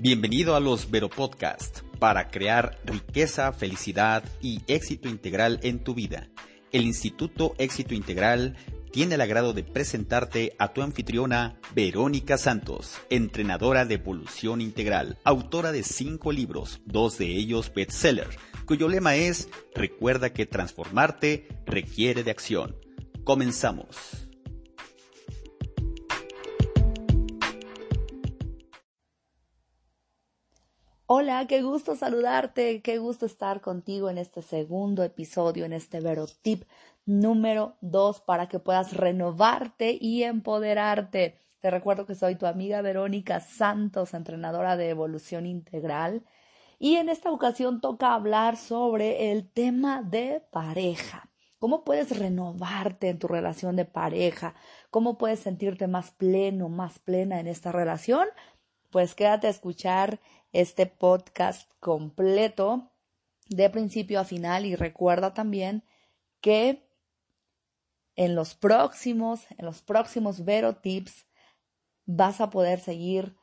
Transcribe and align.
Bienvenido 0.00 0.54
a 0.54 0.60
los 0.60 0.92
Vero 0.92 1.10
Podcast 1.10 1.80
para 1.98 2.28
crear 2.28 2.78
riqueza, 2.84 3.52
felicidad 3.52 4.22
y 4.40 4.60
éxito 4.68 5.08
integral 5.08 5.58
en 5.64 5.82
tu 5.82 5.92
vida. 5.92 6.28
El 6.70 6.84
Instituto 6.84 7.56
Éxito 7.58 7.94
Integral 7.94 8.56
tiene 8.92 9.16
el 9.16 9.20
agrado 9.20 9.54
de 9.54 9.64
presentarte 9.64 10.54
a 10.60 10.72
tu 10.72 10.82
anfitriona 10.82 11.58
Verónica 11.74 12.38
Santos, 12.38 12.96
entrenadora 13.10 13.86
de 13.86 13.94
evolución 13.94 14.60
integral, 14.60 15.18
autora 15.24 15.72
de 15.72 15.82
cinco 15.82 16.30
libros, 16.30 16.80
dos 16.84 17.18
de 17.18 17.26
ellos 17.36 17.72
bestseller, 17.74 18.28
cuyo 18.66 18.86
lema 18.86 19.16
es 19.16 19.48
Recuerda 19.74 20.32
que 20.32 20.46
transformarte 20.46 21.48
requiere 21.66 22.22
de 22.22 22.30
acción. 22.30 22.76
Comenzamos. 23.24 24.27
Hola, 31.10 31.46
qué 31.46 31.62
gusto 31.62 31.96
saludarte, 31.96 32.82
qué 32.82 32.98
gusto 32.98 33.24
estar 33.24 33.62
contigo 33.62 34.10
en 34.10 34.18
este 34.18 34.42
segundo 34.42 35.02
episodio, 35.02 35.64
en 35.64 35.72
este 35.72 36.00
Verotip 36.00 36.64
número 37.06 37.78
2 37.80 38.20
para 38.20 38.46
que 38.46 38.58
puedas 38.58 38.92
renovarte 38.92 39.96
y 39.98 40.24
empoderarte. 40.24 41.38
Te 41.60 41.70
recuerdo 41.70 42.04
que 42.04 42.14
soy 42.14 42.34
tu 42.34 42.44
amiga 42.44 42.82
Verónica 42.82 43.40
Santos, 43.40 44.12
entrenadora 44.12 44.76
de 44.76 44.90
evolución 44.90 45.46
integral. 45.46 46.26
Y 46.78 46.96
en 46.96 47.08
esta 47.08 47.30
ocasión 47.30 47.80
toca 47.80 48.12
hablar 48.12 48.58
sobre 48.58 49.32
el 49.32 49.50
tema 49.50 50.02
de 50.02 50.42
pareja. 50.52 51.30
¿Cómo 51.58 51.84
puedes 51.84 52.18
renovarte 52.18 53.08
en 53.08 53.18
tu 53.18 53.28
relación 53.28 53.76
de 53.76 53.86
pareja? 53.86 54.54
¿Cómo 54.90 55.16
puedes 55.16 55.40
sentirte 55.40 55.86
más 55.86 56.10
pleno, 56.10 56.68
más 56.68 56.98
plena 56.98 57.40
en 57.40 57.46
esta 57.46 57.72
relación? 57.72 58.28
Pues 58.90 59.14
quédate 59.14 59.48
a 59.48 59.50
escuchar 59.50 60.18
este 60.60 60.86
podcast 60.86 61.70
completo 61.78 62.90
de 63.48 63.70
principio 63.70 64.18
a 64.18 64.24
final 64.24 64.66
y 64.66 64.74
recuerda 64.74 65.32
también 65.32 65.84
que 66.40 66.90
en 68.16 68.34
los 68.34 68.56
próximos, 68.56 69.46
en 69.56 69.66
los 69.66 69.82
próximos 69.82 70.44
Vero 70.44 70.74
Tips 70.74 71.26
vas 72.06 72.40
a 72.40 72.50
poder 72.50 72.80
seguir 72.80 73.36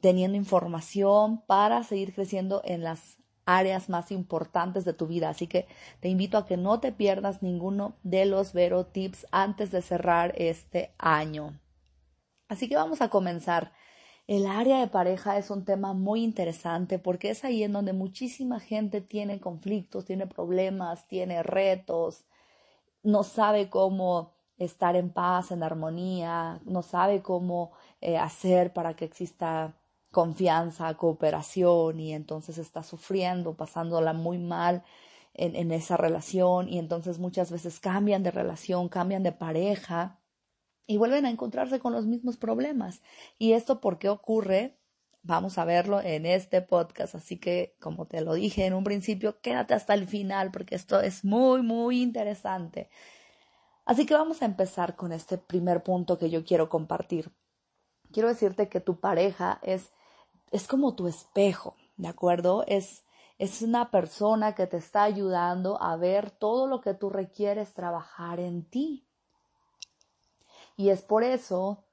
teniendo 0.00 0.36
información 0.36 1.44
para 1.46 1.84
seguir 1.84 2.12
creciendo 2.12 2.62
en 2.64 2.82
las 2.82 3.18
áreas 3.44 3.88
más 3.88 4.10
importantes 4.10 4.84
de 4.84 4.92
tu 4.92 5.06
vida. 5.06 5.28
Así 5.28 5.46
que 5.46 5.68
te 6.00 6.08
invito 6.08 6.36
a 6.36 6.46
que 6.46 6.56
no 6.56 6.80
te 6.80 6.90
pierdas 6.90 7.42
ninguno 7.42 7.94
de 8.02 8.26
los 8.26 8.52
Vero 8.52 8.86
Tips 8.86 9.28
antes 9.30 9.70
de 9.70 9.82
cerrar 9.82 10.34
este 10.36 10.92
año. 10.98 11.60
Así 12.48 12.68
que 12.68 12.74
vamos 12.74 13.02
a 13.02 13.08
comenzar. 13.08 13.72
El 14.26 14.46
área 14.46 14.80
de 14.80 14.88
pareja 14.88 15.38
es 15.38 15.50
un 15.50 15.64
tema 15.64 15.92
muy 15.92 16.24
interesante 16.24 16.98
porque 16.98 17.30
es 17.30 17.44
ahí 17.44 17.62
en 17.62 17.72
donde 17.72 17.92
muchísima 17.92 18.58
gente 18.58 19.00
tiene 19.00 19.38
conflictos, 19.40 20.04
tiene 20.04 20.26
problemas, 20.26 21.06
tiene 21.06 21.44
retos, 21.44 22.24
no 23.04 23.22
sabe 23.22 23.70
cómo 23.70 24.34
estar 24.58 24.96
en 24.96 25.10
paz, 25.10 25.52
en 25.52 25.62
armonía, 25.62 26.60
no 26.64 26.82
sabe 26.82 27.22
cómo 27.22 27.72
eh, 28.00 28.18
hacer 28.18 28.72
para 28.72 28.96
que 28.96 29.04
exista 29.04 29.76
confianza, 30.10 30.92
cooperación 30.94 32.00
y 32.00 32.12
entonces 32.12 32.58
está 32.58 32.82
sufriendo, 32.82 33.54
pasándola 33.54 34.12
muy 34.12 34.38
mal 34.38 34.82
en, 35.34 35.54
en 35.54 35.70
esa 35.70 35.96
relación 35.96 36.68
y 36.68 36.78
entonces 36.78 37.20
muchas 37.20 37.52
veces 37.52 37.78
cambian 37.78 38.24
de 38.24 38.32
relación, 38.32 38.88
cambian 38.88 39.22
de 39.22 39.32
pareja 39.32 40.18
y 40.86 40.96
vuelven 40.96 41.26
a 41.26 41.30
encontrarse 41.30 41.80
con 41.80 41.92
los 41.92 42.06
mismos 42.06 42.36
problemas. 42.36 43.02
¿Y 43.38 43.52
esto 43.52 43.80
por 43.80 43.98
qué 43.98 44.08
ocurre? 44.08 44.78
Vamos 45.22 45.58
a 45.58 45.64
verlo 45.64 46.00
en 46.00 46.24
este 46.24 46.62
podcast, 46.62 47.16
así 47.16 47.38
que 47.38 47.76
como 47.80 48.06
te 48.06 48.20
lo 48.20 48.34
dije 48.34 48.64
en 48.64 48.74
un 48.74 48.84
principio, 48.84 49.40
quédate 49.40 49.74
hasta 49.74 49.94
el 49.94 50.06
final 50.06 50.52
porque 50.52 50.76
esto 50.76 51.00
es 51.00 51.24
muy, 51.24 51.62
muy 51.62 52.00
interesante. 52.00 52.88
Así 53.84 54.06
que 54.06 54.14
vamos 54.14 54.42
a 54.42 54.46
empezar 54.46 54.96
con 54.96 55.12
este 55.12 55.38
primer 55.38 55.82
punto 55.82 56.18
que 56.18 56.30
yo 56.30 56.44
quiero 56.44 56.68
compartir. 56.68 57.32
Quiero 58.12 58.28
decirte 58.28 58.68
que 58.68 58.80
tu 58.80 59.00
pareja 59.00 59.58
es, 59.62 59.92
es 60.50 60.66
como 60.66 60.94
tu 60.94 61.08
espejo, 61.08 61.76
¿de 61.96 62.08
acuerdo? 62.08 62.64
Es, 62.66 63.04
es 63.38 63.62
una 63.62 63.90
persona 63.90 64.54
que 64.54 64.66
te 64.66 64.76
está 64.76 65.02
ayudando 65.04 65.80
a 65.82 65.96
ver 65.96 66.30
todo 66.30 66.66
lo 66.66 66.80
que 66.80 66.94
tú 66.94 67.10
requieres 67.10 67.74
trabajar 67.74 68.40
en 68.40 68.64
ti. 68.64 69.05
Y 70.76 70.90
es 70.90 71.02
por 71.02 71.24
eso 71.24 71.84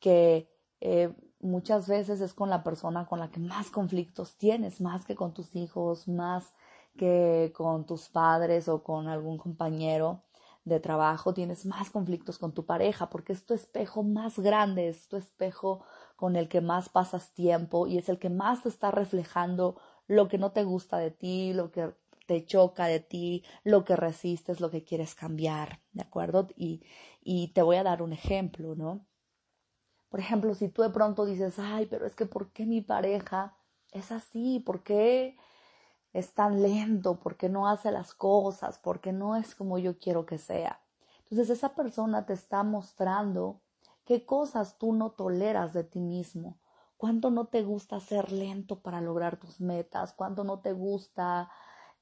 que 0.00 0.50
eh, 0.80 1.14
muchas 1.40 1.88
veces 1.88 2.20
es 2.20 2.34
con 2.34 2.50
la 2.50 2.62
persona 2.62 3.06
con 3.06 3.20
la 3.20 3.30
que 3.30 3.40
más 3.40 3.70
conflictos 3.70 4.36
tienes, 4.36 4.80
más 4.80 5.04
que 5.04 5.14
con 5.14 5.32
tus 5.32 5.54
hijos, 5.54 6.08
más 6.08 6.52
que 6.96 7.52
con 7.54 7.86
tus 7.86 8.08
padres 8.08 8.68
o 8.68 8.82
con 8.82 9.08
algún 9.08 9.38
compañero 9.38 10.22
de 10.64 10.80
trabajo, 10.80 11.32
tienes 11.32 11.64
más 11.64 11.90
conflictos 11.90 12.38
con 12.38 12.52
tu 12.52 12.66
pareja, 12.66 13.08
porque 13.08 13.32
es 13.32 13.46
tu 13.46 13.54
espejo 13.54 14.02
más 14.02 14.38
grande, 14.38 14.88
es 14.88 15.06
tu 15.08 15.16
espejo 15.16 15.84
con 16.16 16.34
el 16.34 16.48
que 16.48 16.60
más 16.60 16.88
pasas 16.88 17.32
tiempo 17.32 17.86
y 17.86 17.98
es 17.98 18.08
el 18.08 18.18
que 18.18 18.30
más 18.30 18.64
te 18.64 18.68
está 18.68 18.90
reflejando 18.90 19.76
lo 20.08 20.28
que 20.28 20.38
no 20.38 20.50
te 20.50 20.64
gusta 20.64 20.98
de 20.98 21.12
ti, 21.12 21.52
lo 21.52 21.70
que 21.70 21.94
te 22.26 22.44
choca 22.44 22.86
de 22.86 23.00
ti, 23.00 23.44
lo 23.64 23.84
que 23.84 23.96
resistes, 23.96 24.60
lo 24.60 24.70
que 24.70 24.84
quieres 24.84 25.14
cambiar, 25.14 25.80
¿de 25.92 26.02
acuerdo? 26.02 26.48
Y, 26.56 26.82
y 27.22 27.48
te 27.48 27.62
voy 27.62 27.76
a 27.76 27.82
dar 27.84 28.02
un 28.02 28.12
ejemplo, 28.12 28.74
¿no? 28.74 29.06
Por 30.08 30.20
ejemplo, 30.20 30.54
si 30.54 30.68
tú 30.68 30.82
de 30.82 30.90
pronto 30.90 31.26
dices, 31.26 31.58
ay, 31.58 31.86
pero 31.86 32.06
es 32.06 32.14
que 32.14 32.26
¿por 32.26 32.52
qué 32.52 32.66
mi 32.66 32.80
pareja 32.80 33.56
es 33.92 34.12
así? 34.12 34.60
¿Por 34.60 34.82
qué 34.82 35.36
es 36.12 36.32
tan 36.34 36.62
lento? 36.62 37.20
¿Por 37.20 37.36
qué 37.36 37.48
no 37.48 37.68
hace 37.68 37.90
las 37.90 38.14
cosas? 38.14 38.78
¿Por 38.78 39.00
qué 39.00 39.12
no 39.12 39.36
es 39.36 39.54
como 39.54 39.78
yo 39.78 39.98
quiero 39.98 40.24
que 40.26 40.38
sea? 40.38 40.80
Entonces 41.24 41.50
esa 41.50 41.74
persona 41.74 42.24
te 42.24 42.32
está 42.32 42.62
mostrando 42.62 43.60
qué 44.04 44.24
cosas 44.24 44.78
tú 44.78 44.92
no 44.92 45.10
toleras 45.10 45.72
de 45.72 45.84
ti 45.84 46.00
mismo, 46.00 46.58
cuánto 46.96 47.30
no 47.30 47.46
te 47.48 47.62
gusta 47.64 47.98
ser 48.00 48.32
lento 48.32 48.80
para 48.80 49.00
lograr 49.00 49.36
tus 49.38 49.60
metas, 49.60 50.12
cuánto 50.12 50.44
no 50.44 50.60
te 50.60 50.72
gusta 50.72 51.50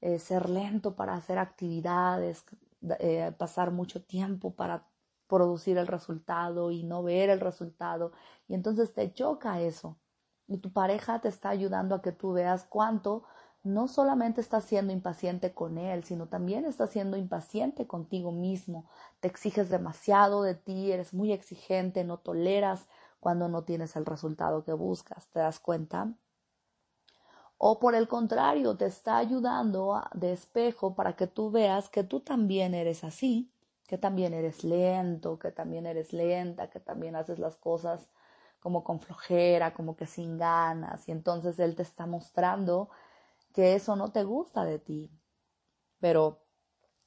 eh, 0.01 0.19
ser 0.19 0.49
lento 0.49 0.95
para 0.95 1.15
hacer 1.15 1.37
actividades, 1.37 2.45
eh, 2.99 3.31
pasar 3.37 3.71
mucho 3.71 4.03
tiempo 4.03 4.53
para 4.55 4.87
producir 5.27 5.77
el 5.77 5.87
resultado 5.87 6.71
y 6.71 6.83
no 6.83 7.03
ver 7.03 7.29
el 7.29 7.39
resultado. 7.39 8.11
Y 8.47 8.53
entonces 8.53 8.93
te 8.93 9.11
choca 9.13 9.61
eso. 9.61 9.97
Y 10.47 10.57
tu 10.57 10.71
pareja 10.71 11.19
te 11.19 11.27
está 11.29 11.49
ayudando 11.49 11.95
a 11.95 12.01
que 12.01 12.11
tú 12.11 12.33
veas 12.33 12.65
cuánto 12.65 13.23
no 13.63 13.87
solamente 13.87 14.41
estás 14.41 14.63
siendo 14.65 14.93
impaciente 14.93 15.53
con 15.53 15.79
él, 15.79 16.03
sino 16.03 16.27
también 16.27 16.65
estás 16.65 16.91
siendo 16.91 17.17
impaciente 17.17 17.87
contigo 17.87 18.31
mismo. 18.31 18.87
Te 19.19 19.27
exiges 19.27 19.69
demasiado 19.69 20.43
de 20.43 20.53
ti, 20.53 20.91
eres 20.91 21.13
muy 21.15 21.31
exigente, 21.33 22.03
no 22.03 22.19
toleras 22.19 22.87
cuando 23.19 23.49
no 23.49 23.63
tienes 23.63 23.95
el 23.95 24.05
resultado 24.05 24.63
que 24.63 24.73
buscas. 24.73 25.29
¿Te 25.29 25.39
das 25.39 25.59
cuenta? 25.59 26.13
O 27.67 27.79
por 27.79 27.95
el 27.95 28.07
contrario 28.07 28.77
te 28.77 28.85
está 28.85 29.17
ayudando 29.17 29.99
de 30.13 30.33
espejo 30.33 30.93
para 30.93 31.15
que 31.15 31.25
tú 31.25 31.49
veas 31.49 31.89
que 31.89 32.03
tú 32.03 32.19
también 32.19 32.75
eres 32.75 33.03
así, 33.03 33.49
que 33.87 33.97
también 33.97 34.35
eres 34.35 34.63
lento, 34.63 35.39
que 35.39 35.51
también 35.51 35.87
eres 35.87 36.13
lenta, 36.13 36.69
que 36.69 36.79
también 36.79 37.15
haces 37.15 37.39
las 37.39 37.55
cosas 37.55 38.07
como 38.59 38.83
con 38.83 38.99
flojera, 38.99 39.73
como 39.73 39.95
que 39.95 40.05
sin 40.05 40.37
ganas, 40.37 41.09
y 41.09 41.11
entonces 41.11 41.57
él 41.57 41.73
te 41.75 41.81
está 41.81 42.05
mostrando 42.05 42.91
que 43.51 43.73
eso 43.73 43.95
no 43.95 44.11
te 44.11 44.23
gusta 44.23 44.63
de 44.63 44.77
ti. 44.77 45.09
Pero, 45.99 46.43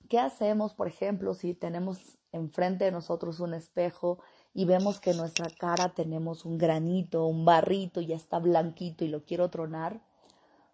¿qué 0.08 0.18
hacemos, 0.18 0.74
por 0.74 0.88
ejemplo, 0.88 1.34
si 1.34 1.54
tenemos 1.54 2.18
enfrente 2.32 2.84
de 2.84 2.90
nosotros 2.90 3.38
un 3.38 3.54
espejo 3.54 4.18
y 4.54 4.64
vemos 4.64 4.98
que 4.98 5.12
en 5.12 5.18
nuestra 5.18 5.50
cara 5.56 5.90
tenemos 5.90 6.44
un 6.44 6.58
granito, 6.58 7.26
un 7.26 7.44
barrito, 7.44 8.00
ya 8.00 8.16
está 8.16 8.40
blanquito 8.40 9.04
y 9.04 9.08
lo 9.08 9.24
quiero 9.24 9.50
tronar? 9.50 10.07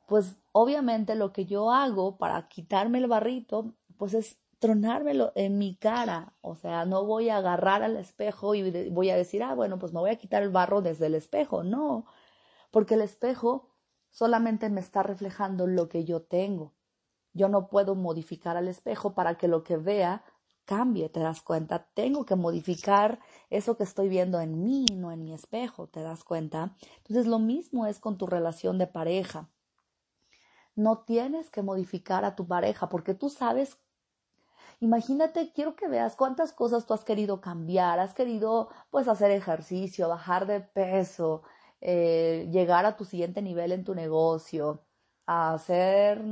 Pues 0.07 0.37
obviamente 0.53 1.15
lo 1.15 1.33
que 1.33 1.47
yo 1.47 1.71
hago 1.73 2.17
para 2.19 2.49
quitarme 2.49 2.99
el 2.99 3.07
barrito, 3.07 3.75
pues 3.97 4.15
es 4.15 4.39
tronármelo 4.59 5.33
en 5.35 5.59
mi 5.59 5.77
cara. 5.77 6.35
O 6.41 6.55
sea, 6.57 6.85
no 6.85 7.05
voy 7.05 7.29
a 7.29 7.39
agarrar 7.39 7.83
al 7.83 7.97
espejo 7.97 8.55
y 8.55 8.89
voy 8.91 9.11
a 9.11 9.17
decir, 9.17 9.43
ah, 9.43 9.55
bueno, 9.55 9.79
pues 9.79 9.93
me 9.93 10.01
voy 10.01 10.11
a 10.11 10.17
quitar 10.17 10.43
el 10.43 10.51
barro 10.51 10.83
desde 10.83 11.07
el 11.07 11.15
espejo. 11.15 11.65
No, 11.65 12.07
porque 12.71 12.95
el 12.95 13.03
espejo 13.03 13.71
solamente 14.11 14.71
me 14.71 14.81
está 14.81 15.03
reflejando 15.03 15.67
lo 15.67 15.89
que 15.89 16.05
yo 16.05 16.23
tengo. 16.23 16.73
Yo 17.33 17.49
no 17.49 17.69
puedo 17.69 17.95
modificar 17.95 18.57
al 18.57 18.69
espejo 18.69 19.15
para 19.15 19.37
que 19.37 19.49
lo 19.49 19.65
que 19.65 19.77
vea 19.77 20.25
cambie, 20.65 21.09
¿te 21.09 21.21
das 21.21 21.43
cuenta? 21.43 21.89
Tengo 21.95 22.25
que 22.25 22.37
modificar 22.37 23.21
eso 23.51 23.77
que 23.77 23.83
estoy 23.85 24.09
viendo 24.09 24.41
en 24.41 24.63
mí, 24.65 24.87
no 24.95 25.13
en 25.13 25.25
mi 25.25 25.35
espejo, 25.35 25.89
¿te 25.89 26.01
das 26.03 26.25
cuenta? 26.25 26.75
Entonces 26.99 27.27
lo 27.27 27.39
mismo 27.39 27.87
es 27.87 27.99
con 27.99 28.17
tu 28.19 28.27
relación 28.27 28.79
de 28.79 28.87
pareja. 28.87 29.51
No 30.77 30.99
tienes 31.05 31.51
que 31.51 31.63
modificar 31.63 32.25
a 32.25 32.37
tu 32.37 32.47
pareja 32.47 32.89
porque 32.89 33.15
tú 33.15 33.29
sabes 33.29 33.79
Imagínate, 34.81 35.53
quiero 35.53 35.77
que 35.77 35.89
veas 35.89 36.17
cuántas 36.17 36.53
cosas 36.53 36.87
tú 36.87 36.95
has 36.95 37.05
querido 37.05 37.41
cambiar, 37.41 37.99
has 38.01 38.15
querido 38.15 38.69
pues 38.91 39.09
hacer 39.09 39.31
ejercicio, 39.31 40.09
bajar 40.09 40.47
de 40.47 40.61
peso, 40.61 41.43
eh, 41.81 42.49
llegar 42.53 42.85
a 42.87 42.97
tu 42.97 43.05
siguiente 43.05 43.43
nivel 43.43 43.73
en 43.73 43.85
tu 43.85 43.95
negocio, 43.95 44.87
hacer, 45.27 46.23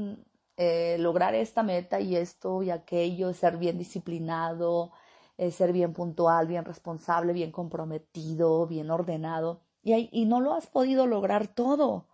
eh, 0.57 0.97
lograr 0.99 1.35
esta 1.35 1.63
meta 1.63 2.01
y 2.01 2.17
esto 2.17 2.63
y 2.63 2.71
aquello, 2.71 3.33
ser 3.33 3.57
bien 3.57 3.79
disciplinado, 3.79 4.93
eh, 5.39 5.51
ser 5.51 5.73
bien 5.73 5.93
puntual, 5.93 6.47
bien 6.47 6.65
responsable, 6.65 7.33
bien 7.33 7.53
comprometido, 7.53 8.67
bien 8.67 8.91
ordenado, 8.91 9.63
y, 9.83 10.09
y 10.13 10.27
no 10.27 10.41
lo 10.41 10.55
has 10.55 10.67
podido 10.67 11.07
lograr 11.07 11.49
todo. 11.49 12.09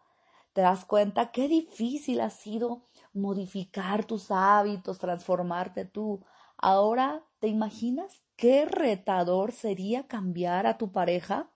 Te 0.58 0.62
das 0.62 0.84
cuenta 0.84 1.30
qué 1.30 1.46
difícil 1.46 2.20
ha 2.20 2.30
sido 2.30 2.82
modificar 3.12 4.04
tus 4.04 4.32
hábitos, 4.32 4.98
transformarte 4.98 5.84
tú. 5.84 6.24
Ahora, 6.56 7.22
¿te 7.38 7.46
imaginas 7.46 8.24
qué 8.34 8.64
retador 8.64 9.52
sería 9.52 10.08
cambiar 10.08 10.66
a 10.66 10.76
tu 10.76 10.90
pareja? 10.90 11.48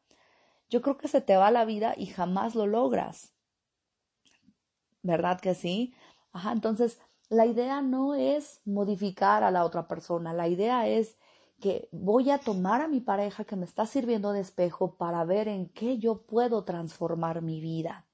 Yo 0.70 0.82
creo 0.82 0.98
que 0.98 1.08
se 1.08 1.20
te 1.20 1.36
va 1.36 1.50
la 1.50 1.64
vida 1.64 1.94
y 1.96 2.06
jamás 2.06 2.54
lo 2.54 2.68
logras. 2.68 3.34
¿Verdad 5.02 5.40
que 5.40 5.56
sí? 5.56 5.92
Ajá, 6.30 6.52
entonces 6.52 7.00
la 7.28 7.46
idea 7.46 7.82
no 7.82 8.14
es 8.14 8.60
modificar 8.64 9.42
a 9.42 9.50
la 9.50 9.64
otra 9.64 9.88
persona, 9.88 10.32
la 10.32 10.46
idea 10.46 10.86
es 10.86 11.18
que 11.60 11.88
voy 11.90 12.30
a 12.30 12.38
tomar 12.38 12.80
a 12.80 12.86
mi 12.86 13.00
pareja 13.00 13.42
que 13.42 13.56
me 13.56 13.64
está 13.64 13.84
sirviendo 13.84 14.30
de 14.30 14.42
espejo 14.42 14.94
para 14.94 15.24
ver 15.24 15.48
en 15.48 15.70
qué 15.70 15.98
yo 15.98 16.22
puedo 16.22 16.62
transformar 16.62 17.42
mi 17.42 17.60
vida. 17.60 18.06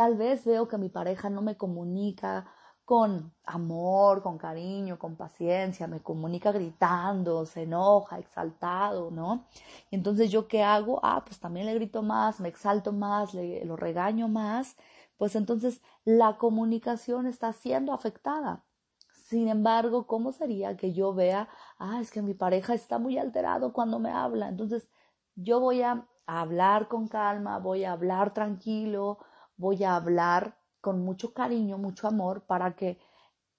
Tal 0.00 0.16
vez 0.16 0.46
veo 0.46 0.66
que 0.66 0.78
mi 0.78 0.88
pareja 0.88 1.28
no 1.28 1.42
me 1.42 1.58
comunica 1.58 2.46
con 2.86 3.34
amor, 3.44 4.22
con 4.22 4.38
cariño, 4.38 4.98
con 4.98 5.14
paciencia, 5.14 5.86
me 5.88 6.00
comunica 6.00 6.52
gritando, 6.52 7.44
se 7.44 7.64
enoja, 7.64 8.18
exaltado, 8.18 9.10
¿no? 9.10 9.44
Y 9.90 9.96
entonces 9.96 10.30
yo 10.30 10.48
qué 10.48 10.62
hago? 10.62 11.00
Ah, 11.02 11.22
pues 11.26 11.38
también 11.38 11.66
le 11.66 11.74
grito 11.74 12.00
más, 12.02 12.40
me 12.40 12.48
exalto 12.48 12.92
más, 12.92 13.34
le, 13.34 13.62
lo 13.66 13.76
regaño 13.76 14.26
más, 14.26 14.74
pues 15.18 15.36
entonces 15.36 15.82
la 16.06 16.38
comunicación 16.38 17.26
está 17.26 17.52
siendo 17.52 17.92
afectada. 17.92 18.64
Sin 19.12 19.48
embargo, 19.48 20.06
¿cómo 20.06 20.32
sería 20.32 20.78
que 20.78 20.94
yo 20.94 21.12
vea, 21.12 21.50
ah, 21.78 21.98
es 22.00 22.10
que 22.10 22.22
mi 22.22 22.32
pareja 22.32 22.72
está 22.72 22.98
muy 22.98 23.18
alterado 23.18 23.74
cuando 23.74 23.98
me 23.98 24.10
habla? 24.12 24.48
Entonces, 24.48 24.88
yo 25.34 25.60
voy 25.60 25.82
a 25.82 26.06
hablar 26.26 26.88
con 26.88 27.06
calma, 27.06 27.58
voy 27.58 27.84
a 27.84 27.92
hablar 27.92 28.32
tranquilo, 28.32 29.18
voy 29.60 29.84
a 29.84 29.94
hablar 29.94 30.56
con 30.80 31.04
mucho 31.04 31.34
cariño, 31.34 31.76
mucho 31.76 32.08
amor, 32.08 32.42
para 32.46 32.74
que 32.74 32.98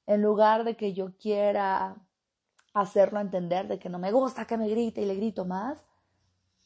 en 0.07 0.21
lugar 0.21 0.63
de 0.63 0.75
que 0.75 0.93
yo 0.93 1.15
quiera 1.17 1.95
hacerlo 2.73 3.19
entender 3.19 3.67
de 3.67 3.77
que 3.77 3.89
no 3.89 3.99
me 3.99 4.11
gusta 4.11 4.45
que 4.45 4.57
me 4.57 4.67
grite 4.67 5.01
y 5.01 5.05
le 5.05 5.15
grito 5.15 5.45
más, 5.45 5.85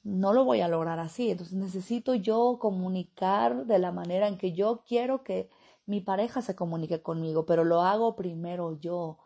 no 0.04 0.34
lo 0.34 0.46
voy 0.46 0.62
a 0.62 0.70
lograr 0.70 1.00
así. 1.00 1.32
Entonces 1.32 1.56
necesito 1.56 2.16
yo 2.16 2.58
comunicar 2.60 3.66
de 3.66 3.78
la 3.78 3.92
manera 3.92 4.28
en 4.28 4.38
que 4.38 4.54
yo 4.54 4.84
quiero 4.88 5.24
que 5.24 5.50
mi 5.86 6.00
pareja 6.00 6.42
se 6.42 6.56
comunique 6.56 7.02
conmigo, 7.02 7.46
pero 7.46 7.64
lo 7.66 7.82
hago 7.82 8.16
primero 8.16 8.80
yo. 8.80 9.20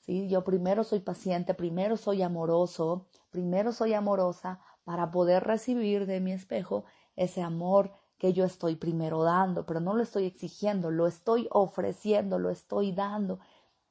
¿sí? 0.00 0.28
Yo 0.28 0.42
primero 0.42 0.82
soy 0.82 1.00
paciente, 1.00 1.54
primero 1.54 1.96
soy 1.96 2.22
amoroso, 2.22 3.06
primero 3.30 3.72
soy 3.72 3.94
amorosa 3.94 4.60
para 4.84 5.12
poder 5.12 5.44
recibir 5.44 6.06
de 6.06 6.20
mi 6.20 6.32
espejo 6.32 6.84
ese 7.14 7.42
amor 7.42 7.92
que 8.22 8.32
yo 8.32 8.44
estoy 8.44 8.76
primero 8.76 9.24
dando, 9.24 9.66
pero 9.66 9.80
no 9.80 9.94
lo 9.94 10.02
estoy 10.04 10.26
exigiendo, 10.26 10.92
lo 10.92 11.08
estoy 11.08 11.48
ofreciendo, 11.50 12.38
lo 12.38 12.50
estoy 12.50 12.92
dando. 12.92 13.40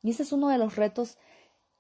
Y 0.02 0.12
ese 0.12 0.24
es 0.24 0.32
uno 0.32 0.48
de 0.48 0.58
los 0.58 0.78
retos 0.78 1.18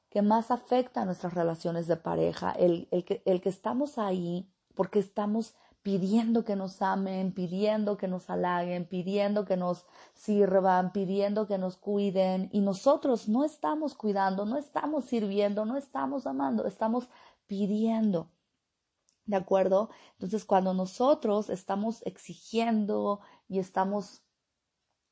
que 0.09 0.21
más 0.21 0.51
afecta 0.51 1.01
a 1.01 1.05
nuestras 1.05 1.33
relaciones 1.33 1.87
de 1.87 1.95
pareja, 1.95 2.51
el, 2.51 2.89
el, 2.91 3.05
que, 3.05 3.21
el 3.23 3.39
que 3.39 3.47
estamos 3.47 3.97
ahí 3.97 4.51
porque 4.75 4.99
estamos 4.99 5.55
pidiendo 5.81 6.43
que 6.43 6.57
nos 6.57 6.81
amen, 6.81 7.31
pidiendo 7.33 7.95
que 7.95 8.09
nos 8.09 8.29
halaguen, 8.29 8.85
pidiendo 8.85 9.45
que 9.45 9.55
nos 9.55 9.85
sirvan, 10.13 10.91
pidiendo 10.91 11.47
que 11.47 11.57
nos 11.57 11.77
cuiden 11.77 12.49
y 12.51 12.59
nosotros 12.59 13.29
no 13.29 13.45
estamos 13.45 13.95
cuidando, 13.95 14.45
no 14.45 14.57
estamos 14.57 15.05
sirviendo, 15.05 15.63
no 15.63 15.77
estamos 15.77 16.27
amando, 16.27 16.65
estamos 16.65 17.07
pidiendo. 17.47 18.27
¿De 19.31 19.37
acuerdo? 19.37 19.89
Entonces, 20.15 20.43
cuando 20.43 20.73
nosotros 20.73 21.49
estamos 21.49 22.05
exigiendo 22.05 23.21
y 23.47 23.59
estamos 23.59 24.23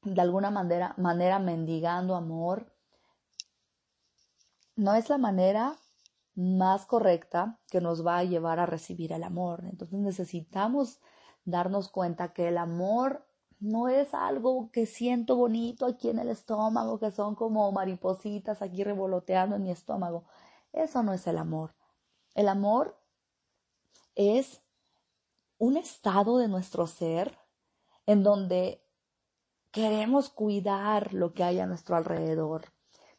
de 0.01 0.19
alguna 0.19 0.51
manera, 0.51 0.93
manera 0.97 1.39
mendigando 1.39 2.17
amor, 2.17 2.75
no 4.75 4.93
es 4.93 5.07
la 5.09 5.17
manera 5.17 5.77
más 6.35 6.85
correcta 6.85 7.61
que 7.69 7.79
nos 7.79 8.05
va 8.05 8.17
a 8.17 8.25
llevar 8.25 8.59
a 8.59 8.65
recibir 8.65 9.13
el 9.13 9.23
amor. 9.23 9.63
Entonces 9.63 9.97
necesitamos 9.97 10.99
darnos 11.45 11.87
cuenta 11.87 12.33
que 12.33 12.49
el 12.49 12.57
amor 12.57 13.25
no 13.61 13.87
es 13.87 14.13
algo 14.13 14.69
que 14.73 14.85
siento 14.85 15.37
bonito 15.37 15.85
aquí 15.85 16.09
en 16.09 16.19
el 16.19 16.27
estómago, 16.27 16.99
que 16.99 17.11
son 17.11 17.35
como 17.35 17.71
maripositas 17.71 18.61
aquí 18.61 18.83
revoloteando 18.83 19.55
en 19.55 19.63
mi 19.63 19.71
estómago. 19.71 20.25
Eso 20.73 21.03
no 21.03 21.13
es 21.13 21.25
el 21.25 21.37
amor. 21.37 21.73
El 22.35 22.49
amor 22.49 22.98
es 24.19 24.61
un 25.59 25.77
estado 25.77 26.39
de 26.39 26.49
nuestro 26.49 26.87
ser 26.87 27.39
en 28.05 28.21
donde 28.21 28.83
queremos 29.71 30.29
cuidar 30.29 31.13
lo 31.13 31.33
que 31.33 31.45
hay 31.45 31.59
a 31.59 31.67
nuestro 31.67 31.95
alrededor. 31.95 32.65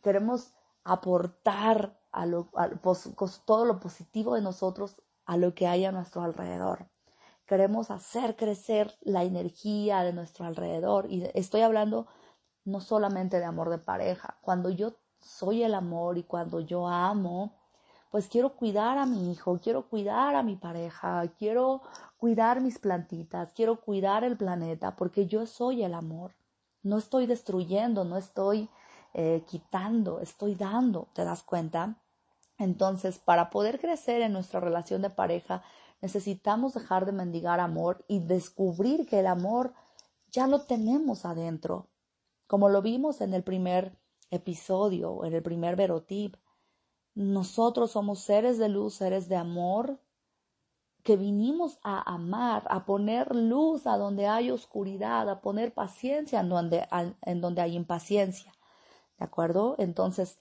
Queremos 0.03 0.53
aportar 0.85 1.99
a, 2.13 2.27
todo 3.47 3.65
lo 3.65 3.81
positivo 3.81 4.35
de 4.35 4.43
nosotros 4.43 5.01
a 5.25 5.39
lo 5.39 5.55
que 5.55 5.67
hay 5.67 5.87
a 5.87 5.93
nuestro 5.93 6.21
alrededor. 6.21 6.91
Queremos 7.47 7.91
hacer 7.91 8.37
crecer 8.37 8.95
la 9.01 9.25
energía 9.25 10.03
de 10.03 10.13
nuestro 10.13 10.45
alrededor. 10.45 11.11
Y 11.11 11.31
estoy 11.33 11.63
hablando 11.63 12.09
no 12.67 12.83
solamente 12.83 13.39
de 13.39 13.47
amor 13.47 13.71
de 13.71 13.79
pareja. 13.79 14.37
Cuando 14.43 14.69
yo 14.69 14.97
soy 15.19 15.63
el 15.63 15.73
amor 15.73 16.19
y 16.19 16.25
cuando 16.25 16.61
yo 16.61 16.89
amo, 16.89 17.60
pues 18.11 18.27
quiero 18.27 18.57
cuidar 18.57 18.99
a 18.99 19.07
mi 19.07 19.31
hijo, 19.31 19.59
quiero 19.63 19.89
cuidar 19.89 20.35
a 20.35 20.43
mi 20.43 20.57
pareja, 20.57 21.27
quiero 21.39 21.83
cuidar 22.19 22.61
mis 22.61 22.79
plantitas, 22.79 23.53
quiero 23.53 23.81
cuidar 23.81 24.25
el 24.25 24.37
planeta, 24.37 24.97
porque 24.97 25.27
yo 25.27 25.47
soy 25.47 25.85
el 25.85 25.95
amor. 25.95 26.35
No 26.83 26.99
estoy 26.99 27.27
destruyendo, 27.27 28.05
no 28.05 28.17
estoy 28.17 28.69
eh, 29.15 29.45
quitando, 29.47 30.21
estoy 30.21 30.57
dando, 30.57 31.09
¿te 31.15 31.25
das 31.25 31.43
cuenta? 31.43 31.97
Entonces, 32.59 33.19
para 33.19 33.49
poder 33.49 33.81
crecer 33.81 34.23
en 34.23 34.33
nuestra 34.33 34.61
relación 34.61 35.03
de 35.03 35.11
pareja, 35.11 35.63
necesitamos 36.03 36.75
dejar 36.75 37.07
de 37.07 37.13
mendigar 37.13 37.61
amor 37.61 38.05
y 38.09 38.19
descubrir 38.19 39.07
que 39.07 39.21
el 39.21 39.27
amor 39.27 39.73
ya 40.31 40.47
lo 40.47 40.63
tenemos 40.63 41.25
adentro. 41.25 41.87
Como 42.47 42.69
lo 42.69 42.83
vimos 42.83 43.21
en 43.21 43.35
el 43.35 43.45
primer 43.45 43.97
episodio, 44.31 45.25
en 45.25 45.35
el 45.35 45.43
primer 45.43 45.77
verotip, 45.77 46.37
nosotros 47.15 47.93
somos 47.93 48.21
seres 48.21 48.59
de 48.59 48.69
luz, 48.69 48.95
seres 48.95 49.29
de 49.29 49.37
amor, 49.37 50.01
que 51.03 51.17
vinimos 51.17 51.79
a 51.83 52.13
amar, 52.13 52.65
a 52.69 52.85
poner 52.85 53.35
luz 53.35 53.87
a 53.87 53.97
donde 53.97 54.27
hay 54.27 54.51
oscuridad, 54.51 55.29
a 55.29 55.41
poner 55.41 55.73
paciencia 55.73 56.41
en 56.41 56.49
donde, 56.49 56.87
hay 56.91 57.75
impaciencia. 57.75 58.53
¿De 59.19 59.25
acuerdo? 59.25 59.77
Entonces, 59.79 60.39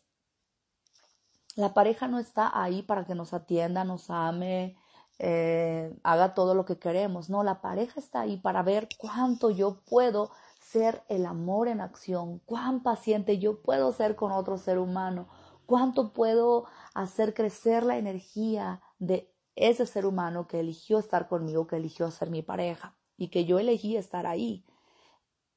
la 1.56 1.74
pareja 1.74 2.08
no 2.08 2.20
está 2.20 2.52
ahí 2.54 2.82
para 2.82 3.06
que 3.06 3.16
nos 3.16 3.34
atienda, 3.34 3.84
nos 3.84 4.10
ame, 4.10 4.78
eh, 5.18 5.94
haga 6.04 6.34
todo 6.34 6.56
lo 6.56 6.66
que 6.66 6.80
queremos. 6.80 7.30
No, 7.30 7.44
la 7.44 7.62
pareja 7.62 8.00
está 8.00 8.22
ahí 8.22 8.38
para 8.38 8.64
ver 8.64 8.88
cuánto 8.98 9.50
yo 9.50 9.82
puedo 9.90 10.32
ser 10.60 11.04
el 11.10 11.26
amor 11.26 11.68
en 11.68 11.82
acción, 11.82 12.40
cuán 12.46 12.84
paciente 12.84 13.40
yo 13.40 13.62
puedo 13.62 13.92
ser 13.92 14.16
con 14.16 14.32
otro 14.32 14.58
ser 14.58 14.78
humano, 14.78 15.28
cuánto 15.70 16.14
puedo 16.14 16.66
hacer 16.96 17.36
crecer 17.36 17.84
la 17.84 18.00
energía 18.00 18.82
de 18.98 19.32
ese 19.56 19.86
ser 19.86 20.08
humano 20.08 20.48
que 20.48 20.60
eligió 20.60 20.98
estar 20.98 21.28
conmigo, 21.28 21.68
que 21.68 21.76
eligió 21.76 22.10
ser 22.10 22.32
mi 22.32 22.42
pareja 22.42 22.98
y 23.18 23.28
que 23.28 23.46
yo 23.46 23.60
elegí 23.60 23.96
estar 23.96 24.26
ahí. 24.26 24.66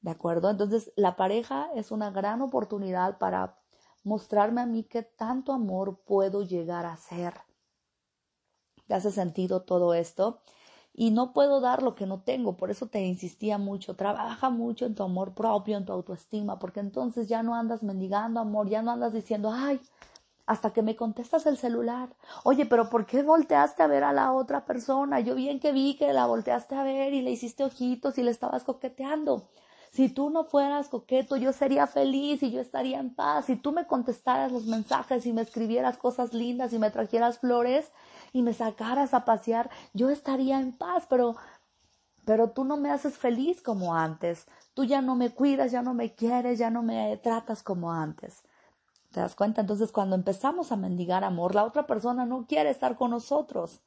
¿De 0.01 0.11
acuerdo? 0.11 0.51
Entonces, 0.51 0.93
la 0.95 1.15
pareja 1.15 1.67
es 1.73 1.89
una 1.89 2.11
gran 2.11 2.43
oportunidad 2.43 3.17
para 3.17 3.59
mostrarme 4.03 4.61
a 4.61 4.67
mí 4.67 4.83
qué 4.83 5.01
tanto 5.01 5.51
amor 5.51 6.03
puedo 6.05 6.43
llegar 6.43 6.85
a 6.85 6.95
ser. 6.95 7.33
¿Te 8.85 8.93
hace 8.93 9.09
sentido 9.09 9.63
todo 9.63 9.95
esto? 9.95 10.43
Y 10.93 11.11
no 11.11 11.33
puedo 11.33 11.59
dar 11.59 11.81
lo 11.81 11.95
que 11.95 12.05
no 12.05 12.21
tengo, 12.21 12.55
por 12.55 12.69
eso 12.69 12.85
te 12.87 13.01
insistía 13.01 13.57
mucho, 13.57 13.95
trabaja 13.95 14.51
mucho 14.51 14.85
en 14.85 14.93
tu 14.93 15.03
amor 15.03 15.33
propio, 15.33 15.77
en 15.77 15.85
tu 15.85 15.91
autoestima, 15.91 16.59
porque 16.59 16.81
entonces 16.81 17.27
ya 17.27 17.41
no 17.41 17.55
andas 17.55 17.81
mendigando 17.81 18.39
amor, 18.39 18.69
ya 18.69 18.83
no 18.83 18.91
andas 18.91 19.11
diciendo, 19.11 19.51
ay, 19.51 19.81
hasta 20.45 20.71
que 20.71 20.81
me 20.81 20.95
contestas 20.95 21.45
el 21.45 21.57
celular. 21.57 22.09
Oye, 22.43 22.65
pero 22.65 22.89
¿por 22.89 23.05
qué 23.05 23.23
volteaste 23.23 23.81
a 23.81 23.87
ver 23.87 24.03
a 24.03 24.13
la 24.13 24.33
otra 24.33 24.65
persona? 24.65 25.19
Yo 25.19 25.35
bien 25.35 25.59
que 25.59 25.71
vi 25.71 25.95
que 25.95 26.13
la 26.13 26.25
volteaste 26.25 26.75
a 26.75 26.83
ver 26.83 27.13
y 27.13 27.21
le 27.21 27.31
hiciste 27.31 27.63
ojitos 27.63 28.17
y 28.17 28.23
le 28.23 28.31
estabas 28.31 28.63
coqueteando. 28.63 29.47
Si 29.91 30.09
tú 30.09 30.31
no 30.31 30.43
fueras 30.43 30.89
coqueto, 30.89 31.37
yo 31.37 31.53
sería 31.53 31.85
feliz 31.85 32.41
y 32.41 32.51
yo 32.51 32.59
estaría 32.59 32.99
en 32.99 33.13
paz. 33.13 33.45
Si 33.45 33.55
tú 33.55 33.71
me 33.71 33.85
contestaras 33.85 34.51
los 34.51 34.65
mensajes 34.65 35.25
y 35.27 35.33
me 35.33 35.43
escribieras 35.43 35.97
cosas 35.97 36.33
lindas 36.33 36.73
y 36.73 36.79
me 36.79 36.89
trajeras 36.89 37.39
flores 37.39 37.91
y 38.33 38.41
me 38.41 38.53
sacaras 38.53 39.13
a 39.13 39.23
pasear, 39.23 39.69
yo 39.93 40.09
estaría 40.09 40.59
en 40.59 40.73
paz. 40.73 41.05
Pero 41.09 41.37
pero 42.25 42.51
tú 42.51 42.63
no 42.63 42.77
me 42.77 42.89
haces 42.89 43.17
feliz 43.17 43.61
como 43.61 43.95
antes, 43.95 44.47
tú 44.73 44.85
ya 44.85 45.01
no 45.01 45.15
me 45.15 45.31
cuidas, 45.31 45.71
ya 45.71 45.81
no 45.81 45.93
me 45.93 46.13
quieres, 46.13 46.57
ya 46.57 46.69
no 46.69 46.81
me 46.81 47.17
tratas 47.17 47.63
como 47.63 47.91
antes. 47.91 48.43
¿Te 49.11 49.19
das 49.19 49.35
cuenta? 49.35 49.61
Entonces 49.61 49.91
cuando 49.91 50.15
empezamos 50.15 50.71
a 50.71 50.77
mendigar 50.77 51.23
amor, 51.23 51.53
la 51.53 51.65
otra 51.65 51.85
persona 51.85 52.25
no 52.25 52.45
quiere 52.47 52.69
estar 52.69 52.97
con 52.97 53.11
nosotros, 53.11 53.81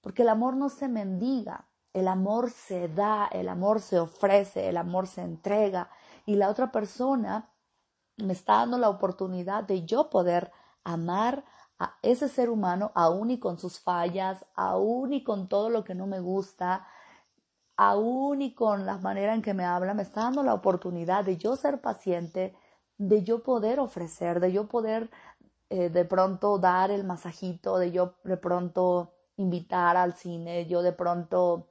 porque 0.00 0.22
el 0.22 0.28
amor 0.28 0.56
no 0.56 0.68
se 0.68 0.88
mendiga, 0.88 1.66
el 1.92 2.06
amor 2.06 2.50
se 2.50 2.88
da, 2.88 3.26
el 3.32 3.48
amor 3.48 3.80
se 3.80 3.98
ofrece, 3.98 4.68
el 4.68 4.76
amor 4.76 5.06
se 5.06 5.22
entrega 5.22 5.90
y 6.26 6.36
la 6.36 6.50
otra 6.50 6.70
persona 6.70 7.50
me 8.16 8.32
está 8.32 8.56
dando 8.56 8.78
la 8.78 8.90
oportunidad 8.90 9.64
de 9.64 9.86
yo 9.86 10.10
poder 10.10 10.52
amar 10.84 11.44
ese 12.02 12.28
ser 12.28 12.50
humano 12.50 12.92
aún 12.94 13.30
y 13.30 13.38
con 13.38 13.58
sus 13.58 13.80
fallas, 13.80 14.44
aún 14.54 15.12
y 15.12 15.24
con 15.24 15.48
todo 15.48 15.70
lo 15.70 15.84
que 15.84 15.94
no 15.94 16.06
me 16.06 16.20
gusta, 16.20 16.86
aún 17.76 18.42
y 18.42 18.54
con 18.54 18.84
la 18.84 18.98
manera 18.98 19.34
en 19.34 19.42
que 19.42 19.54
me 19.54 19.64
habla, 19.64 19.94
me 19.94 20.02
está 20.02 20.22
dando 20.22 20.42
la 20.42 20.54
oportunidad 20.54 21.24
de 21.24 21.38
yo 21.38 21.56
ser 21.56 21.80
paciente, 21.80 22.54
de 22.98 23.22
yo 23.22 23.42
poder 23.42 23.80
ofrecer, 23.80 24.40
de 24.40 24.52
yo 24.52 24.68
poder 24.68 25.10
eh, 25.70 25.88
de 25.88 26.04
pronto 26.04 26.58
dar 26.58 26.90
el 26.90 27.04
masajito, 27.04 27.78
de 27.78 27.92
yo 27.92 28.16
de 28.24 28.36
pronto 28.36 29.14
invitar 29.36 29.96
al 29.96 30.14
cine, 30.14 30.66
yo 30.66 30.82
de 30.82 30.92
pronto 30.92 31.68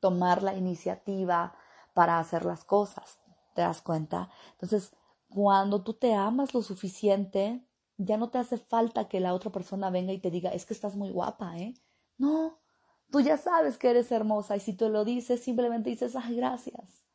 tomar 0.00 0.42
la 0.42 0.54
iniciativa 0.54 1.54
para 1.94 2.18
hacer 2.18 2.44
las 2.44 2.62
cosas. 2.62 3.18
¿Te 3.54 3.62
das 3.62 3.80
cuenta? 3.82 4.28
Entonces, 4.52 4.94
cuando 5.28 5.82
tú 5.82 5.94
te 5.94 6.14
amas 6.14 6.54
lo 6.54 6.62
suficiente, 6.62 7.65
ya 7.98 8.16
no 8.16 8.30
te 8.30 8.38
hace 8.38 8.58
falta 8.58 9.08
que 9.08 9.20
la 9.20 9.34
otra 9.34 9.50
persona 9.50 9.90
venga 9.90 10.12
y 10.12 10.18
te 10.18 10.30
diga, 10.30 10.50
es 10.50 10.66
que 10.66 10.74
estás 10.74 10.96
muy 10.96 11.10
guapa, 11.10 11.58
¿eh? 11.58 11.74
No, 12.18 12.58
tú 13.10 13.20
ya 13.20 13.36
sabes 13.38 13.78
que 13.78 13.90
eres 13.90 14.10
hermosa 14.12 14.56
y 14.56 14.60
si 14.60 14.72
te 14.74 14.88
lo 14.88 15.04
dices, 15.04 15.42
simplemente 15.42 15.90
dices, 15.90 16.16
ay, 16.16 16.36
gracias 16.36 17.06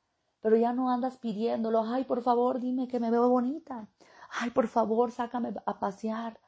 pero 0.42 0.58
ya 0.58 0.74
no 0.74 0.90
andas 0.90 1.18
pidiéndolo, 1.18 1.84
ay, 1.84 2.04
por 2.04 2.22
favor, 2.24 2.60
dime 2.60 2.88
que 2.88 3.00
me 3.00 3.12
veo 3.12 3.30
bonita, 3.30 3.88
ay, 4.32 4.50
por 4.50 4.68
favor, 4.68 5.12
sácame 5.12 5.54
a 5.66 5.80
pasear, 5.80 6.40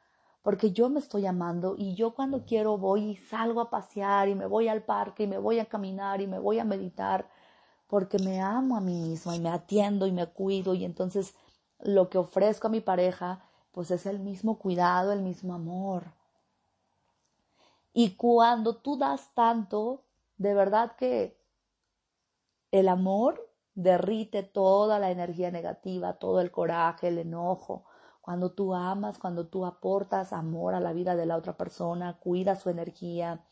porque 0.42 0.72
yo 0.72 0.90
me 0.90 0.98
estoy 0.98 1.26
amando 1.26 1.76
y 1.78 1.94
yo 1.94 2.14
cuando 2.14 2.44
quiero 2.44 2.76
voy 2.76 3.10
y 3.10 3.16
salgo 3.16 3.60
a 3.60 3.70
pasear 3.70 4.28
y 4.28 4.34
me 4.34 4.46
voy 4.46 4.68
al 4.68 4.82
parque 4.82 5.22
y 5.22 5.26
me 5.26 5.38
voy 5.38 5.60
a 5.60 5.66
caminar 5.66 6.20
y 6.20 6.26
me 6.26 6.38
voy 6.38 6.58
a 6.58 6.64
meditar, 6.64 7.28
porque 7.86 8.18
me 8.18 8.40
amo 8.40 8.76
a 8.76 8.80
mí 8.80 8.94
misma 8.94 9.36
y 9.36 9.40
me 9.40 9.48
atiendo 9.48 10.06
y 10.06 10.12
me 10.12 10.26
cuido 10.26 10.74
y 10.74 10.84
entonces 10.84 11.34
lo 11.78 12.10
que 12.10 12.18
ofrezco 12.18 12.66
a 12.66 12.70
mi 12.70 12.80
pareja, 12.80 13.48
pues 13.74 13.90
es 13.90 14.06
el 14.06 14.20
mismo 14.20 14.58
cuidado, 14.58 15.12
el 15.12 15.20
mismo 15.20 15.52
amor. 15.52 16.04
Y 17.92 18.14
cuando 18.14 18.76
tú 18.76 18.96
das 18.96 19.34
tanto, 19.34 20.04
de 20.38 20.54
verdad 20.54 20.94
que 20.96 21.36
el 22.70 22.88
amor 22.88 23.50
derrite 23.74 24.44
toda 24.44 25.00
la 25.00 25.10
energía 25.10 25.50
negativa, 25.50 26.14
todo 26.14 26.40
el 26.40 26.52
coraje, 26.52 27.08
el 27.08 27.18
enojo. 27.18 27.84
Cuando 28.20 28.52
tú 28.52 28.74
amas, 28.74 29.18
cuando 29.18 29.48
tú 29.48 29.66
aportas 29.66 30.32
amor 30.32 30.74
a 30.74 30.80
la 30.80 30.92
vida 30.92 31.16
de 31.16 31.26
la 31.26 31.36
otra 31.36 31.56
persona, 31.56 32.18
cuidas 32.20 32.62
su 32.62 32.70
energía, 32.70 33.44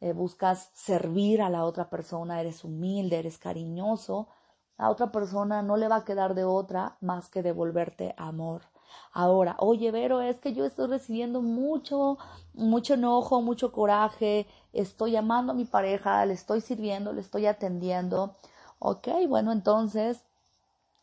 eh, 0.00 0.12
buscas 0.12 0.70
servir 0.74 1.42
a 1.42 1.50
la 1.50 1.64
otra 1.64 1.90
persona, 1.90 2.40
eres 2.40 2.62
humilde, 2.62 3.18
eres 3.18 3.36
cariñoso, 3.38 4.28
a 4.76 4.90
otra 4.90 5.10
persona 5.10 5.62
no 5.62 5.76
le 5.76 5.88
va 5.88 5.96
a 5.96 6.04
quedar 6.04 6.34
de 6.34 6.44
otra 6.44 6.98
más 7.00 7.28
que 7.28 7.42
devolverte 7.42 8.14
amor. 8.16 8.62
Ahora, 9.12 9.56
oye, 9.58 9.90
Vero, 9.90 10.20
es 10.20 10.36
que 10.38 10.52
yo 10.52 10.64
estoy 10.64 10.88
recibiendo 10.88 11.42
mucho, 11.42 12.18
mucho 12.54 12.94
enojo, 12.94 13.42
mucho 13.42 13.72
coraje, 13.72 14.46
estoy 14.72 15.16
amando 15.16 15.52
a 15.52 15.54
mi 15.54 15.64
pareja, 15.64 16.24
le 16.26 16.34
estoy 16.34 16.60
sirviendo, 16.60 17.12
le 17.12 17.20
estoy 17.20 17.46
atendiendo, 17.46 18.36
Ok, 18.78 19.08
bueno, 19.28 19.52
entonces 19.52 20.22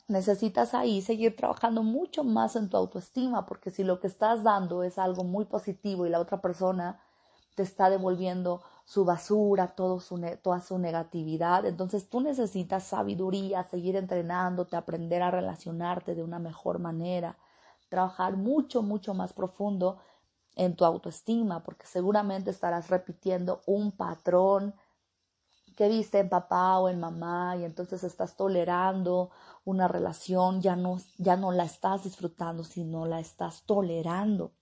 necesitas 0.07 0.73
ahí 0.73 1.01
seguir 1.01 1.35
trabajando 1.35 1.83
mucho 1.83 2.23
más 2.23 2.55
en 2.55 2.69
tu 2.69 2.77
autoestima, 2.77 3.45
porque 3.45 3.71
si 3.71 3.83
lo 3.83 3.99
que 3.99 4.07
estás 4.07 4.43
dando 4.43 4.83
es 4.83 4.97
algo 4.99 5.23
muy 5.23 5.45
positivo 5.45 6.05
y 6.05 6.09
la 6.09 6.19
otra 6.19 6.41
persona 6.41 6.99
te 7.55 7.63
está 7.63 7.89
devolviendo 7.89 8.61
su 8.85 9.05
basura, 9.05 9.75
todo 9.75 9.99
su 9.99 10.19
toda 10.41 10.61
su 10.61 10.77
negatividad, 10.79 11.65
entonces 11.65 12.09
tú 12.09 12.21
necesitas 12.21 12.83
sabiduría, 12.83 13.63
seguir 13.63 13.95
entrenándote, 13.95 14.75
aprender 14.75 15.21
a 15.23 15.31
relacionarte 15.31 16.15
de 16.15 16.23
una 16.23 16.39
mejor 16.39 16.79
manera, 16.79 17.37
trabajar 17.93 18.37
mucho, 18.37 18.81
mucho 18.81 19.13
más 19.13 19.33
profundo 19.33 19.99
en 20.55 20.75
tu 20.75 20.83
autoestima, 20.83 21.61
porque 21.63 21.85
seguramente 21.85 22.49
estarás 22.49 22.89
repitiendo 22.89 23.61
un 23.67 23.91
patrón 23.91 24.73
que 25.77 25.87
viste 25.89 26.17
en 26.17 26.27
papá 26.27 26.79
o 26.79 26.89
en 26.89 26.99
mamá 26.99 27.55
y 27.55 27.65
entonces 27.65 28.03
estás 28.03 28.35
tolerando 28.35 29.29
una 29.63 29.87
relación, 29.87 30.59
ya 30.59 30.75
no, 30.75 30.97
ya 31.19 31.37
no 31.37 31.51
la 31.51 31.65
estás 31.65 32.03
disfrutando, 32.03 32.63
sino 32.63 33.05
la 33.05 33.19
estás 33.19 33.61
tolerando. 33.67 34.53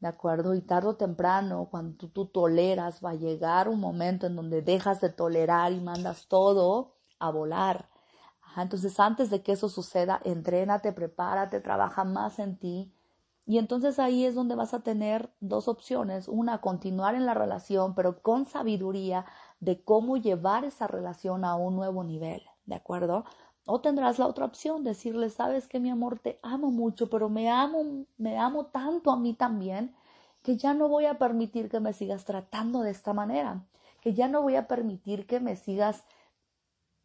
¿De 0.00 0.08
acuerdo? 0.08 0.54
Y 0.54 0.62
tarde 0.62 0.88
o 0.88 0.96
temprano, 0.96 1.68
cuando 1.70 2.08
tú, 2.08 2.24
toleras, 2.24 3.04
va 3.04 3.10
a 3.10 3.14
llegar 3.14 3.68
un 3.68 3.80
momento 3.80 4.26
en 4.26 4.36
donde 4.36 4.62
dejas 4.62 5.02
de 5.02 5.10
tolerar 5.10 5.72
y 5.72 5.80
mandas 5.80 6.28
todo 6.28 6.94
a 7.18 7.30
volar. 7.30 7.90
Entonces, 8.62 8.98
antes 9.00 9.30
de 9.30 9.42
que 9.42 9.52
eso 9.52 9.68
suceda, 9.68 10.20
entrénate, 10.24 10.92
prepárate, 10.92 11.60
trabaja 11.60 12.04
más 12.04 12.38
en 12.38 12.56
ti. 12.56 12.92
Y 13.46 13.58
entonces 13.58 13.98
ahí 13.98 14.24
es 14.24 14.34
donde 14.34 14.54
vas 14.56 14.74
a 14.74 14.80
tener 14.80 15.30
dos 15.40 15.68
opciones. 15.68 16.26
Una, 16.26 16.60
continuar 16.60 17.14
en 17.14 17.26
la 17.26 17.34
relación, 17.34 17.94
pero 17.94 18.22
con 18.22 18.44
sabiduría, 18.44 19.26
de 19.60 19.82
cómo 19.82 20.16
llevar 20.16 20.64
esa 20.64 20.86
relación 20.86 21.44
a 21.44 21.54
un 21.54 21.76
nuevo 21.76 22.02
nivel, 22.04 22.42
¿de 22.66 22.74
acuerdo? 22.74 23.24
O 23.66 23.80
tendrás 23.80 24.18
la 24.18 24.26
otra 24.26 24.44
opción, 24.44 24.84
decirle, 24.84 25.30
sabes 25.30 25.66
que 25.68 25.80
mi 25.80 25.90
amor, 25.90 26.18
te 26.18 26.38
amo 26.42 26.70
mucho, 26.70 27.08
pero 27.10 27.28
me 27.28 27.50
amo, 27.50 28.06
me 28.16 28.38
amo 28.38 28.66
tanto 28.66 29.10
a 29.10 29.16
mí 29.16 29.34
también, 29.34 29.94
que 30.42 30.56
ya 30.56 30.74
no 30.74 30.88
voy 30.88 31.06
a 31.06 31.18
permitir 31.18 31.68
que 31.68 31.80
me 31.80 31.92
sigas 31.92 32.24
tratando 32.24 32.82
de 32.82 32.90
esta 32.90 33.12
manera, 33.12 33.64
que 34.00 34.14
ya 34.14 34.28
no 34.28 34.42
voy 34.42 34.56
a 34.56 34.68
permitir 34.68 35.26
que 35.26 35.40
me 35.40 35.56
sigas 35.56 36.04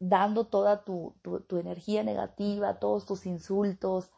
dando 0.01 0.48
toda 0.48 0.84
tu, 0.84 1.15
tu, 1.22 1.58
energía 1.58 2.03
negativa, 2.03 2.79
todos 2.79 3.05
tus 3.05 3.25
insultos. 3.25 4.12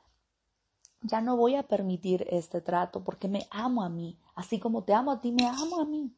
Ya 1.01 1.21
no 1.21 1.37
voy 1.37 1.55
a 1.55 1.67
permitir 1.67 2.25
este 2.31 2.61
trato 2.61 3.03
porque 3.03 3.27
me 3.27 3.45
amo 3.51 3.83
a 3.83 3.89
mí, 3.89 4.17
así 4.33 4.59
como 4.59 4.83
te 4.83 4.93
amo 4.93 5.11
a 5.11 5.21
ti, 5.21 5.31
me 5.31 5.45
amo 5.45 5.79
a 5.79 5.85
mí. 5.85 6.15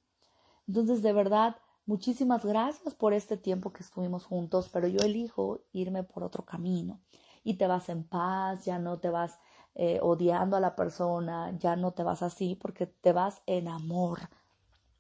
Entonces, 0.68 1.02
de 1.02 1.12
verdad, 1.12 1.58
Muchísimas 1.88 2.44
gracias 2.44 2.96
por 2.96 3.14
este 3.14 3.38
tiempo 3.38 3.72
que 3.72 3.84
estuvimos 3.84 4.26
juntos, 4.26 4.70
pero 4.74 4.88
yo 4.88 5.04
elijo 5.04 5.60
irme 5.72 6.02
por 6.02 6.24
otro 6.24 6.44
camino 6.44 7.00
y 7.44 7.58
te 7.58 7.68
vas 7.68 7.90
en 7.90 8.04
paz, 8.04 8.66
ya 8.66 8.80
no 8.80 8.98
te 8.98 9.12
vas 9.12 9.40
eh, 9.76 10.00
odiando 10.02 10.58
a 10.58 10.60
la 10.60 10.76
persona, 10.76 11.56
ya 11.60 11.76
no 11.76 11.92
te 11.92 12.02
vas 12.02 12.24
así 12.24 12.56
porque 12.56 12.88
te 12.88 13.14
vas 13.14 13.44
en 13.46 13.68
amor. 13.68 14.18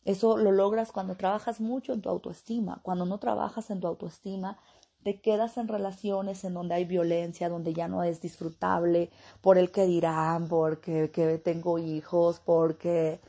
Eso 0.05 0.37
lo 0.37 0.51
logras 0.51 0.91
cuando 0.91 1.17
trabajas 1.17 1.59
mucho 1.59 1.93
en 1.93 2.01
tu 2.01 2.09
autoestima. 2.09 2.79
Cuando 2.83 3.05
no 3.05 3.19
trabajas 3.19 3.71
en 3.71 3.79
tu 3.81 3.87
autoestima, 3.87 4.59
te 5.03 5.19
quedas 5.19 5.57
en 5.57 5.67
relaciones 5.67 6.43
en 6.45 6.53
donde 6.53 6.75
hay 6.75 6.85
violencia, 6.85 7.49
donde 7.49 7.73
ya 7.73 7.87
no 7.87 8.03
es 8.03 8.21
disfrutable 8.21 9.11
por 9.41 9.57
el 9.57 9.71
que 9.71 9.85
dirán, 9.85 10.47
porque 10.47 11.11
que 11.11 11.37
tengo 11.39 11.79
hijos, 11.79 12.39
porque 12.43 13.19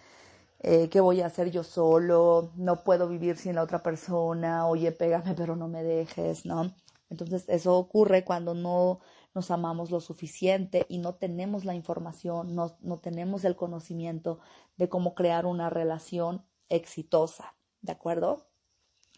eh, 0.61 0.89
¿qué 0.91 1.01
voy 1.01 1.21
a 1.21 1.27
hacer 1.27 1.51
yo 1.51 1.65
solo? 1.65 2.51
No 2.57 2.83
puedo 2.85 3.09
vivir 3.09 3.37
sin 3.37 3.55
la 3.57 3.63
otra 3.63 3.83
persona, 3.83 4.67
oye, 4.67 4.93
pégame 4.93 5.35
pero 5.35 5.57
no 5.57 5.69
me 5.69 5.83
dejes, 5.83 6.47
¿no? 6.47 6.75
Entonces 7.11 7.45
eso 7.49 7.77
ocurre 7.77 8.25
cuando 8.25 8.55
no 8.55 9.01
nos 9.35 9.51
amamos 9.51 9.91
lo 9.91 10.01
suficiente 10.01 10.87
y 10.89 10.99
no 10.99 11.15
tenemos 11.15 11.65
la 11.65 11.75
información, 11.75 12.55
no, 12.55 12.77
no 12.81 12.99
tenemos 12.99 13.45
el 13.45 13.55
conocimiento 13.55 14.41
de 14.79 14.89
cómo 14.89 15.15
crear 15.15 15.47
una 15.47 15.71
relación 15.71 16.43
exitosa, 16.69 17.57
¿de 17.83 17.93
acuerdo? 17.93 18.47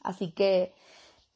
Así 0.03 0.33
que 0.33 0.75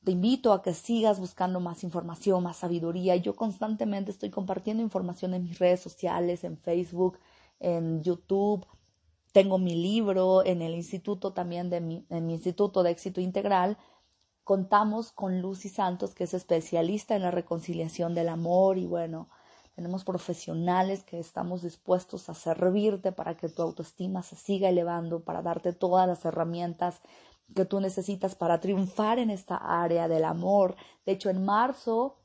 te 0.04 0.12
invito 0.12 0.52
a 0.52 0.62
que 0.62 0.74
sigas 0.74 1.20
buscando 1.20 1.60
más 1.60 1.84
información, 1.84 2.42
más 2.42 2.58
sabiduría. 2.58 3.16
Yo 3.16 3.36
constantemente 3.36 4.10
estoy 4.10 4.30
compartiendo 4.30 4.82
información 4.82 5.34
en 5.34 5.44
mis 5.44 5.58
redes 5.58 5.80
sociales, 5.80 6.44
en 6.44 6.58
Facebook, 6.58 7.18
en 7.60 8.02
YouTube, 8.02 8.66
tengo 9.32 9.58
mi 9.58 9.74
libro 9.74 10.44
en 10.44 10.62
el 10.62 10.74
instituto 10.74 11.32
también 11.32 11.70
de 11.70 11.80
mi, 11.80 12.06
en 12.10 12.26
mi 12.26 12.34
instituto 12.34 12.82
de 12.82 12.90
éxito 12.90 13.20
integral. 13.20 13.78
Contamos 14.44 15.12
con 15.12 15.40
Lucy 15.40 15.68
Santos, 15.68 16.14
que 16.14 16.24
es 16.24 16.34
especialista 16.34 17.16
en 17.16 17.22
la 17.22 17.30
reconciliación 17.30 18.14
del 18.14 18.28
amor 18.28 18.76
y 18.76 18.86
bueno, 18.86 19.30
tenemos 19.74 20.04
profesionales 20.04 21.02
que 21.02 21.18
estamos 21.18 21.62
dispuestos 21.62 22.28
a 22.28 22.34
servirte 22.34 23.12
para 23.12 23.36
que 23.36 23.48
tu 23.48 23.62
autoestima 23.62 24.22
se 24.22 24.36
siga 24.36 24.68
elevando, 24.68 25.24
para 25.24 25.42
darte 25.42 25.72
todas 25.72 26.06
las 26.06 26.24
herramientas 26.24 27.00
que 27.54 27.64
tú 27.64 27.80
necesitas 27.80 28.34
para 28.34 28.60
triunfar 28.60 29.18
en 29.18 29.30
esta 29.30 29.56
área 29.56 30.08
del 30.08 30.24
amor. 30.24 30.76
De 31.06 31.12
hecho, 31.12 31.30
en 31.30 31.44
marzo 31.44 32.18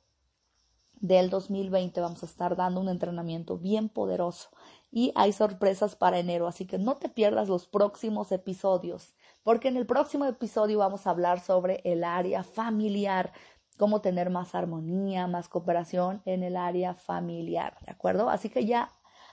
del 0.99 1.29
2020 1.29 2.01
vamos 2.01 2.23
a 2.23 2.25
estar 2.25 2.55
dando 2.55 2.81
un 2.81 2.89
entrenamiento 2.89 3.57
bien 3.57 3.87
poderoso 3.87 4.49
y 4.91 5.11
hay 5.15 5.31
sorpresas 5.31 5.95
para 5.95 6.17
enero, 6.17 6.47
así 6.47 6.65
que 6.65 6.79
no 6.79 6.95
te 6.95 7.07
pierdas 7.09 7.49
los 7.49 7.67
próximos 7.67 8.31
episodios 8.31 9.13
porque 9.47 9.69
en 9.69 9.77
el 9.77 9.85
próximo 9.85 10.25
episodio 10.25 10.79
vamos 10.79 11.07
a 11.07 11.11
hablar 11.11 11.39
sobre 11.39 11.79
el 11.85 12.03
área 12.03 12.43
familiar, 12.43 13.31
cómo 13.77 14.01
tener 14.01 14.29
más 14.29 14.55
armonía, 14.55 15.27
más 15.27 15.49
cooperación 15.49 16.21
en 16.25 16.43
el 16.43 16.57
área 16.57 16.93
familiar, 16.93 17.77
¿de 17.85 17.91
acuerdo? 17.91 18.29
Así 18.29 18.49
que 18.49 18.65
ya 18.65 18.89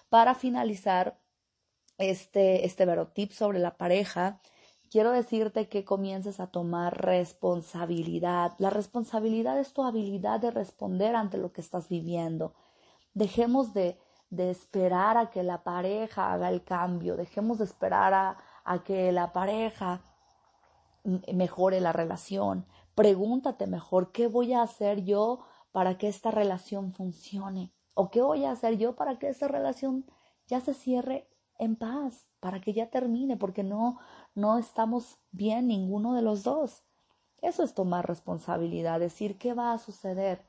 para 0.08 0.34
finalizar 0.34 1.18
este, 1.98 2.64
este 2.64 2.86
verotip 2.86 3.32
sobre 3.32 3.58
la 3.58 3.76
pareja, 3.76 4.40
quiero 4.90 5.10
decirte 5.10 5.68
que 5.68 5.84
comiences 5.84 6.40
a 6.40 6.48
tomar 6.48 7.04
responsabilidad. 7.04 8.52
La 8.58 8.70
responsabilidad 8.70 9.58
es 9.58 9.72
tu 9.72 9.82
habilidad 9.82 10.40
de 10.40 10.50
responder 10.50 11.16
ante 11.16 11.38
lo 11.38 11.52
que 11.52 11.60
estás 11.60 11.88
viviendo. 11.88 12.54
Dejemos 13.14 13.74
de, 13.74 13.98
de 14.30 14.50
esperar 14.50 15.16
a 15.16 15.30
que 15.30 15.42
la 15.42 15.64
pareja 15.64 16.32
haga 16.32 16.48
el 16.50 16.62
cambio, 16.64 17.16
dejemos 17.16 17.58
de 17.58 17.64
esperar 17.64 18.14
a, 18.14 18.36
a 18.64 18.84
que 18.84 19.12
la 19.12 19.32
pareja 19.32 20.02
mejore 21.32 21.80
la 21.80 21.92
relación. 21.92 22.66
Pregúntate 22.94 23.66
mejor 23.66 24.12
qué 24.12 24.28
voy 24.28 24.52
a 24.52 24.62
hacer 24.62 25.04
yo 25.04 25.40
para 25.72 25.98
que 25.98 26.08
esta 26.08 26.30
relación 26.30 26.92
funcione 26.92 27.72
o 27.94 28.10
qué 28.10 28.22
voy 28.22 28.44
a 28.44 28.52
hacer 28.52 28.78
yo 28.78 28.94
para 28.94 29.18
que 29.18 29.28
esta 29.28 29.48
relación 29.48 30.04
ya 30.46 30.60
se 30.60 30.74
cierre 30.74 31.28
en 31.58 31.76
paz, 31.76 32.26
para 32.40 32.60
que 32.60 32.72
ya 32.72 32.90
termine, 32.90 33.36
porque 33.36 33.62
no 33.62 33.98
no 34.34 34.58
estamos 34.58 35.18
bien 35.30 35.68
ninguno 35.68 36.14
de 36.14 36.22
los 36.22 36.42
dos. 36.42 36.82
Eso 37.40 37.62
es 37.62 37.74
tomar 37.74 38.06
responsabilidad, 38.06 39.00
decir 39.00 39.38
qué 39.38 39.54
va 39.54 39.72
a 39.72 39.78
suceder, 39.78 40.44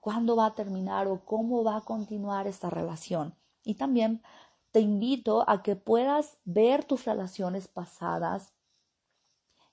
cuándo 0.00 0.36
va 0.36 0.46
a 0.46 0.54
terminar 0.54 1.08
o 1.08 1.24
cómo 1.24 1.64
va 1.64 1.76
a 1.76 1.80
continuar 1.80 2.46
esta 2.46 2.70
relación. 2.70 3.34
Y 3.64 3.74
también 3.74 4.22
te 4.70 4.80
invito 4.80 5.48
a 5.48 5.62
que 5.62 5.76
puedas 5.76 6.38
ver 6.44 6.84
tus 6.84 7.04
relaciones 7.04 7.66
pasadas 7.68 8.52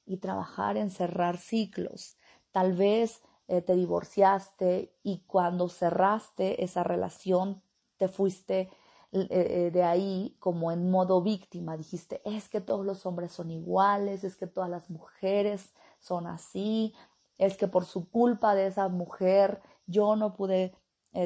y 0.06 0.18
trabajar 0.18 0.78
en 0.78 0.90
cerrar 0.90 1.38
ciclos. 1.38 2.18
Tal 2.52 2.74
vez 2.74 3.22
eh, 3.48 3.62
te 3.62 3.76
divorciaste 3.76 4.96
y 5.04 5.24
cuando 5.26 5.68
cerraste 5.68 6.64
esa 6.64 6.84
relación 6.84 7.62
te 7.98 8.08
fuiste 8.08 8.70
eh, 9.12 9.28
eh, 9.30 9.70
de 9.72 9.84
ahí 9.84 10.38
como 10.40 10.72
en 10.72 10.90
modo 10.90 11.22
víctima. 11.22 11.76
Dijiste, 11.76 12.22
es 12.26 12.48
que 12.48 12.62
todos 12.62 12.86
los 12.86 13.06
hombres 13.06 13.32
son 13.32 13.52
iguales, 13.52 14.24
es 14.24 14.38
que 14.38 14.48
todas 14.48 14.70
las 14.70 14.90
mujeres 14.90 15.74
son 16.00 16.26
así, 16.26 16.94
es 17.38 17.58
que 17.58 17.68
por 17.68 17.86
su 17.86 18.10
culpa 18.10 18.56
de 18.56 18.68
esa 18.68 18.88
mujer 18.88 19.62
yo 19.86 20.16
no 20.16 20.34
pude 20.34 20.74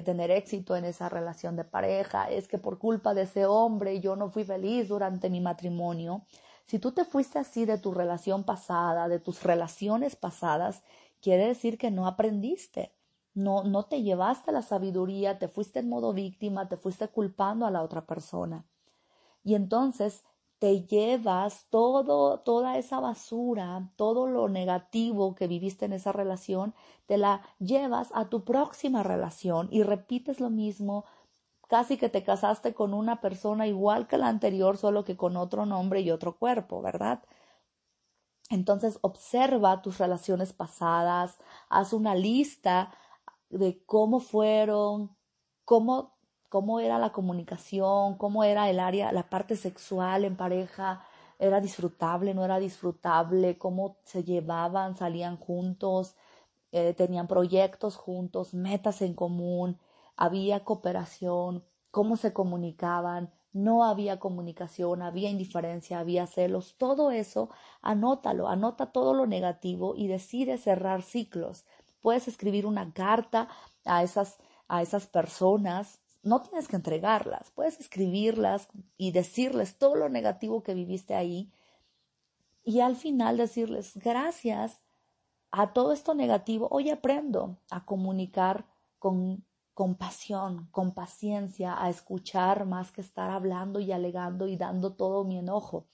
tener 0.03 0.31
éxito 0.31 0.75
en 0.75 0.84
esa 0.84 1.07
relación 1.07 1.55
de 1.55 1.63
pareja, 1.63 2.29
es 2.29 2.50
que 2.50 2.57
por 2.57 2.77
culpa 2.77 3.13
de 3.13 3.22
ese 3.22 3.46
hombre 3.46 4.01
yo 4.01 4.17
no 4.17 4.29
fui 4.29 4.43
feliz 4.43 4.89
durante 4.89 5.29
mi 5.29 5.39
matrimonio. 5.39 6.25
Si 6.67 6.79
tú 6.79 6.91
te 6.91 7.05
fuiste 7.05 7.39
así 7.39 7.65
de 7.65 7.77
tu 7.77 7.93
relación 7.93 8.43
pasada, 8.43 9.07
de 9.07 9.19
tus 9.19 9.43
relaciones 9.43 10.15
pasadas, 10.15 10.83
quiere 11.21 11.47
decir 11.47 11.77
que 11.77 11.91
no 11.91 12.07
aprendiste, 12.07 12.93
no, 13.33 13.63
no 13.63 13.83
te 13.83 14.03
llevaste 14.03 14.51
la 14.51 14.62
sabiduría, 14.62 15.39
te 15.39 15.47
fuiste 15.47 15.79
en 15.79 15.89
modo 15.89 16.12
víctima, 16.13 16.67
te 16.67 16.75
fuiste 16.75 17.07
culpando 17.07 17.65
a 17.65 17.71
la 17.71 17.83
otra 17.83 18.05
persona. 18.05 18.65
Y 19.43 19.55
entonces 19.55 20.25
te 20.59 20.81
llevas 20.86 21.67
todo, 21.69 22.39
toda 22.39 22.77
esa 22.77 23.00
basura, 23.00 23.91
todo 23.95 24.27
lo 24.27 24.50
negativo 24.50 25.36
que 25.36 25.47
viviste 25.47 25.86
en 25.86 25.93
esa 25.93 26.12
relación, 26.12 26.74
te 27.05 27.17
la 27.17 27.43
llevas 27.59 28.09
a 28.13 28.27
tu 28.27 28.43
próxima 28.43 29.03
relación 29.03 29.69
y 29.71 29.83
repites 29.83 30.39
lo 30.39 30.50
mismo 30.50 31.05
casi 31.67 31.97
que 31.97 32.09
te 32.09 32.24
casaste 32.24 32.74
con 32.74 32.93
una 32.93 33.21
persona 33.21 33.67
igual 33.67 34.07
que 34.07 34.17
la 34.17 34.27
anterior, 34.27 34.77
solo 34.77 35.03
que 35.03 35.17
con 35.17 35.38
otro 35.38 35.65
nombre 35.65 36.01
y 36.01 36.12
otro 36.12 36.38
cuerpo, 36.38 36.81
¿verdad? 36.81 37.24
Entonces 38.50 38.97
observa 39.01 39.81
tus 39.81 39.97
relaciones 39.97 40.53
pasadas, 40.53 41.38
haz 41.69 41.93
una 41.93 42.15
lista 42.15 42.93
de 43.50 43.83
cómo 43.86 44.19
fueron, 44.19 45.15
cómo, 45.65 46.15
cómo 46.49 46.80
era 46.80 46.97
la 46.97 47.12
comunicación, 47.12 48.17
cómo 48.17 48.43
era 48.43 48.69
el 48.69 48.80
área, 48.80 49.12
la 49.12 49.30
parte 49.30 49.58
sexual 49.58 50.23
en 50.23 50.38
pareja, 50.38 51.06
era 51.39 51.60
disfrutable, 51.62 52.34
no 52.34 52.45
era 52.45 52.60
disfrutable, 52.60 53.58
cómo 53.58 53.97
se 54.03 54.23
llevaban, 54.23 54.95
salían 54.95 55.38
juntos, 55.38 56.15
eh, 56.71 56.93
tenían 56.93 57.27
proyectos 57.27 57.95
juntos, 57.95 58.53
metas 58.53 59.01
en 59.01 59.13
común, 59.13 59.77
había 60.17 60.65
cooperación, 60.65 61.63
cómo 61.91 62.17
se 62.17 62.34
comunicaban, 62.34 63.32
no 63.53 63.86
había 63.86 64.19
comunicación, 64.19 65.01
había 65.01 65.30
indiferencia, 65.30 65.99
había 65.99 66.27
celos, 66.27 66.75
todo 66.77 67.12
eso, 67.12 67.49
anótalo, 67.82 68.49
anota 68.49 68.91
todo 68.91 69.13
lo 69.13 69.25
negativo 69.25 69.95
y 69.95 70.08
decide 70.08 70.58
cerrar 70.58 71.01
ciclos. 71.01 71.65
Puedes 72.01 72.27
escribir 72.27 72.65
una 72.65 72.93
carta 72.93 73.47
a 73.86 74.03
esas, 74.03 74.38
a 74.67 74.82
esas 74.82 75.08
personas, 75.08 76.01
no 76.23 76.41
tienes 76.41 76.67
que 76.67 76.75
entregarlas, 76.75 77.51
puedes 77.51 77.80
escribirlas 77.80 78.67
y 78.97 79.12
decirles 79.12 79.77
todo 79.77 79.95
lo 79.95 80.10
negativo 80.10 80.62
que 80.62 80.73
viviste 80.73 81.15
ahí 81.15 81.51
y 82.63 82.82
al 82.82 82.97
final 82.97 83.38
decirles 83.38 83.93
gracias 83.95 84.82
a 85.51 85.71
todo 85.71 85.93
esto 85.93 86.13
negativo, 86.13 86.67
hoy 86.69 86.89
aprendo 86.89 87.58
a 87.71 87.86
comunicar 87.86 88.65
con 88.99 89.46
con 89.78 89.94
pasión, 89.94 90.68
con 90.72 90.96
paciencia, 90.96 91.80
a 91.80 91.88
escuchar 91.92 92.66
más 92.66 92.92
que 92.92 93.02
estar 93.02 93.30
hablando 93.30 93.80
y 93.80 93.92
alegando 93.92 94.48
y 94.48 94.58
dando 94.58 94.94
todo 94.94 95.24
mi 95.24 95.38
enojo. 95.38 95.86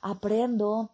Aprendo 0.00 0.92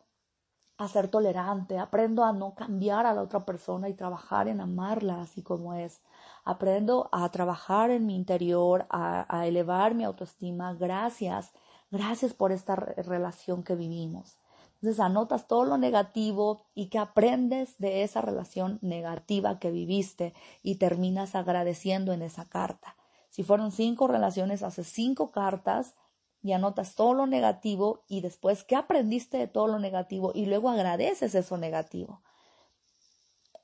a 0.76 0.88
ser 0.88 1.06
tolerante, 1.06 1.78
aprendo 1.78 2.24
a 2.24 2.32
no 2.32 2.56
cambiar 2.56 3.06
a 3.06 3.14
la 3.14 3.22
otra 3.22 3.46
persona 3.46 3.88
y 3.88 3.94
trabajar 3.94 4.48
en 4.48 4.60
amarla 4.60 5.20
así 5.20 5.44
como 5.44 5.74
es. 5.74 6.02
Aprendo 6.44 7.08
a 7.12 7.28
trabajar 7.30 7.92
en 7.92 8.04
mi 8.04 8.16
interior, 8.16 8.88
a, 8.90 9.46
elevar 9.46 9.94
mi 9.94 10.02
autoestima. 10.02 10.74
Gracias, 10.74 11.52
gracias 11.92 12.34
por 12.34 12.50
esta 12.50 12.74
relación 12.74 13.62
que 13.62 13.76
vivimos. 13.76 14.38
Entonces 14.74 15.00
anotas 15.00 15.46
todo 15.46 15.64
lo 15.64 15.78
negativo 15.78 16.66
y 16.74 16.88
que 16.88 16.98
aprendes 16.98 17.78
de 17.78 18.02
esa 18.02 18.20
relación 18.20 18.78
negativa 18.82 19.58
que 19.58 19.70
viviste 19.70 20.34
y 20.62 20.76
terminas 20.76 21.34
agradeciendo 21.34 22.12
en 22.12 22.22
esa 22.22 22.48
carta. 22.48 22.96
Si 23.30 23.42
fueron 23.42 23.72
cinco 23.72 24.06
relaciones, 24.06 24.62
haces 24.62 24.86
cinco 24.86 25.32
cartas 25.32 25.94
y 26.42 26.52
anotas 26.52 26.94
todo 26.94 27.14
lo 27.14 27.26
negativo 27.26 28.04
y 28.06 28.20
después 28.20 28.64
qué 28.64 28.76
aprendiste 28.76 29.38
de 29.38 29.48
todo 29.48 29.66
lo 29.66 29.78
negativo 29.78 30.32
y 30.34 30.44
luego 30.46 30.68
agradeces 30.68 31.34
eso 31.34 31.56
negativo. 31.56 32.22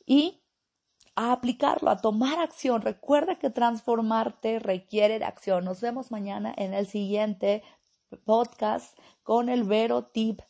Y 0.04 0.41
a 1.14 1.32
aplicarlo, 1.32 1.90
a 1.90 1.98
tomar 1.98 2.38
acción. 2.38 2.82
Recuerda 2.82 3.38
que 3.38 3.50
transformarte 3.50 4.58
requiere 4.58 5.18
de 5.18 5.24
acción. 5.24 5.64
Nos 5.64 5.80
vemos 5.80 6.10
mañana 6.10 6.54
en 6.56 6.74
el 6.74 6.86
siguiente 6.86 7.62
podcast 8.24 8.98
con 9.22 9.48
el 9.48 9.64
Vero 9.64 10.04
Tip 10.04 10.40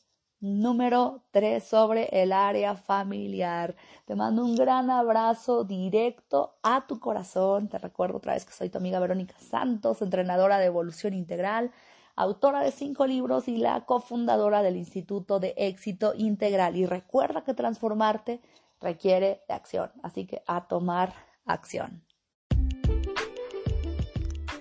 número 0.43 1.23
3 1.31 1.63
sobre 1.63 2.09
el 2.23 2.33
área 2.33 2.75
familiar. 2.75 3.77
Te 4.07 4.17
mando 4.17 4.45
un 4.45 4.57
gran 4.57 4.91
abrazo 4.91 5.65
directo 5.65 6.57
a 6.63 6.87
tu 6.87 6.99
corazón. 6.99 7.69
Te 7.69 7.79
recuerdo 7.79 8.19
otra 8.19 8.35
vez 8.35 8.45
que 8.45 8.53
soy 8.53 8.69
tu 8.69 8.79
amiga 8.79 8.99
Verónica 8.99 9.37
Santos, 9.39 10.03
entrenadora 10.03 10.59
de 10.59 10.67
evolución 10.67 11.15
integral, 11.15 11.71
autora 12.17 12.61
de 12.61 12.73
cinco 12.73 13.07
libros 13.07 13.47
y 13.47 13.57
la 13.57 13.85
cofundadora 13.85 14.63
del 14.63 14.77
Instituto 14.77 15.39
de 15.39 15.55
Éxito 15.57 16.13
Integral. 16.17 16.77
Y 16.77 16.87
recuerda 16.87 17.45
que 17.45 17.55
transformarte 17.55 18.41
requiere 18.83 19.43
de 19.49 19.55
acción. 19.55 19.91
Así 20.03 20.27
que 20.27 20.43
a 20.47 20.67
tomar 20.67 21.15
acción. 21.47 22.05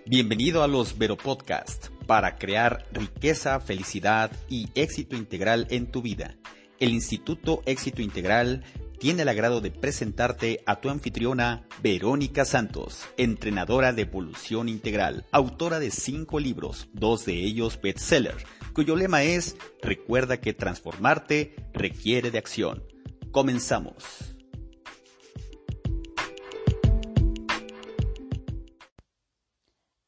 Bienvenido 0.05 0.63
a 0.63 0.67
los 0.67 0.97
Vero 0.97 1.17
Podcast 1.17 1.87
para 2.05 2.35
crear 2.35 2.85
riqueza, 2.91 3.59
felicidad 3.59 4.31
y 4.49 4.69
éxito 4.75 5.15
integral 5.15 5.67
en 5.69 5.89
tu 5.89 6.01
vida. 6.01 6.35
El 6.79 6.89
Instituto 6.89 7.61
Éxito 7.65 8.01
Integral 8.01 8.63
tiene 8.99 9.21
el 9.21 9.29
agrado 9.29 9.61
de 9.61 9.71
presentarte 9.71 10.61
a 10.65 10.81
tu 10.81 10.89
anfitriona 10.89 11.65
Verónica 11.81 12.43
Santos, 12.45 13.05
entrenadora 13.17 13.93
de 13.93 14.03
evolución 14.03 14.67
integral, 14.69 15.25
autora 15.31 15.79
de 15.79 15.91
cinco 15.91 16.39
libros, 16.39 16.89
dos 16.93 17.25
de 17.25 17.33
ellos 17.33 17.79
bestseller, 17.81 18.35
cuyo 18.73 18.95
lema 18.95 19.23
es 19.23 19.55
Recuerda 19.81 20.41
que 20.41 20.53
transformarte 20.53 21.55
requiere 21.73 22.29
de 22.29 22.37
acción. 22.37 22.90
Comenzamos. 23.31 24.35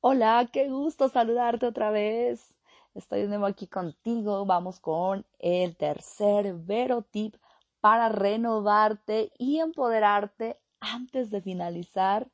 Hola, 0.02 0.50
qué 0.52 0.68
gusto 0.68 1.08
saludarte 1.08 1.66
otra 1.66 1.90
vez. 1.90 2.54
Estoy 2.94 3.22
de 3.22 3.28
nuevo 3.30 3.46
aquí 3.46 3.68
contigo. 3.68 4.46
Vamos 4.46 4.82
con 4.82 5.26
el 5.40 5.78
tercer 5.78 6.54
Vero 6.54 7.04
Tip 7.04 7.36
para 7.80 8.10
renovarte 8.10 9.32
y 9.38 9.60
empoderarte 9.60 10.60
antes 10.82 11.30
de 11.32 11.42
finalizar 11.42 12.30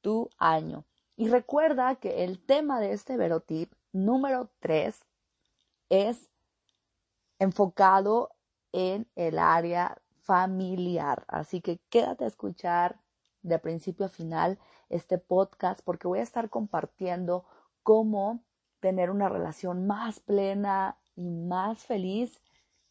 tu 0.00 0.28
año. 0.38 0.84
Y 1.16 1.28
recuerda 1.28 1.94
que 1.96 2.24
el 2.24 2.44
tema 2.44 2.80
de 2.80 2.92
este 2.92 3.16
Verotip 3.16 3.72
número 3.92 4.50
3 4.58 5.00
es 5.88 6.28
enfocado 7.38 8.30
en 8.72 9.08
el 9.14 9.38
área 9.38 9.96
familiar. 10.26 11.24
Así 11.28 11.60
que 11.60 11.78
quédate 11.88 12.24
a 12.24 12.28
escuchar 12.28 13.00
de 13.42 13.58
principio 13.58 14.06
a 14.06 14.10
final 14.10 14.58
este 14.88 15.18
podcast 15.18 15.80
porque 15.84 16.08
voy 16.08 16.18
a 16.18 16.24
estar 16.24 16.50
compartiendo 16.50 17.44
cómo 17.82 18.44
tener 18.80 19.10
una 19.10 19.28
relación 19.28 19.86
más 19.86 20.20
plena 20.20 20.98
y 21.14 21.30
más 21.30 21.84
feliz 21.84 22.42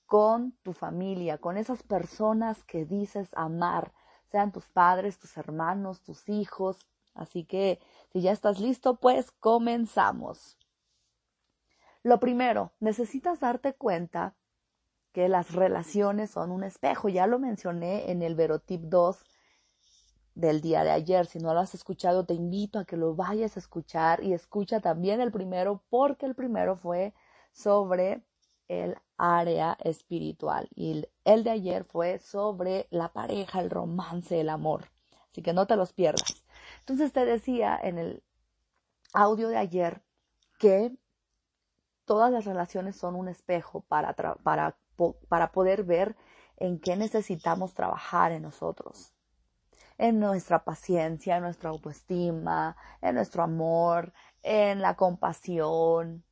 con 0.05 0.53
tu 0.63 0.73
familia, 0.73 1.37
con 1.37 1.57
esas 1.57 1.83
personas 1.83 2.63
que 2.63 2.85
dices 2.85 3.29
amar, 3.35 3.91
sean 4.31 4.51
tus 4.51 4.67
padres, 4.69 5.19
tus 5.19 5.35
hermanos, 5.37 6.01
tus 6.01 6.29
hijos. 6.29 6.77
Así 7.13 7.43
que 7.43 7.79
si 8.11 8.21
ya 8.21 8.31
estás 8.31 8.59
listo, 8.59 8.95
pues 8.95 9.31
comenzamos. 9.31 10.57
Lo 12.03 12.19
primero, 12.19 12.71
necesitas 12.79 13.39
darte 13.39 13.73
cuenta 13.73 14.35
que 15.15 15.29
las 15.29 15.53
relaciones 15.53 16.31
son 16.31 16.51
un 16.51 16.65
espejo. 16.65 17.07
Ya 17.07 17.25
lo 17.25 17.39
mencioné 17.39 18.11
en 18.11 18.21
el 18.21 18.35
Verotip 18.35 18.81
2 18.81 19.23
del 20.33 20.59
día 20.59 20.83
de 20.83 20.91
ayer. 20.91 21.25
Si 21.25 21.39
no 21.39 21.53
lo 21.53 21.61
has 21.61 21.73
escuchado, 21.73 22.25
te 22.25 22.33
invito 22.33 22.79
a 22.79 22.83
que 22.83 22.97
lo 22.97 23.15
vayas 23.15 23.55
a 23.55 23.61
escuchar 23.61 24.21
y 24.25 24.33
escucha 24.33 24.81
también 24.81 25.21
el 25.21 25.31
primero 25.31 25.81
porque 25.89 26.25
el 26.25 26.35
primero 26.35 26.75
fue 26.75 27.13
sobre 27.53 28.25
el 28.67 28.97
área 29.17 29.77
espiritual 29.85 30.67
y 30.75 31.07
el 31.23 31.45
de 31.45 31.49
ayer 31.49 31.85
fue 31.85 32.19
sobre 32.19 32.87
la 32.89 33.13
pareja, 33.13 33.61
el 33.61 33.69
romance, 33.69 34.41
el 34.41 34.49
amor. 34.49 34.91
Así 35.31 35.41
que 35.41 35.53
no 35.53 35.65
te 35.65 35.77
los 35.77 35.93
pierdas. 35.93 36.43
Entonces 36.81 37.13
te 37.13 37.23
decía 37.23 37.79
en 37.81 37.99
el 37.99 38.23
audio 39.13 39.47
de 39.47 39.55
ayer 39.55 40.01
que 40.59 40.93
todas 42.03 42.33
las 42.33 42.43
relaciones 42.43 42.97
son 42.97 43.15
un 43.15 43.29
espejo 43.29 43.79
para, 43.87 44.13
para, 44.13 44.77
para 45.29 45.51
poder 45.51 45.83
ver 45.83 46.15
en 46.57 46.79
qué 46.79 46.95
necesitamos 46.95 47.73
trabajar 47.73 48.31
en 48.31 48.43
nosotros, 48.43 49.13
en 49.97 50.19
nuestra 50.19 50.63
paciencia, 50.63 51.37
en 51.37 51.43
nuestra 51.43 51.69
autoestima, 51.69 52.75
en 53.01 53.15
nuestro 53.15 53.43
amor, 53.43 54.13
en 54.43 54.81
la 54.81 54.95
compasión, 54.95 56.23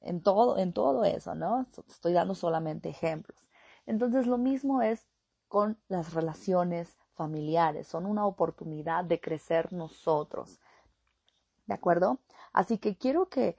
en 0.00 0.22
todo, 0.22 0.58
en 0.58 0.72
todo 0.72 1.04
eso, 1.04 1.34
¿no? 1.34 1.66
Estoy 1.88 2.12
dando 2.12 2.34
solamente 2.34 2.88
ejemplos. 2.88 3.38
Entonces 3.86 4.26
lo 4.26 4.38
mismo 4.38 4.82
es 4.82 5.06
con 5.48 5.78
las 5.88 6.14
relaciones 6.14 6.96
familiares, 7.14 7.86
son 7.86 8.06
una 8.06 8.26
oportunidad 8.26 9.04
de 9.04 9.20
crecer 9.20 9.72
nosotros. 9.72 10.60
¿De 11.66 11.74
acuerdo? 11.74 12.18
Así 12.52 12.78
que 12.78 12.96
quiero 12.96 13.28
que 13.28 13.56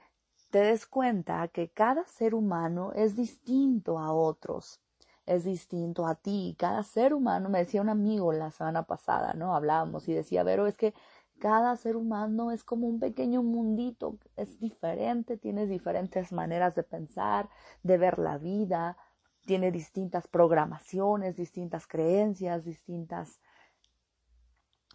te 0.56 0.62
des 0.62 0.86
cuenta 0.86 1.48
que 1.48 1.68
cada 1.68 2.06
ser 2.06 2.34
humano 2.34 2.92
es 2.94 3.14
distinto 3.14 3.98
a 3.98 4.10
otros, 4.14 4.80
es 5.26 5.44
distinto 5.44 6.06
a 6.06 6.14
ti. 6.14 6.56
Cada 6.58 6.82
ser 6.82 7.12
humano, 7.12 7.50
me 7.50 7.58
decía 7.58 7.82
un 7.82 7.90
amigo 7.90 8.32
la 8.32 8.50
semana 8.50 8.84
pasada, 8.84 9.34
¿no? 9.34 9.54
Hablábamos 9.54 10.08
y 10.08 10.14
decía, 10.14 10.46
pero 10.46 10.66
es 10.66 10.74
que 10.78 10.94
cada 11.38 11.76
ser 11.76 11.94
humano 11.94 12.52
es 12.52 12.64
como 12.64 12.86
un 12.86 12.98
pequeño 12.98 13.42
mundito, 13.42 14.16
es 14.34 14.58
diferente, 14.58 15.36
tiene 15.36 15.66
diferentes 15.66 16.32
maneras 16.32 16.74
de 16.74 16.84
pensar, 16.84 17.50
de 17.82 17.98
ver 17.98 18.18
la 18.18 18.38
vida, 18.38 18.96
tiene 19.44 19.70
distintas 19.70 20.26
programaciones, 20.26 21.36
distintas 21.36 21.86
creencias, 21.86 22.64
distintas 22.64 23.42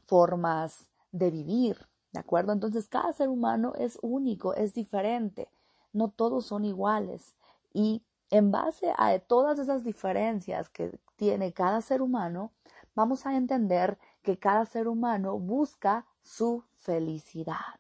formas 0.08 0.88
de 1.12 1.30
vivir, 1.30 1.91
¿de 2.12 2.20
acuerdo? 2.20 2.54
Entonces 2.54 2.88
cada 2.88 3.14
ser 3.14 3.30
humano 3.30 3.74
es 3.78 3.98
único, 4.02 4.54
es 4.54 4.74
diferente, 4.74 5.50
no 5.94 6.10
todos 6.10 6.46
son 6.46 6.66
iguales 6.66 7.36
y 7.74 8.04
en 8.30 8.52
base 8.52 8.94
a 8.98 9.20
todas 9.20 9.60
esas 9.60 9.84
diferencias 9.84 10.70
que 10.70 10.98
tiene 11.18 11.52
cada 11.52 11.82
ser 11.82 12.02
humano, 12.02 12.52
vamos 12.96 13.26
a 13.26 13.36
entender 13.36 13.98
que 14.22 14.40
cada 14.40 14.66
ser 14.66 14.88
humano 14.88 15.38
busca 15.38 16.06
su 16.22 16.64
felicidad. 16.78 17.80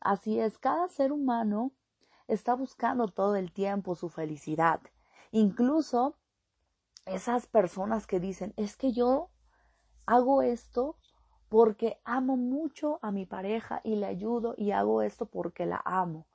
Así 0.00 0.38
es, 0.38 0.58
cada 0.58 0.88
ser 0.88 1.12
humano 1.12 1.72
está 2.28 2.54
buscando 2.54 3.08
todo 3.08 3.34
el 3.34 3.52
tiempo 3.52 3.96
su 3.96 4.08
felicidad. 4.08 4.80
Incluso 5.32 6.16
esas 7.06 7.46
personas 7.46 8.06
que 8.06 8.20
dicen, 8.20 8.54
es 8.56 8.76
que 8.76 8.92
yo 8.92 9.30
hago 10.06 10.42
esto 10.42 10.96
porque 11.48 12.00
amo 12.04 12.36
mucho 12.36 12.98
a 13.02 13.10
mi 13.10 13.26
pareja 13.26 13.80
y 13.84 13.96
le 13.96 14.06
ayudo 14.06 14.54
y 14.56 14.72
hago 14.72 15.02
esto 15.02 15.26
porque 15.26 15.66
la 15.66 15.80
amo. 15.84 16.26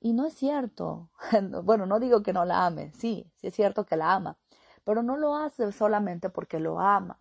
Y 0.00 0.12
no 0.12 0.26
es 0.26 0.34
cierto. 0.34 1.10
Bueno, 1.64 1.86
no 1.86 2.00
digo 2.00 2.22
que 2.22 2.32
no 2.32 2.44
la 2.44 2.66
ame, 2.66 2.92
sí, 2.92 3.30
sí 3.36 3.46
es 3.46 3.54
cierto 3.54 3.86
que 3.86 3.96
la 3.96 4.14
ama, 4.14 4.38
pero 4.84 5.02
no 5.02 5.16
lo 5.16 5.36
hace 5.36 5.70
solamente 5.72 6.28
porque 6.28 6.58
lo 6.58 6.80
ama. 6.80 7.20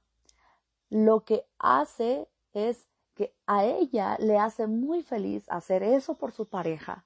Lo 0.90 1.24
que 1.24 1.46
hace 1.58 2.28
es 2.54 2.90
que 3.14 3.34
a 3.46 3.64
ella 3.66 4.18
le 4.20 4.38
hace 4.38 4.68
muy 4.68 5.04
feliz 5.04 5.46
hacer 5.50 5.84
eso 5.84 6.18
por 6.18 6.32
su 6.32 6.50
pareja 6.50 7.06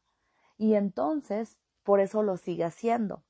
y 0.58 0.76
entonces 0.76 1.58
por 1.84 2.00
eso 2.00 2.24
lo 2.24 2.38
sigue 2.38 2.64
haciendo. 2.64 3.24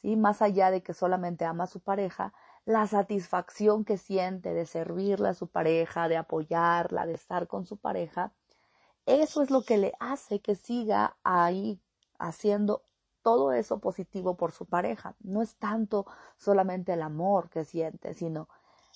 ¿Sí? 0.00 0.16
Más 0.16 0.40
allá 0.40 0.70
de 0.70 0.82
que 0.82 0.94
solamente 0.94 1.44
ama 1.44 1.64
a 1.64 1.68
su 1.68 1.80
pareja, 1.80 2.32
la 2.66 2.86
satisfacción 2.86 3.86
que 3.86 3.96
siente 3.96 4.52
de 4.52 4.66
servirle 4.66 5.30
a 5.30 5.34
su 5.34 5.46
pareja, 5.48 6.08
de 6.08 6.18
apoyarla, 6.18 7.06
de 7.06 7.14
estar 7.14 7.46
con 7.46 7.64
su 7.64 7.78
pareja, 7.78 8.34
eso 9.06 9.40
es 9.40 9.50
lo 9.50 9.62
que 9.62 9.78
le 9.78 9.94
hace 10.00 10.40
que 10.40 10.54
siga 10.54 11.16
ahí 11.24 11.80
haciendo 12.18 12.82
todo 13.22 13.52
eso 13.52 13.78
positivo 13.78 14.36
por 14.36 14.52
su 14.52 14.66
pareja. 14.66 15.16
No 15.20 15.40
es 15.40 15.56
tanto 15.56 16.06
solamente 16.36 16.92
el 16.92 17.02
amor 17.02 17.48
que 17.48 17.64
siente, 17.64 18.12
sino 18.12 18.48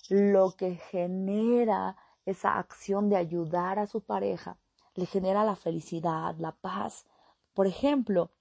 lo 0.09 0.51
que 0.51 0.75
genera 0.75 1.95
esa 2.25 2.59
acción 2.59 3.09
de 3.09 3.15
ayudar 3.15 3.79
a 3.79 3.87
su 3.87 4.01
pareja 4.01 4.57
le 4.95 5.05
genera 5.05 5.43
la 5.43 5.55
felicidad, 5.55 6.35
la 6.37 6.51
paz. 6.51 7.05
Por 7.53 7.67
ejemplo, 7.67 8.31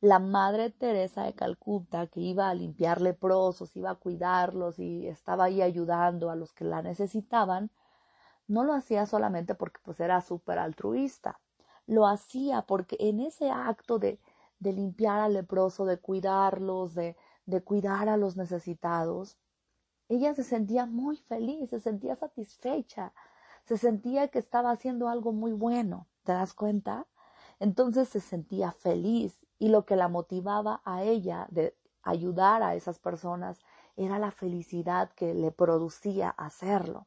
la 0.00 0.18
Madre 0.18 0.70
Teresa 0.70 1.24
de 1.24 1.34
Calcuta, 1.34 2.06
que 2.06 2.20
iba 2.20 2.48
a 2.48 2.54
limpiar 2.54 3.02
leprosos, 3.02 3.76
iba 3.76 3.90
a 3.90 3.96
cuidarlos 3.96 4.78
y 4.78 5.06
estaba 5.06 5.44
ahí 5.44 5.60
ayudando 5.60 6.30
a 6.30 6.36
los 6.36 6.52
que 6.54 6.64
la 6.64 6.80
necesitaban, 6.82 7.70
no 8.48 8.64
lo 8.64 8.72
hacía 8.72 9.06
solamente 9.06 9.54
porque 9.54 9.80
pues 9.84 10.00
era 10.00 10.20
súper 10.22 10.58
altruista, 10.58 11.40
lo 11.86 12.06
hacía 12.06 12.62
porque 12.62 12.96
en 12.98 13.20
ese 13.20 13.50
acto 13.50 13.98
de, 13.98 14.20
de 14.58 14.72
limpiar 14.72 15.20
al 15.20 15.34
leproso, 15.34 15.84
de 15.84 15.98
cuidarlos, 15.98 16.94
de, 16.94 17.16
de 17.44 17.62
cuidar 17.62 18.08
a 18.08 18.16
los 18.16 18.36
necesitados, 18.36 19.36
ella 20.08 20.34
se 20.34 20.44
sentía 20.44 20.86
muy 20.86 21.16
feliz, 21.18 21.70
se 21.70 21.78
sentía 21.78 22.16
satisfecha, 22.16 23.12
se 23.64 23.76
sentía 23.76 24.28
que 24.28 24.38
estaba 24.38 24.70
haciendo 24.70 25.08
algo 25.08 25.32
muy 25.32 25.52
bueno, 25.52 26.08
¿te 26.24 26.32
das 26.32 26.54
cuenta? 26.54 27.06
Entonces 27.60 28.08
se 28.08 28.20
sentía 28.20 28.72
feliz 28.72 29.40
y 29.60 29.68
lo 29.68 29.84
que 29.84 29.94
la 29.94 30.08
motivaba 30.08 30.80
a 30.84 31.04
ella 31.04 31.46
de 31.50 31.76
ayudar 32.02 32.64
a 32.64 32.74
esas 32.74 32.98
personas 32.98 33.60
era 33.94 34.18
la 34.18 34.32
felicidad 34.32 35.10
que 35.12 35.34
le 35.34 35.52
producía 35.52 36.30
hacerlo. 36.30 37.06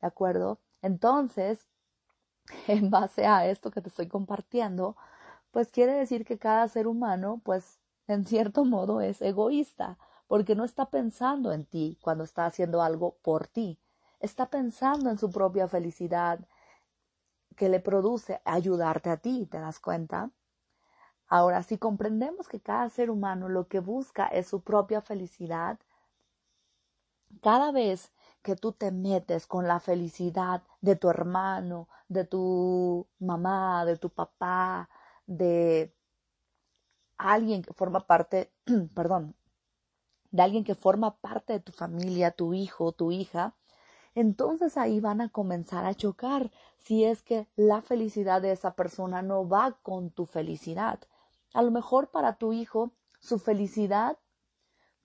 ¿De 0.00 0.06
acuerdo? 0.06 0.60
Entonces, 0.82 1.66
en 2.68 2.90
base 2.90 3.26
a 3.26 3.46
esto 3.48 3.70
que 3.70 3.80
te 3.80 3.88
estoy 3.88 4.08
compartiendo, 4.08 4.96
pues 5.50 5.70
quiere 5.70 5.94
decir 5.94 6.26
que 6.26 6.38
cada 6.38 6.68
ser 6.68 6.86
humano, 6.86 7.40
pues, 7.42 7.80
en 8.08 8.26
cierto 8.26 8.64
modo 8.66 9.00
es 9.00 9.22
egoísta, 9.22 9.98
porque 10.28 10.54
no 10.54 10.64
está 10.64 10.90
pensando 10.90 11.50
en 11.50 11.64
ti 11.64 11.98
cuando 12.02 12.24
está 12.24 12.44
haciendo 12.44 12.82
algo 12.82 13.16
por 13.22 13.46
ti, 13.46 13.80
está 14.20 14.50
pensando 14.50 15.08
en 15.08 15.18
su 15.18 15.30
propia 15.30 15.66
felicidad 15.66 16.40
que 17.56 17.70
le 17.70 17.80
produce 17.80 18.42
ayudarte 18.44 19.08
a 19.08 19.16
ti, 19.16 19.46
¿te 19.50 19.58
das 19.58 19.80
cuenta? 19.80 20.30
Ahora, 21.28 21.62
si 21.62 21.78
comprendemos 21.78 22.48
que 22.48 22.60
cada 22.60 22.88
ser 22.90 23.10
humano 23.10 23.48
lo 23.48 23.68
que 23.68 23.80
busca 23.80 24.26
es 24.26 24.46
su 24.46 24.62
propia 24.62 25.00
felicidad, 25.00 25.78
cada 27.42 27.72
vez 27.72 28.12
que 28.42 28.56
tú 28.56 28.72
te 28.72 28.92
metes 28.92 29.46
con 29.46 29.66
la 29.66 29.80
felicidad 29.80 30.62
de 30.80 30.96
tu 30.96 31.10
hermano, 31.10 31.88
de 32.08 32.24
tu 32.24 33.06
mamá, 33.18 33.84
de 33.84 33.96
tu 33.96 34.10
papá, 34.10 34.88
de 35.26 35.92
alguien 37.18 37.62
que 37.62 37.72
forma 37.72 38.06
parte, 38.06 38.52
perdón, 38.94 39.34
de 40.30 40.42
alguien 40.42 40.64
que 40.64 40.74
forma 40.74 41.16
parte 41.16 41.54
de 41.54 41.60
tu 41.60 41.72
familia, 41.72 42.30
tu 42.30 42.54
hijo, 42.54 42.92
tu 42.92 43.10
hija, 43.10 43.54
entonces 44.14 44.76
ahí 44.76 45.00
van 45.00 45.20
a 45.20 45.28
comenzar 45.28 45.84
a 45.84 45.94
chocar 45.94 46.50
si 46.78 47.04
es 47.04 47.22
que 47.22 47.48
la 47.56 47.82
felicidad 47.82 48.40
de 48.42 48.52
esa 48.52 48.74
persona 48.74 49.22
no 49.22 49.48
va 49.48 49.78
con 49.82 50.10
tu 50.10 50.24
felicidad. 50.26 51.00
A 51.56 51.62
lo 51.62 51.70
mejor 51.70 52.10
para 52.10 52.36
tu 52.36 52.52
hijo 52.52 52.92
su 53.18 53.38
felicidad 53.38 54.18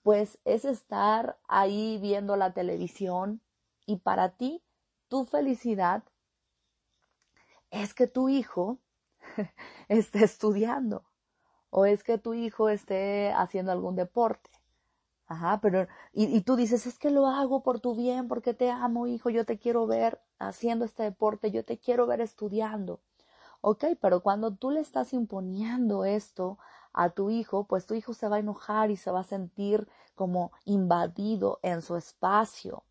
pues 0.04 0.38
es 0.44 0.66
estar 0.66 1.40
ahí 1.48 1.98
viendo 2.02 2.36
la 2.36 2.54
televisión 2.54 3.40
y 3.86 4.00
para 4.00 4.36
ti 4.36 4.62
tu 5.08 5.24
felicidad 5.24 6.04
es 7.70 7.94
que 7.94 8.06
tu 8.06 8.28
hijo 8.28 8.80
esté 9.88 10.26
estudiando 10.26 11.06
o 11.70 11.86
es 11.86 12.04
que 12.04 12.18
tu 12.18 12.34
hijo 12.34 12.68
esté 12.68 13.32
haciendo 13.32 13.72
algún 13.72 13.96
deporte. 13.96 14.50
Ajá, 15.28 15.62
pero, 15.62 15.88
y, 16.12 16.26
y, 16.26 16.42
tú 16.42 16.58
dices, 16.58 16.86
es 16.86 17.00
que 17.00 17.12
lo 17.12 17.28
hago 17.28 17.64
por 17.64 17.80
tu 17.80 17.96
bien, 17.96 18.28
porque 18.28 18.54
te 18.54 18.70
amo, 18.70 19.08
hijo, 19.08 19.30
yo 19.30 19.46
te 19.46 19.58
quiero 19.58 19.88
ver 19.88 20.20
haciendo 20.38 20.84
este 20.84 21.04
deporte, 21.04 21.52
yo 21.52 21.64
te 21.64 21.80
quiero 21.80 22.08
ver 22.08 22.20
estudiando. 22.20 23.00
Ok, 23.62 23.86
pero 24.02 24.21
cuando 24.21 24.52
tú 24.56 24.71
le 24.71 24.80
estás 24.80 25.13
imponiendo 25.13 26.04
esto 26.04 26.58
a 26.93 27.12
tu 27.12 27.30
hijo, 27.30 27.65
pues 27.65 27.86
tu 27.86 27.93
hijo 27.93 28.13
se 28.13 28.28
va 28.28 28.38
a 28.38 28.39
enojar 28.39 28.91
y 28.91 28.97
se 28.97 29.12
va 29.12 29.21
a 29.21 29.24
sentir 29.24 29.88
como 30.15 30.52
invadido 30.65 31.60
en 31.62 31.82
su 31.82 31.95
espacio 31.95 32.84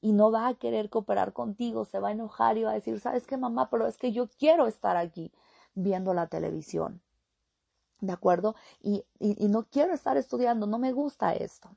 y 0.00 0.12
no 0.12 0.30
va 0.30 0.48
a 0.48 0.54
querer 0.54 0.90
cooperar 0.90 1.32
contigo, 1.32 1.84
se 1.86 1.98
va 1.98 2.08
a 2.08 2.12
enojar 2.12 2.58
y 2.58 2.64
va 2.64 2.72
a 2.72 2.74
decir, 2.74 3.00
¿sabes 3.00 3.26
qué, 3.26 3.36
mamá? 3.38 3.70
Pero 3.70 3.86
es 3.86 3.96
que 3.96 4.12
yo 4.12 4.28
quiero 4.28 4.66
estar 4.66 4.96
aquí 4.98 5.32
viendo 5.74 6.12
la 6.12 6.26
televisión. 6.26 7.00
¿De 8.00 8.12
acuerdo? 8.12 8.54
Y, 8.82 9.04
y, 9.18 9.48
no 9.48 9.64
quiero 9.64 9.94
estar 9.94 10.18
estudiando, 10.18 10.66
no 10.66 10.78
me 10.78 10.92
gusta 10.92 11.32
esto. 11.32 11.70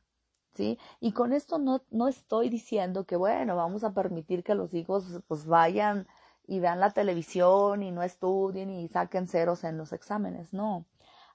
¿Sí? 0.56 0.78
Y 1.00 1.14
con 1.14 1.32
esto 1.32 1.58
no, 1.58 1.84
no 1.90 2.10
estoy 2.10 2.50
diciendo 2.50 3.06
que, 3.06 3.16
bueno, 3.16 3.56
vamos 3.56 3.84
a 3.84 3.94
permitir 3.94 4.44
que 4.44 4.56
los 4.56 4.74
hijos 4.74 5.22
pues 5.28 5.46
vayan 5.46 6.08
y 6.48 6.60
vean 6.60 6.80
la 6.80 6.92
televisión 6.92 7.84
y 7.84 7.92
no 7.92 8.02
estudien 8.02 8.70
y 8.70 8.88
saquen 8.88 9.28
ceros 9.28 9.64
en 9.66 9.78
los 9.78 9.92
exámenes. 9.92 10.54
No. 10.54 10.86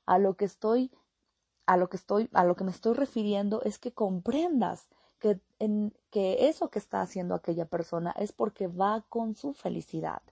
A 0.06 0.18
lo 0.18 0.34
que 0.34 0.46
estoy, 0.46 0.90
a 1.66 1.76
lo 1.76 1.88
que 1.88 1.98
estoy, 1.98 2.30
a 2.32 2.44
lo 2.44 2.56
que 2.56 2.64
me 2.64 2.70
estoy 2.70 2.94
refiriendo 2.94 3.62
es 3.62 3.78
que 3.78 3.92
comprendas 3.92 4.88
que, 5.18 5.40
en, 5.58 5.94
que 6.10 6.48
eso 6.48 6.70
que 6.70 6.78
está 6.78 7.02
haciendo 7.02 7.34
aquella 7.34 7.66
persona 7.66 8.12
es 8.18 8.32
porque 8.32 8.66
va 8.66 9.04
con 9.08 9.36
su 9.36 9.52
felicidad. 9.52 10.22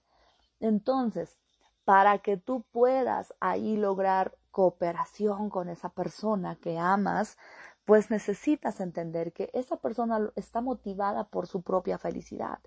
Entonces, 0.59 1.37
para 1.85 2.19
que 2.19 2.37
tú 2.37 2.63
puedas 2.71 3.33
ahí 3.39 3.77
lograr 3.77 4.35
cooperación 4.51 5.49
con 5.49 5.69
esa 5.69 5.89
persona 5.89 6.55
que 6.55 6.77
amas, 6.77 7.37
pues 7.85 8.11
necesitas 8.11 8.79
entender 8.79 9.31
que 9.31 9.49
esa 9.53 9.77
persona 9.77 10.31
está 10.35 10.61
motivada 10.61 11.25
por 11.25 11.47
su 11.47 11.61
propia 11.61 11.97
felicidad. 11.97 12.59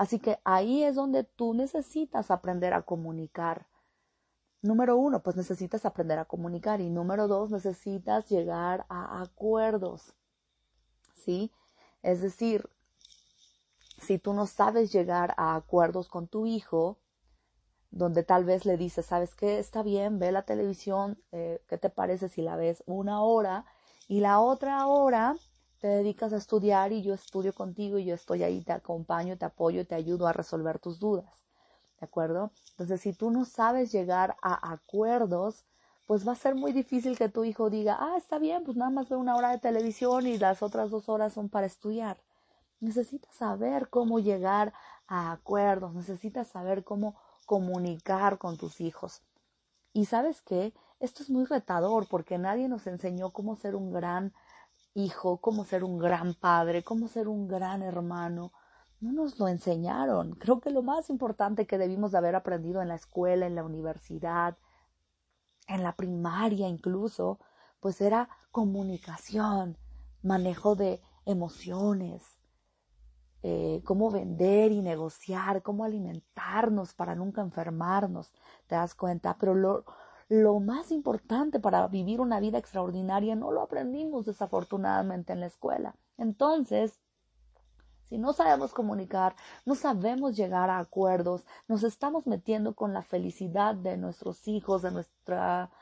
Así 0.00 0.18
que 0.18 0.38
ahí 0.44 0.82
es 0.82 0.94
donde 0.94 1.24
tú 1.24 1.52
necesitas 1.52 2.30
aprender 2.30 2.72
a 2.72 2.80
comunicar. 2.80 3.66
Número 4.62 4.96
uno, 4.96 5.22
pues 5.22 5.36
necesitas 5.36 5.84
aprender 5.84 6.18
a 6.18 6.24
comunicar 6.24 6.80
y 6.80 6.88
número 6.88 7.28
dos, 7.28 7.50
necesitas 7.50 8.26
llegar 8.30 8.86
a 8.88 9.20
acuerdos. 9.20 10.14
¿Sí? 11.12 11.52
Es 12.02 12.22
decir, 12.22 12.70
si 14.00 14.18
tú 14.18 14.32
no 14.32 14.46
sabes 14.46 14.90
llegar 14.90 15.34
a 15.36 15.54
acuerdos 15.54 16.08
con 16.08 16.28
tu 16.28 16.46
hijo, 16.46 16.96
donde 17.90 18.22
tal 18.22 18.46
vez 18.46 18.64
le 18.64 18.78
dices, 18.78 19.04
¿sabes 19.04 19.34
qué? 19.34 19.58
Está 19.58 19.82
bien, 19.82 20.18
ve 20.18 20.32
la 20.32 20.46
televisión, 20.46 21.22
eh, 21.30 21.62
¿qué 21.68 21.76
te 21.76 21.90
parece 21.90 22.30
si 22.30 22.40
la 22.40 22.56
ves 22.56 22.82
una 22.86 23.22
hora? 23.22 23.66
Y 24.08 24.20
la 24.20 24.40
otra 24.40 24.86
hora 24.86 25.36
te 25.80 25.88
dedicas 25.88 26.32
a 26.32 26.36
estudiar 26.36 26.92
y 26.92 27.02
yo 27.02 27.14
estudio 27.14 27.54
contigo 27.54 27.98
y 27.98 28.04
yo 28.04 28.14
estoy 28.14 28.42
ahí, 28.42 28.62
te 28.62 28.72
acompaño, 28.72 29.38
te 29.38 29.46
apoyo, 29.46 29.86
te 29.86 29.94
ayudo 29.94 30.26
a 30.26 30.32
resolver 30.32 30.78
tus 30.78 31.00
dudas. 31.00 31.42
¿De 31.98 32.06
acuerdo? 32.06 32.52
Entonces, 32.72 33.00
si 33.00 33.12
tú 33.12 33.30
no 33.30 33.44
sabes 33.44 33.90
llegar 33.90 34.36
a 34.42 34.72
acuerdos, 34.72 35.64
pues 36.06 36.26
va 36.26 36.32
a 36.32 36.36
ser 36.36 36.54
muy 36.54 36.72
difícil 36.72 37.16
que 37.16 37.28
tu 37.28 37.44
hijo 37.44 37.70
diga, 37.70 37.96
ah, 37.98 38.16
está 38.16 38.38
bien, 38.38 38.64
pues 38.64 38.76
nada 38.76 38.90
más 38.90 39.08
ve 39.08 39.16
una 39.16 39.36
hora 39.36 39.50
de 39.50 39.58
televisión 39.58 40.26
y 40.26 40.38
las 40.38 40.62
otras 40.62 40.90
dos 40.90 41.08
horas 41.08 41.32
son 41.32 41.48
para 41.48 41.66
estudiar. 41.66 42.18
Necesitas 42.80 43.34
saber 43.34 43.88
cómo 43.88 44.18
llegar 44.18 44.72
a 45.06 45.32
acuerdos, 45.32 45.94
necesitas 45.94 46.48
saber 46.48 46.84
cómo 46.84 47.16
comunicar 47.46 48.38
con 48.38 48.56
tus 48.58 48.80
hijos. 48.80 49.22
Y 49.92 50.06
sabes 50.06 50.42
qué, 50.42 50.74
esto 50.98 51.22
es 51.22 51.30
muy 51.30 51.44
retador 51.44 52.06
porque 52.08 52.38
nadie 52.38 52.68
nos 52.68 52.86
enseñó 52.86 53.30
cómo 53.30 53.56
ser 53.56 53.74
un 53.74 53.92
gran 53.92 54.32
hijo, 54.94 55.38
cómo 55.40 55.64
ser 55.64 55.84
un 55.84 55.98
gran 55.98 56.34
padre, 56.34 56.82
cómo 56.82 57.08
ser 57.08 57.28
un 57.28 57.48
gran 57.48 57.82
hermano. 57.82 58.52
No 59.00 59.12
nos 59.12 59.38
lo 59.38 59.48
enseñaron. 59.48 60.32
Creo 60.32 60.60
que 60.60 60.70
lo 60.70 60.82
más 60.82 61.10
importante 61.10 61.66
que 61.66 61.78
debimos 61.78 62.12
de 62.12 62.18
haber 62.18 62.34
aprendido 62.34 62.82
en 62.82 62.88
la 62.88 62.96
escuela, 62.96 63.46
en 63.46 63.54
la 63.54 63.64
universidad, 63.64 64.58
en 65.68 65.82
la 65.82 65.96
primaria 65.96 66.68
incluso, 66.68 67.38
pues 67.80 68.00
era 68.00 68.28
comunicación, 68.50 69.78
manejo 70.22 70.74
de 70.74 71.00
emociones, 71.24 72.38
eh, 73.42 73.80
cómo 73.84 74.10
vender 74.10 74.72
y 74.72 74.82
negociar, 74.82 75.62
cómo 75.62 75.84
alimentarnos 75.84 76.92
para 76.92 77.14
nunca 77.14 77.40
enfermarnos, 77.40 78.32
te 78.66 78.74
das 78.74 78.94
cuenta, 78.94 79.36
pero 79.38 79.54
lo, 79.54 79.84
lo 80.30 80.60
más 80.60 80.92
importante 80.92 81.58
para 81.58 81.88
vivir 81.88 82.20
una 82.20 82.38
vida 82.38 82.56
extraordinaria 82.56 83.34
no 83.34 83.50
lo 83.50 83.62
aprendimos 83.62 84.24
desafortunadamente 84.24 85.32
en 85.32 85.40
la 85.40 85.46
escuela. 85.46 85.96
Entonces, 86.18 87.00
si 88.04 88.16
no 88.16 88.32
sabemos 88.32 88.72
comunicar, 88.72 89.34
no 89.66 89.74
sabemos 89.74 90.36
llegar 90.36 90.70
a 90.70 90.78
acuerdos, 90.78 91.44
nos 91.66 91.82
estamos 91.82 92.28
metiendo 92.28 92.76
con 92.76 92.94
la 92.94 93.02
felicidad 93.02 93.74
de 93.74 93.96
nuestros 93.96 94.46
hijos, 94.46 94.82
de 94.82 94.92
nuestra 94.92 95.72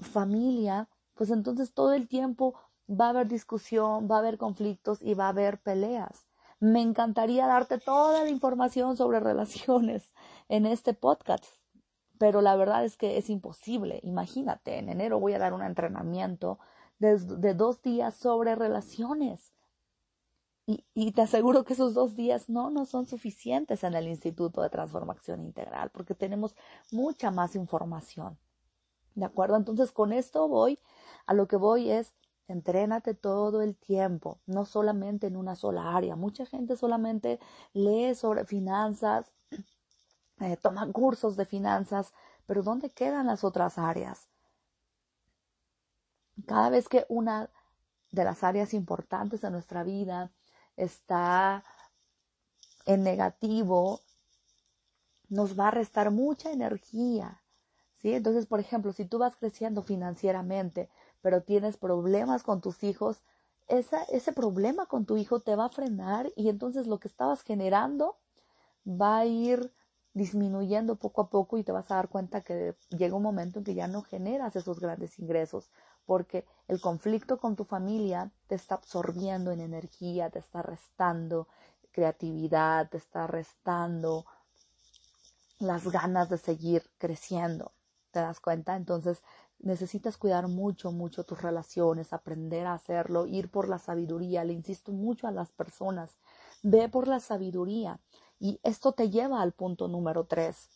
familia, 0.00 0.88
pues 1.14 1.30
entonces 1.30 1.72
todo 1.72 1.92
el 1.92 2.08
tiempo 2.08 2.54
va 2.90 3.06
a 3.06 3.10
haber 3.10 3.28
discusión, 3.28 4.08
va 4.10 4.16
a 4.16 4.18
haber 4.18 4.36
conflictos 4.36 5.00
y 5.00 5.14
va 5.14 5.26
a 5.26 5.28
haber 5.28 5.60
peleas. 5.60 6.26
Me 6.58 6.82
encantaría 6.82 7.46
darte 7.46 7.78
toda 7.78 8.24
la 8.24 8.30
información 8.30 8.96
sobre 8.96 9.20
relaciones 9.30 10.12
en 10.48 10.66
este 10.66 10.92
podcast, 10.92 11.61
pero 12.22 12.40
la 12.40 12.54
verdad 12.54 12.84
es 12.84 12.96
que 12.96 13.18
es 13.18 13.28
imposible. 13.30 13.98
Imagínate, 14.04 14.78
en 14.78 14.88
enero 14.88 15.18
voy 15.18 15.32
a 15.32 15.40
dar 15.40 15.54
un 15.54 15.62
entrenamiento 15.64 16.60
de, 17.00 17.16
dos 17.52 17.82
días 17.82 18.14
sobre 18.14 18.54
relaciones. 18.54 19.52
Y, 20.64 20.84
y, 20.94 21.10
te 21.10 21.22
aseguro 21.22 21.64
que 21.64 21.72
esos 21.72 21.94
dos 21.94 22.14
días 22.14 22.48
no, 22.48 22.70
no 22.70 22.86
son 22.86 23.06
suficientes 23.06 23.82
en 23.82 23.94
el 23.94 24.06
Instituto 24.06 24.62
de 24.62 24.70
Transformación 24.70 25.42
Integral, 25.42 25.90
porque 25.90 26.14
tenemos 26.14 26.54
mucha 26.92 27.32
más 27.32 27.56
información. 27.56 28.38
¿De 29.16 29.24
acuerdo? 29.24 29.56
Entonces, 29.56 29.90
con 29.90 30.12
esto 30.12 30.46
voy, 30.46 30.78
a 31.26 31.34
lo 31.34 31.48
que 31.48 31.56
voy 31.56 31.90
es, 31.90 32.14
Entrénate 32.48 33.14
todo 33.14 33.62
el 33.62 33.76
tiempo, 33.76 34.40
no 34.46 34.66
solamente 34.66 35.26
en 35.26 35.36
una 35.36 35.54
sola 35.56 35.96
área. 35.96 36.16
Mucha 36.16 36.44
gente 36.44 36.76
solamente 36.76 37.38
lee 37.72 38.14
sobre 38.14 38.44
finanzas, 38.44 39.32
eh, 40.42 40.56
toma 40.56 40.90
cursos 40.92 41.36
de 41.36 41.46
finanzas, 41.46 42.12
pero 42.46 42.62
¿dónde 42.62 42.90
quedan 42.90 43.26
las 43.26 43.44
otras 43.44 43.78
áreas? 43.78 44.28
Cada 46.46 46.70
vez 46.70 46.88
que 46.88 47.06
una 47.08 47.50
de 48.10 48.24
las 48.24 48.42
áreas 48.42 48.74
importantes 48.74 49.40
de 49.40 49.50
nuestra 49.50 49.84
vida 49.84 50.30
está 50.76 51.64
en 52.86 53.02
negativo, 53.02 54.00
nos 55.28 55.58
va 55.58 55.68
a 55.68 55.70
restar 55.70 56.10
mucha 56.10 56.50
energía. 56.50 57.42
¿sí? 57.98 58.12
Entonces, 58.12 58.46
por 58.46 58.60
ejemplo, 58.60 58.92
si 58.92 59.04
tú 59.04 59.18
vas 59.18 59.36
creciendo 59.36 59.82
financieramente, 59.82 60.90
pero 61.20 61.42
tienes 61.42 61.76
problemas 61.76 62.42
con 62.42 62.60
tus 62.60 62.82
hijos, 62.82 63.22
ese 63.68 64.32
problema 64.32 64.86
con 64.86 65.06
tu 65.06 65.16
hijo 65.16 65.40
te 65.40 65.56
va 65.56 65.66
a 65.66 65.70
frenar 65.70 66.30
y 66.36 66.48
entonces 66.48 66.86
lo 66.86 66.98
que 66.98 67.08
estabas 67.08 67.42
generando 67.42 68.18
va 68.86 69.18
a 69.18 69.26
ir 69.26 69.72
disminuyendo 70.14 70.96
poco 70.96 71.22
a 71.22 71.30
poco 71.30 71.58
y 71.58 71.64
te 71.64 71.72
vas 71.72 71.90
a 71.90 71.96
dar 71.96 72.08
cuenta 72.08 72.42
que 72.42 72.74
llega 72.90 73.16
un 73.16 73.22
momento 73.22 73.58
en 73.58 73.64
que 73.64 73.74
ya 73.74 73.88
no 73.88 74.02
generas 74.02 74.56
esos 74.56 74.78
grandes 74.78 75.18
ingresos 75.18 75.70
porque 76.04 76.44
el 76.68 76.80
conflicto 76.80 77.38
con 77.38 77.56
tu 77.56 77.64
familia 77.64 78.30
te 78.46 78.54
está 78.54 78.74
absorbiendo 78.74 79.50
en 79.52 79.60
energía, 79.60 80.30
te 80.30 80.38
está 80.38 80.62
restando 80.62 81.48
creatividad, 81.92 82.88
te 82.90 82.96
está 82.96 83.26
restando 83.26 84.24
las 85.58 85.86
ganas 85.86 86.28
de 86.28 86.38
seguir 86.38 86.82
creciendo. 86.98 87.72
¿Te 88.10 88.20
das 88.20 88.40
cuenta? 88.40 88.76
Entonces 88.76 89.22
necesitas 89.58 90.16
cuidar 90.18 90.48
mucho, 90.48 90.90
mucho 90.90 91.24
tus 91.24 91.40
relaciones, 91.40 92.12
aprender 92.12 92.66
a 92.66 92.74
hacerlo, 92.74 93.26
ir 93.26 93.50
por 93.50 93.68
la 93.68 93.78
sabiduría. 93.78 94.44
Le 94.44 94.52
insisto 94.52 94.92
mucho 94.92 95.28
a 95.28 95.30
las 95.30 95.52
personas, 95.52 96.16
ve 96.62 96.88
por 96.88 97.06
la 97.06 97.20
sabiduría. 97.20 98.00
Y 98.42 98.58
esto 98.64 98.90
te 98.90 99.08
lleva 99.08 99.40
al 99.40 99.52
punto 99.52 99.86
número 99.86 100.24
tres, 100.24 100.68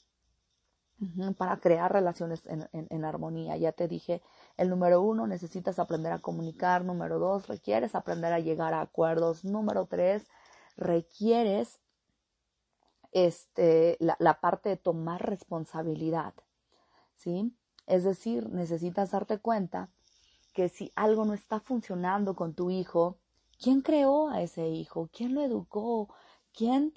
para 1.37 1.57
crear 1.57 1.93
relaciones 1.93 2.45
en, 2.47 3.05
armonía. 3.05 3.57
Ya 3.57 3.73
te 3.73 3.89
dije, 3.89 4.23
el 4.57 4.71
número 4.71 5.03
uno, 5.03 5.27
necesitas 5.27 5.81
aprender 5.81 6.13
a 6.13 6.21
comunicar. 6.21 6.85
Número 6.85 7.19
dos, 7.19 7.49
requieres 7.49 7.97
aprender 7.97 8.33
a 8.33 8.39
llegar 8.39 8.73
a 8.73 8.83
acuerdos. 8.83 9.45
Número 9.45 9.87
tres, 9.87 10.29
requieres 10.77 11.81
este, 13.11 13.97
la, 13.99 14.15
la 14.21 14.39
parte 14.39 14.69
de 14.69 14.77
tomar 14.77 15.29
responsabilidad. 15.29 16.35
¿Sí? 17.17 17.53
Es 17.89 18.05
decir, 18.05 18.49
necesitas 18.49 19.11
darte 19.11 19.39
cuenta 19.41 19.91
que 20.55 20.69
si 20.69 20.93
algo 20.95 21.25
no 21.25 21.35
está 21.35 21.59
funcionando 21.59 22.37
con 22.37 22.55
tu 22.55 22.71
hijo, 22.71 23.19
¿quién 23.61 23.81
creó 23.81 24.29
a 24.29 24.41
ese 24.41 24.69
hijo? 24.69 25.11
¿Quién 25.13 25.35
lo 25.35 25.43
educó? 25.43 26.15
¿Quién 26.53 26.95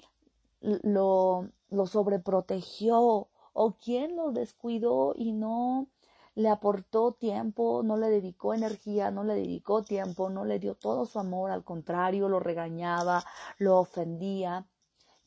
lo, 0.60 1.48
lo 1.68 1.86
sobreprotegió? 1.86 3.28
¿O 3.52 3.72
quién 3.82 4.16
lo 4.16 4.32
descuidó 4.32 5.14
y 5.16 5.32
no 5.32 5.88
le 6.34 6.48
aportó 6.48 7.12
tiempo, 7.12 7.82
no 7.82 7.96
le 7.96 8.08
dedicó 8.08 8.54
energía, 8.54 9.10
no 9.10 9.24
le 9.24 9.34
dedicó 9.34 9.82
tiempo, 9.82 10.30
no 10.30 10.44
le 10.44 10.58
dio 10.58 10.74
todo 10.74 11.04
su 11.06 11.18
amor, 11.18 11.50
al 11.50 11.64
contrario, 11.64 12.28
lo 12.28 12.40
regañaba, 12.40 13.24
lo 13.58 13.78
ofendía? 13.78 14.66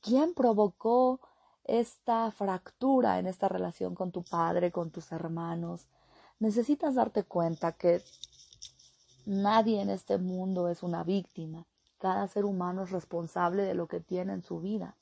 ¿Quién 0.01 0.33
provocó 0.33 1.19
esta 1.63 2.29
fractura 2.31 3.19
en 3.19 3.27
esta 3.27 3.47
relación 3.47 3.95
con 3.95 4.11
tu 4.11 4.23
padre, 4.23 4.71
con 4.71 4.91
tus 4.91 5.11
hermanos, 5.11 5.87
necesitas 6.39 6.95
darte 6.95 7.23
cuenta 7.23 7.71
que 7.73 8.01
nadie 9.25 9.81
en 9.81 9.89
este 9.89 10.17
mundo 10.17 10.67
es 10.67 10.83
una 10.83 11.03
víctima. 11.03 11.65
Cada 11.97 12.27
ser 12.27 12.43
humano 12.43 12.83
es 12.83 12.91
responsable 12.91 13.63
de 13.63 13.75
lo 13.75 13.87
que 13.87 14.01
tiene 14.01 14.33
en 14.33 14.43
su 14.43 14.59
vida. 14.59 14.97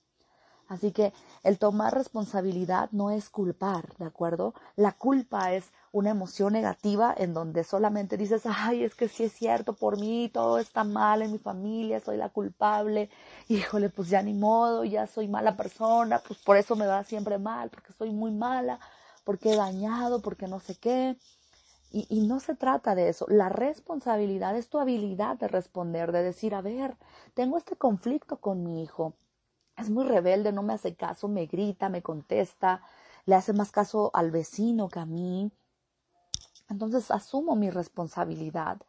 Así 0.72 0.94
que 0.94 1.12
el 1.44 1.60
tomar 1.60 1.94
responsabilidad 1.94 2.88
no 2.94 3.12
es 3.12 3.30
culpar, 3.30 3.94
¿de 3.98 4.06
acuerdo? 4.06 4.54
La 4.78 4.94
culpa 4.94 5.52
es 5.52 5.66
una 5.92 6.12
emoción 6.12 6.54
negativa 6.54 7.14
en 7.18 7.34
donde 7.34 7.66
solamente 7.66 8.16
dices, 8.16 8.44
ay, 8.46 8.86
es 8.86 8.96
que 8.96 9.10
sí 9.10 9.26
es 9.26 9.34
cierto, 9.34 9.74
por 9.74 10.00
mí 10.00 10.30
todo 10.34 10.60
está 10.60 10.86
mal 10.86 11.24
en 11.24 11.34
mi 11.34 11.40
familia, 11.40 12.00
soy 12.00 12.16
la 12.16 12.30
culpable, 12.30 13.10
híjole, 13.50 13.90
pues 13.90 14.08
ya 14.08 14.22
ni 14.24 14.34
modo, 14.34 14.86
ya 14.86 15.08
soy 15.08 15.28
mala 15.28 15.58
persona, 15.58 16.22
pues 16.26 16.40
por 16.40 16.56
eso 16.56 16.78
me 16.78 16.88
va 16.88 17.04
siempre 17.04 17.38
mal, 17.38 17.70
porque 17.70 17.92
soy 17.92 18.12
muy 18.12 18.32
mala, 18.32 18.80
porque 19.26 19.52
he 19.52 19.58
dañado, 19.58 20.22
porque 20.22 20.48
no 20.48 20.62
sé 20.62 20.76
qué. 20.76 21.18
Y, 21.92 22.08
y, 22.10 22.22
no 22.22 22.40
se 22.40 22.56
trata 22.56 22.96
de 22.96 23.10
eso. 23.10 23.26
La 23.28 23.50
responsabilidad 23.50 24.56
es 24.56 24.70
tu 24.70 24.80
habilidad 24.80 25.36
de 25.38 25.50
responder, 25.50 26.14
de 26.14 26.24
decir, 26.24 26.56
a 26.56 26.62
ver, 26.62 26.96
tengo 27.34 27.58
este 27.58 27.76
conflicto 27.76 28.38
con 28.38 28.64
mi 28.64 28.82
hijo 28.82 29.16
es 29.82 29.90
muy 29.90 30.06
rebelde, 30.06 30.52
no 30.52 30.64
me 30.64 30.74
hace 30.74 30.96
caso, 30.96 31.28
me 31.28 31.46
grita, 31.46 31.90
me 31.90 32.02
contesta, 32.02 32.82
le 33.26 33.36
hace 33.36 33.54
más 33.54 33.72
caso 33.72 34.12
al 34.14 34.32
vecino 34.32 34.88
que 34.90 35.00
a 35.00 35.06
mí. 35.06 35.52
Entonces 36.70 37.12
asumo 37.12 37.56
mi 37.56 37.70
responsabilidad, 37.70 38.82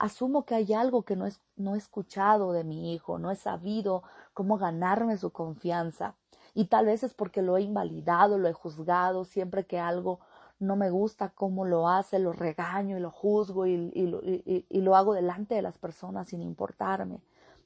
asumo 0.00 0.44
que 0.44 0.54
hay 0.54 0.72
algo 0.72 1.02
que 1.02 1.16
no, 1.16 1.26
es, 1.26 1.40
no 1.56 1.74
he 1.74 1.78
escuchado 1.78 2.52
de 2.52 2.64
mi 2.64 2.94
hijo, 2.94 3.18
no 3.18 3.30
he 3.30 3.36
sabido 3.36 4.02
cómo 4.32 4.56
ganarme 4.58 5.18
su 5.18 5.30
confianza. 5.30 6.14
Y 6.54 6.66
tal 6.66 6.86
vez 6.86 7.02
es 7.02 7.12
porque 7.12 7.42
lo 7.42 7.58
he 7.58 7.62
invalidado, 7.62 8.38
lo 8.38 8.48
he 8.48 8.52
juzgado, 8.54 9.24
siempre 9.24 9.66
que 9.66 9.78
algo 9.78 10.20
no 10.58 10.74
me 10.76 10.88
gusta 10.88 11.28
cómo 11.28 11.66
lo 11.66 11.88
hace, 11.88 12.18
lo 12.18 12.32
regaño 12.32 12.96
y 12.96 13.00
lo 13.00 13.10
juzgo 13.10 13.66
y, 13.66 13.76
lo, 14.06 14.22
y 14.24 14.80
lo 14.80 14.96
hago 14.96 15.12
delante 15.12 15.54
de 15.54 15.60
las 15.60 15.76
personas 15.76 16.28
sin 16.28 16.40
importarme. 16.40 17.20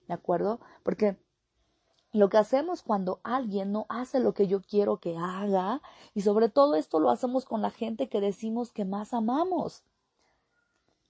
¿De 0.09 0.15
acuerdo? 0.15 0.59
Porque 0.83 1.17
lo 2.13 2.29
que 2.29 2.39
hacemos 2.39 2.83
cuando 2.83 3.21
alguien 3.23 3.73
no 3.73 3.87
hace 3.89 4.21
lo 4.21 4.35
que 4.35 4.47
yo 4.47 4.63
quiero 4.63 4.99
que 4.99 5.17
haga 5.17 5.81
y 6.15 6.23
sobre 6.23 6.49
todo 6.49 6.75
esto 6.75 6.99
lo 7.01 7.11
hacemos 7.11 7.45
con 7.45 7.63
la 7.63 7.71
gente 7.71 8.09
que 8.09 8.21
decimos 8.21 8.73
que 8.73 8.85
más 8.85 9.15
amamos 9.15 9.85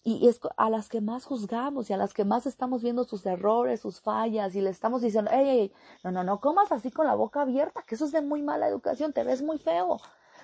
y 0.03 0.29
es 0.29 0.41
a 0.57 0.71
las 0.71 0.89
que 0.89 1.01
más 1.01 1.25
juzgamos 1.25 1.91
y 1.91 1.93
a 1.93 1.97
las 1.97 2.15
que 2.15 2.25
más 2.25 2.47
estamos 2.47 2.83
viendo 2.83 3.05
sus 3.05 3.25
errores, 3.27 3.81
sus 3.81 4.01
fallas 4.01 4.55
y 4.55 4.61
le 4.61 4.71
estamos 4.71 5.03
diciendo, 5.03 5.31
hey, 5.33 5.45
hey, 5.47 5.73
no, 6.03 6.11
no, 6.11 6.25
no 6.25 6.41
comas 6.41 6.73
así 6.73 6.91
con 6.91 7.07
la 7.07 7.15
boca 7.15 7.43
abierta, 7.43 7.83
que 7.83 7.95
eso 7.97 8.07
es 8.07 8.13
de 8.13 8.23
muy 8.23 8.43
mala 8.43 8.67
educación, 8.69 9.13
te 9.13 9.25
ves 9.25 9.43
muy 9.43 9.59
feo. 9.59 10.01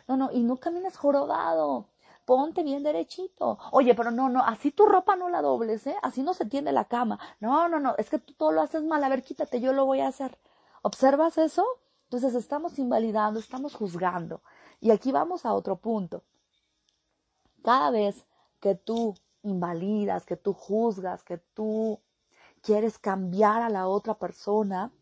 No, 0.09 0.16
no, 0.16 0.31
y 0.33 0.42
no 0.42 0.59
camines 0.59 0.97
jorobado, 0.97 1.88
ponte 2.25 2.62
bien 2.62 2.83
derechito. 2.83 3.59
Oye, 3.73 3.95
pero 3.95 4.11
no, 4.11 4.29
no, 4.29 4.42
así 4.45 4.71
tu 4.71 4.87
ropa 4.87 5.16
no 5.16 5.29
la 5.31 5.42
dobles, 5.42 5.87
¿eh? 5.87 5.97
Así 6.03 6.23
no 6.23 6.35
se 6.35 6.47
tiende 6.47 6.73
la 6.73 6.85
cama. 6.85 7.19
No, 7.40 7.69
no, 7.69 7.81
no, 7.81 7.95
es 7.99 8.11
que 8.11 8.19
tú 8.19 8.35
todo 8.35 8.53
lo 8.53 8.61
haces 8.62 8.83
mal, 8.85 9.03
a 9.05 9.09
ver, 9.09 9.23
quítate, 9.23 9.61
yo 9.61 9.73
lo 9.73 9.87
voy 9.87 10.01
a 10.01 10.09
hacer. 10.09 10.38
¿Observas 10.87 11.37
eso? 11.37 11.66
Entonces 12.05 12.37
estamos 12.37 12.79
invalidando, 12.79 13.40
estamos 13.40 13.75
juzgando. 13.75 14.40
Y 14.81 14.92
aquí 14.92 15.11
vamos 15.11 15.44
a 15.44 15.53
otro 15.53 15.75
punto. 15.75 16.22
Cada 17.64 17.90
vez 17.90 18.25
que 18.61 18.77
tú 18.77 19.16
invalidas, 19.42 20.25
que 20.25 20.37
tú 20.37 20.53
juzgas, 20.53 21.25
que 21.25 21.38
tú 21.38 21.99
quieres 22.62 23.01
cambiar 23.01 23.62
a 23.62 23.68
la 23.68 23.88
otra 23.88 24.14
persona, 24.14 24.92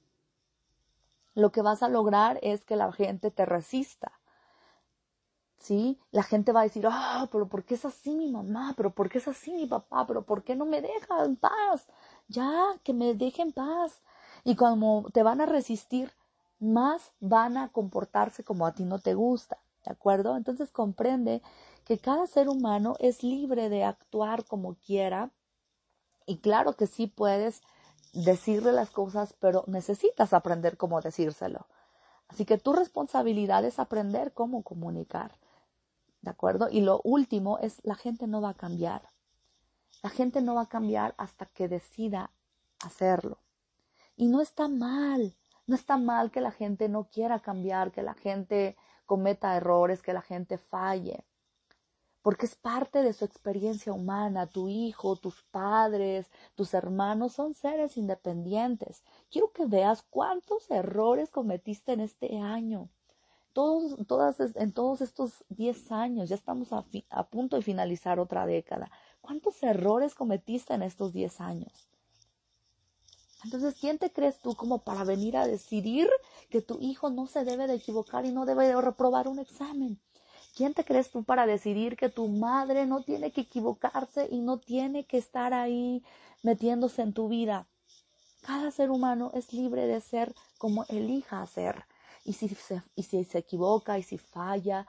lo 1.34 1.52
que 1.52 1.60
vas 1.60 1.82
a 1.82 1.90
lograr 1.90 2.38
es 2.40 2.64
que 2.64 2.76
la 2.76 2.90
gente 2.90 3.30
te 3.30 3.44
resista. 3.44 4.10
¿Sí? 5.58 6.00
La 6.12 6.22
gente 6.22 6.52
va 6.52 6.60
a 6.60 6.70
decir, 6.70 6.86
ah, 6.90 7.28
pero 7.30 7.46
¿por 7.46 7.62
qué 7.62 7.74
es 7.74 7.84
así 7.84 8.14
mi 8.14 8.32
mamá? 8.32 8.72
¿Pero 8.74 8.94
por 8.94 9.10
qué 9.10 9.18
es 9.18 9.28
así 9.28 9.52
mi 9.52 9.66
papá? 9.66 10.06
¿Pero 10.06 10.22
por 10.22 10.44
qué 10.44 10.56
no 10.56 10.64
me 10.64 10.80
deja 10.80 11.26
en 11.26 11.36
paz? 11.36 11.86
Ya, 12.28 12.72
que 12.82 12.94
me 12.94 13.12
deje 13.12 13.42
en 13.42 13.52
paz. 13.52 14.00
Y 14.44 14.56
como 14.56 15.06
te 15.12 15.22
van 15.22 15.40
a 15.40 15.46
resistir, 15.46 16.12
más 16.60 17.12
van 17.20 17.56
a 17.56 17.68
comportarse 17.68 18.44
como 18.44 18.66
a 18.66 18.74
ti 18.74 18.84
no 18.84 18.98
te 18.98 19.14
gusta. 19.14 19.58
¿De 19.84 19.92
acuerdo? 19.92 20.36
Entonces 20.36 20.70
comprende 20.70 21.42
que 21.84 21.98
cada 21.98 22.26
ser 22.26 22.48
humano 22.48 22.96
es 23.00 23.22
libre 23.22 23.68
de 23.68 23.84
actuar 23.84 24.44
como 24.44 24.74
quiera. 24.74 25.30
Y 26.26 26.38
claro 26.38 26.74
que 26.74 26.86
sí 26.86 27.06
puedes 27.06 27.62
decirle 28.12 28.72
las 28.72 28.90
cosas, 28.90 29.34
pero 29.40 29.64
necesitas 29.66 30.32
aprender 30.32 30.76
cómo 30.76 31.00
decírselo. 31.00 31.66
Así 32.28 32.44
que 32.44 32.58
tu 32.58 32.72
responsabilidad 32.72 33.64
es 33.64 33.78
aprender 33.78 34.32
cómo 34.32 34.62
comunicar. 34.62 35.32
¿De 36.22 36.30
acuerdo? 36.30 36.68
Y 36.70 36.80
lo 36.80 37.00
último 37.04 37.58
es 37.58 37.80
la 37.84 37.94
gente 37.94 38.26
no 38.26 38.40
va 38.40 38.50
a 38.50 38.54
cambiar. 38.54 39.10
La 40.02 40.08
gente 40.08 40.40
no 40.40 40.54
va 40.54 40.62
a 40.62 40.68
cambiar 40.68 41.14
hasta 41.18 41.46
que 41.46 41.68
decida 41.68 42.30
hacerlo. 42.82 43.43
Y 44.16 44.26
no 44.26 44.40
está 44.40 44.68
mal, 44.68 45.34
no 45.66 45.74
está 45.74 45.96
mal 45.96 46.30
que 46.30 46.40
la 46.40 46.52
gente 46.52 46.88
no 46.88 47.04
quiera 47.04 47.40
cambiar, 47.40 47.90
que 47.92 48.02
la 48.02 48.14
gente 48.14 48.76
cometa 49.06 49.56
errores, 49.56 50.02
que 50.02 50.12
la 50.12 50.22
gente 50.22 50.58
falle, 50.58 51.24
porque 52.24 52.46
es 52.46 52.54
parte 52.56 53.02
de 53.02 53.12
su 53.12 53.26
experiencia 53.26 53.92
humana. 53.92 54.46
Tu 54.46 54.68
hijo, 54.70 55.16
tus 55.16 55.42
padres, 55.42 56.30
tus 56.54 56.72
hermanos 56.72 57.34
son 57.34 57.54
seres 57.54 57.98
independientes. 57.98 59.04
Quiero 59.30 59.52
que 59.52 59.66
veas 59.66 60.02
cuántos 60.08 60.70
errores 60.70 61.30
cometiste 61.30 61.92
en 61.92 62.00
este 62.00 62.38
año. 62.38 62.88
Todos, 63.52 64.06
todas, 64.06 64.40
en 64.56 64.72
todos 64.72 65.02
estos 65.02 65.44
10 65.50 65.92
años, 65.92 66.28
ya 66.30 66.34
estamos 66.34 66.72
a, 66.72 66.84
a 67.10 67.26
punto 67.26 67.56
de 67.56 67.62
finalizar 67.62 68.18
otra 68.18 68.46
década. 68.46 68.90
¿Cuántos 69.20 69.62
errores 69.62 70.14
cometiste 70.14 70.72
en 70.72 70.82
estos 70.82 71.12
10 71.12 71.40
años? 71.42 71.88
Entonces, 73.44 73.74
¿quién 73.78 73.98
te 73.98 74.10
crees 74.10 74.40
tú 74.40 74.54
como 74.54 74.78
para 74.78 75.04
venir 75.04 75.36
a 75.36 75.46
decidir 75.46 76.08
que 76.48 76.62
tu 76.62 76.78
hijo 76.80 77.10
no 77.10 77.26
se 77.26 77.44
debe 77.44 77.66
de 77.66 77.74
equivocar 77.74 78.24
y 78.24 78.32
no 78.32 78.46
debe 78.46 78.66
de 78.66 78.80
reprobar 78.80 79.28
un 79.28 79.38
examen? 79.38 80.00
¿Quién 80.56 80.72
te 80.72 80.84
crees 80.84 81.10
tú 81.10 81.24
para 81.24 81.46
decidir 81.46 81.96
que 81.96 82.08
tu 82.08 82.28
madre 82.28 82.86
no 82.86 83.02
tiene 83.02 83.32
que 83.32 83.42
equivocarse 83.42 84.28
y 84.30 84.40
no 84.40 84.58
tiene 84.58 85.04
que 85.04 85.18
estar 85.18 85.52
ahí 85.52 86.02
metiéndose 86.42 87.02
en 87.02 87.12
tu 87.12 87.28
vida? 87.28 87.66
Cada 88.42 88.70
ser 88.70 88.90
humano 88.90 89.30
es 89.34 89.52
libre 89.52 89.86
de 89.86 90.00
ser 90.00 90.34
como 90.58 90.84
elija 90.88 91.44
ser. 91.46 91.84
Y 92.24 92.34
si 92.34 92.48
se, 92.48 92.82
y 92.94 93.02
si 93.02 93.24
se 93.24 93.38
equivoca 93.38 93.98
y 93.98 94.02
si 94.02 94.16
falla, 94.16 94.86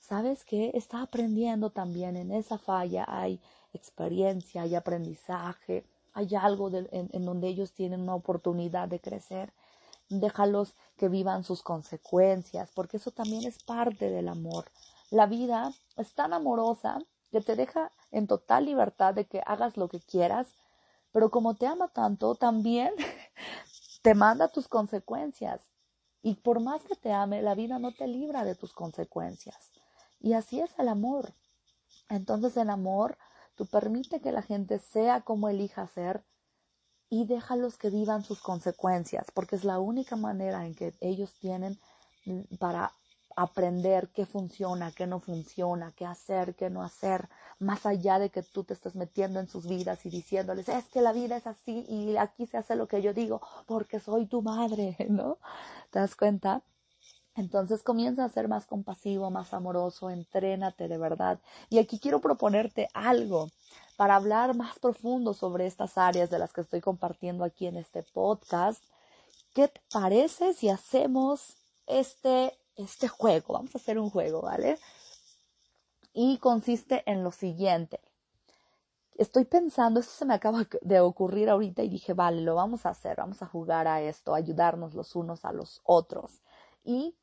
¿sabes 0.00 0.44
qué? 0.44 0.70
Está 0.74 1.02
aprendiendo 1.02 1.70
también. 1.70 2.16
En 2.16 2.30
esa 2.30 2.56
falla 2.56 3.04
hay 3.08 3.40
experiencia, 3.72 4.62
hay 4.62 4.74
aprendizaje, 4.74 5.84
hay 6.12 6.34
algo 6.34 6.70
en, 6.72 7.24
donde 7.24 7.48
ellos 7.48 7.72
tienen 7.72 8.00
una 8.00 8.14
oportunidad 8.14 8.88
de 8.88 9.00
crecer. 9.00 9.52
Déjalos 10.08 10.74
que 10.96 11.08
vivan 11.08 11.44
sus 11.44 11.62
consecuencias, 11.62 12.70
porque 12.74 12.96
eso 12.96 13.10
también 13.10 13.44
es 13.44 13.62
parte 13.62 14.10
del 14.10 14.28
amor. 14.28 14.70
La 15.10 15.26
vida 15.26 15.72
es 15.96 16.14
tan 16.14 16.32
amorosa 16.32 16.98
que 17.30 17.40
te 17.40 17.56
deja 17.56 17.90
en 18.10 18.26
total 18.26 18.64
libertad 18.64 19.14
de 19.14 19.26
que 19.26 19.42
hagas 19.46 19.76
lo 19.76 19.88
que 19.88 20.00
quieras, 20.00 20.48
pero 21.12 21.30
como 21.30 21.54
te 21.54 21.66
ama 21.66 21.88
tanto, 21.88 22.34
también 22.34 22.92
te 24.02 24.14
manda 24.14 24.48
tus 24.48 24.68
consecuencias. 24.68 25.60
Y 26.22 26.34
por 26.34 26.60
más 26.60 26.82
que 26.82 26.96
te 26.96 27.12
ame, 27.12 27.40
la 27.42 27.54
vida 27.54 27.78
no 27.78 27.92
te 27.92 28.06
libra 28.06 28.44
de 28.44 28.54
tus 28.54 28.72
consecuencias. 28.72 29.72
Y 30.20 30.34
así 30.34 30.60
es 30.60 30.70
el 30.78 30.88
amor. 30.88 31.32
Entonces 32.08 32.56
el 32.56 32.68
amor, 32.68 33.16
tú 33.60 33.66
permite 33.66 34.22
que 34.22 34.32
la 34.32 34.40
gente 34.40 34.78
sea 34.78 35.20
como 35.20 35.50
elija 35.50 35.86
ser 35.86 36.24
y 37.10 37.26
déjalos 37.26 37.76
que 37.76 37.90
vivan 37.90 38.24
sus 38.24 38.40
consecuencias, 38.40 39.26
porque 39.34 39.54
es 39.54 39.64
la 39.64 39.78
única 39.78 40.16
manera 40.16 40.64
en 40.64 40.74
que 40.74 40.94
ellos 41.02 41.34
tienen 41.38 41.78
mm, 42.24 42.56
para 42.58 42.94
aprender 43.36 44.08
qué 44.14 44.24
funciona, 44.24 44.92
qué 44.92 45.06
no 45.06 45.20
funciona, 45.20 45.92
qué 45.94 46.06
hacer, 46.06 46.54
qué 46.54 46.70
no 46.70 46.82
hacer, 46.82 47.28
más 47.58 47.84
allá 47.84 48.18
de 48.18 48.30
que 48.30 48.42
tú 48.42 48.64
te 48.64 48.72
estés 48.72 48.94
metiendo 48.94 49.40
en 49.40 49.46
sus 49.46 49.68
vidas 49.68 50.06
y 50.06 50.08
diciéndoles, 50.08 50.70
es 50.70 50.88
que 50.88 51.02
la 51.02 51.12
vida 51.12 51.36
es 51.36 51.46
así 51.46 51.84
y 51.86 52.16
aquí 52.16 52.46
se 52.46 52.56
hace 52.56 52.76
lo 52.76 52.88
que 52.88 53.02
yo 53.02 53.12
digo 53.12 53.42
porque 53.66 54.00
soy 54.00 54.24
tu 54.24 54.40
madre, 54.40 54.96
¿no? 55.10 55.36
¿Te 55.90 55.98
das 55.98 56.16
cuenta? 56.16 56.62
Entonces 57.36 57.82
comienza 57.82 58.24
a 58.24 58.28
ser 58.28 58.48
más 58.48 58.66
compasivo, 58.66 59.30
más 59.30 59.54
amoroso, 59.54 60.10
entrénate 60.10 60.88
de 60.88 60.98
verdad. 60.98 61.40
Y 61.68 61.78
aquí 61.78 61.98
quiero 61.98 62.20
proponerte 62.20 62.88
algo 62.92 63.48
para 63.96 64.16
hablar 64.16 64.56
más 64.56 64.78
profundo 64.78 65.32
sobre 65.34 65.66
estas 65.66 65.96
áreas 65.96 66.30
de 66.30 66.38
las 66.38 66.52
que 66.52 66.62
estoy 66.62 66.80
compartiendo 66.80 67.44
aquí 67.44 67.66
en 67.66 67.76
este 67.76 68.02
podcast. 68.02 68.82
¿Qué 69.54 69.68
te 69.68 69.80
parece 69.92 70.54
si 70.54 70.68
hacemos 70.68 71.56
este, 71.86 72.58
este 72.76 73.08
juego? 73.08 73.54
Vamos 73.54 73.74
a 73.74 73.78
hacer 73.78 73.98
un 73.98 74.10
juego, 74.10 74.42
¿vale? 74.42 74.78
Y 76.12 76.38
consiste 76.38 77.02
en 77.06 77.22
lo 77.22 77.30
siguiente. 77.30 78.00
Estoy 79.16 79.44
pensando, 79.44 80.00
esto 80.00 80.12
se 80.12 80.24
me 80.24 80.34
acaba 80.34 80.66
de 80.80 81.00
ocurrir 81.00 81.50
ahorita 81.50 81.82
y 81.82 81.90
dije, 81.90 82.14
vale, 82.14 82.40
lo 82.40 82.54
vamos 82.54 82.86
a 82.86 82.90
hacer, 82.90 83.18
vamos 83.18 83.42
a 83.42 83.46
jugar 83.46 83.86
a 83.86 84.00
esto, 84.00 84.34
ayudarnos 84.34 84.94
los 84.94 85.14
unos 85.14 85.44
a 85.44 85.52
los 85.52 85.82
otros. 85.84 86.40
Y 86.84 87.14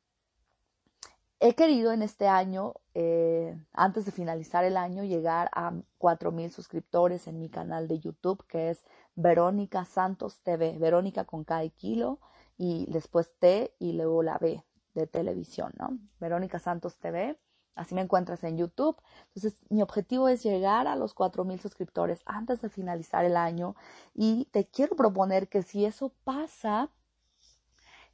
He 1.39 1.53
querido 1.53 1.91
en 1.91 2.01
este 2.01 2.27
año, 2.27 2.73
eh, 2.95 3.55
antes 3.73 4.05
de 4.05 4.11
finalizar 4.11 4.63
el 4.63 4.75
año, 4.75 5.03
llegar 5.03 5.51
a 5.53 5.71
4.000 5.99 6.49
suscriptores 6.49 7.27
en 7.27 7.39
mi 7.39 7.47
canal 7.47 7.87
de 7.87 7.99
YouTube, 7.99 8.43
que 8.47 8.71
es 8.71 8.83
Verónica 9.15 9.85
Santos 9.85 10.39
TV, 10.41 10.79
Verónica 10.79 11.25
con 11.25 11.43
cada 11.43 11.67
kilo 11.69 12.19
y 12.57 12.87
después 12.91 13.35
T 13.37 13.71
y 13.77 13.93
luego 13.93 14.23
la 14.23 14.39
B 14.39 14.63
de 14.95 15.05
televisión, 15.05 15.73
¿no? 15.77 15.99
Verónica 16.19 16.57
Santos 16.57 16.97
TV, 16.97 17.39
así 17.75 17.93
me 17.93 18.01
encuentras 18.01 18.43
en 18.43 18.57
YouTube. 18.57 18.97
Entonces, 19.35 19.61
mi 19.69 19.83
objetivo 19.83 20.29
es 20.29 20.41
llegar 20.41 20.87
a 20.87 20.95
los 20.95 21.13
4.000 21.13 21.59
suscriptores 21.59 22.23
antes 22.25 22.61
de 22.61 22.69
finalizar 22.69 23.23
el 23.25 23.37
año 23.37 23.75
y 24.15 24.45
te 24.45 24.65
quiero 24.65 24.95
proponer 24.95 25.49
que 25.49 25.61
si 25.61 25.85
eso 25.85 26.13
pasa, 26.23 26.89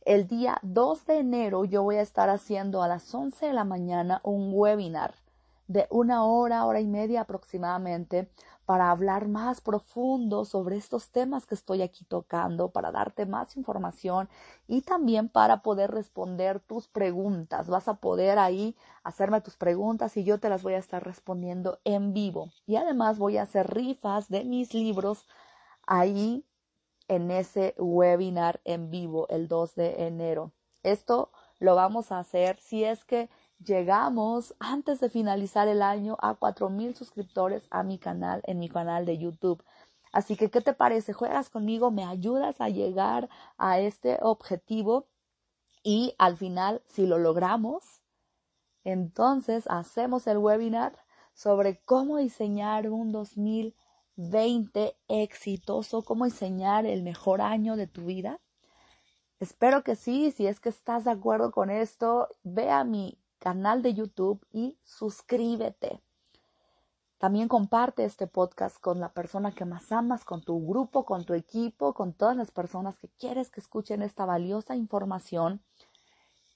el 0.05 0.27
día 0.27 0.59
2 0.61 1.05
de 1.05 1.19
enero 1.19 1.65
yo 1.65 1.83
voy 1.83 1.95
a 1.95 2.01
estar 2.01 2.29
haciendo 2.29 2.83
a 2.83 2.87
las 2.87 3.13
11 3.13 3.47
de 3.47 3.53
la 3.53 3.63
mañana 3.63 4.21
un 4.23 4.51
webinar 4.53 5.15
de 5.67 5.87
una 5.89 6.25
hora, 6.25 6.65
hora 6.65 6.81
y 6.81 6.87
media 6.87 7.21
aproximadamente 7.21 8.29
para 8.65 8.91
hablar 8.91 9.27
más 9.27 9.59
profundo 9.59 10.45
sobre 10.45 10.77
estos 10.77 11.11
temas 11.11 11.45
que 11.45 11.55
estoy 11.55 11.81
aquí 11.81 12.05
tocando, 12.05 12.69
para 12.69 12.91
darte 12.91 13.25
más 13.25 13.57
información 13.57 14.29
y 14.67 14.81
también 14.81 15.27
para 15.29 15.61
poder 15.61 15.91
responder 15.91 16.59
tus 16.59 16.87
preguntas. 16.87 17.67
Vas 17.67 17.87
a 17.87 17.95
poder 17.95 18.39
ahí 18.39 18.75
hacerme 19.03 19.41
tus 19.41 19.57
preguntas 19.57 20.15
y 20.15 20.23
yo 20.23 20.39
te 20.39 20.49
las 20.49 20.63
voy 20.63 20.73
a 20.73 20.77
estar 20.77 21.03
respondiendo 21.03 21.79
en 21.83 22.13
vivo. 22.13 22.51
Y 22.65 22.77
además 22.77 23.17
voy 23.17 23.37
a 23.37 23.43
hacer 23.43 23.73
rifas 23.73 24.29
de 24.29 24.45
mis 24.45 24.73
libros 24.73 25.27
ahí 25.85 26.45
en 27.07 27.31
ese 27.31 27.75
webinar 27.77 28.61
en 28.63 28.89
vivo 28.89 29.27
el 29.29 29.47
2 29.47 29.75
de 29.75 30.07
enero. 30.07 30.51
Esto 30.83 31.31
lo 31.59 31.75
vamos 31.75 32.11
a 32.11 32.19
hacer 32.19 32.59
si 32.59 32.83
es 32.83 33.05
que 33.05 33.29
llegamos 33.59 34.55
antes 34.59 34.99
de 34.99 35.09
finalizar 35.09 35.67
el 35.67 35.81
año 35.81 36.17
a 36.21 36.35
4000 36.35 36.95
suscriptores 36.95 37.67
a 37.69 37.83
mi 37.83 37.97
canal, 37.97 38.41
en 38.45 38.59
mi 38.59 38.69
canal 38.69 39.05
de 39.05 39.17
YouTube. 39.17 39.63
Así 40.11 40.35
que, 40.35 40.51
¿qué 40.51 40.61
te 40.61 40.73
parece? 40.73 41.13
¿Juegas 41.13 41.49
conmigo? 41.49 41.89
¿Me 41.89 42.03
ayudas 42.03 42.61
a 42.61 42.69
llegar 42.69 43.29
a 43.57 43.79
este 43.79 44.19
objetivo? 44.21 45.07
Y 45.83 46.15
al 46.17 46.37
final, 46.37 46.81
si 46.85 47.07
lo 47.07 47.17
logramos, 47.17 48.01
entonces 48.83 49.65
hacemos 49.67 50.27
el 50.27 50.37
webinar 50.37 50.97
sobre 51.33 51.81
cómo 51.83 52.17
diseñar 52.17 52.89
un 52.89 53.11
2000 53.11 53.75
20 54.15 54.95
exitoso, 55.07 56.03
cómo 56.03 56.25
diseñar 56.25 56.85
el 56.85 57.03
mejor 57.03 57.41
año 57.41 57.75
de 57.75 57.87
tu 57.87 58.05
vida? 58.05 58.39
Espero 59.39 59.83
que 59.83 59.95
sí, 59.95 60.31
si 60.31 60.47
es 60.47 60.59
que 60.59 60.69
estás 60.69 61.03
de 61.03 61.11
acuerdo 61.11 61.51
con 61.51 61.69
esto, 61.69 62.29
ve 62.43 62.69
a 62.69 62.83
mi 62.83 63.17
canal 63.39 63.81
de 63.81 63.93
YouTube 63.93 64.45
y 64.51 64.77
suscríbete. 64.83 66.01
También 67.17 67.47
comparte 67.47 68.03
este 68.03 68.27
podcast 68.27 68.79
con 68.79 68.99
la 68.99 69.13
persona 69.13 69.53
que 69.53 69.65
más 69.65 69.91
amas, 69.91 70.25
con 70.25 70.41
tu 70.41 70.65
grupo, 70.65 71.05
con 71.05 71.25
tu 71.25 71.33
equipo, 71.33 71.93
con 71.93 72.13
todas 72.13 72.35
las 72.35 72.51
personas 72.51 72.97
que 72.97 73.07
quieres 73.17 73.49
que 73.49 73.61
escuchen 73.61 74.01
esta 74.01 74.25
valiosa 74.25 74.75
información. 74.75 75.61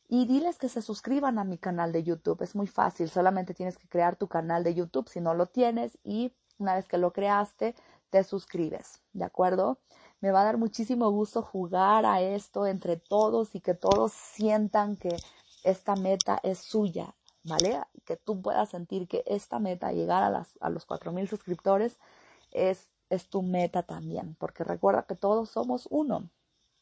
Y 0.09 0.25
diles 0.25 0.57
que 0.57 0.69
se 0.69 0.81
suscriban 0.81 1.39
a 1.39 1.43
mi 1.43 1.57
canal 1.57 1.91
de 1.91 2.03
YouTube. 2.03 2.41
Es 2.41 2.55
muy 2.55 2.67
fácil, 2.67 3.09
solamente 3.09 3.53
tienes 3.53 3.77
que 3.77 3.87
crear 3.87 4.15
tu 4.15 4.27
canal 4.27 4.63
de 4.63 4.73
YouTube 4.73 5.09
si 5.09 5.19
no 5.21 5.33
lo 5.33 5.47
tienes 5.47 5.97
y 6.03 6.33
una 6.57 6.75
vez 6.75 6.87
que 6.87 6.97
lo 6.97 7.13
creaste, 7.13 7.75
te 8.09 8.23
suscribes, 8.23 9.01
¿de 9.13 9.25
acuerdo? 9.25 9.79
Me 10.21 10.31
va 10.31 10.41
a 10.41 10.45
dar 10.45 10.57
muchísimo 10.57 11.09
gusto 11.11 11.41
jugar 11.41 12.05
a 12.05 12.21
esto 12.21 12.65
entre 12.65 12.97
todos 12.97 13.53
y 13.55 13.61
que 13.61 13.73
todos 13.73 14.11
sientan 14.13 14.95
que 14.95 15.15
esta 15.63 15.95
meta 15.95 16.39
es 16.43 16.59
suya, 16.59 17.15
¿vale? 17.43 17.79
Que 18.05 18.17
tú 18.17 18.41
puedas 18.41 18.69
sentir 18.69 19.07
que 19.07 19.23
esta 19.27 19.59
meta, 19.59 19.91
llegar 19.91 20.23
a, 20.23 20.29
las, 20.29 20.57
a 20.59 20.69
los 20.69 20.87
4.000 20.87 21.27
suscriptores, 21.27 21.99
es, 22.51 22.87
es 23.09 23.29
tu 23.29 23.43
meta 23.43 23.83
también, 23.83 24.35
porque 24.39 24.63
recuerda 24.63 25.03
que 25.03 25.15
todos 25.15 25.49
somos 25.49 25.87
uno. 25.91 26.29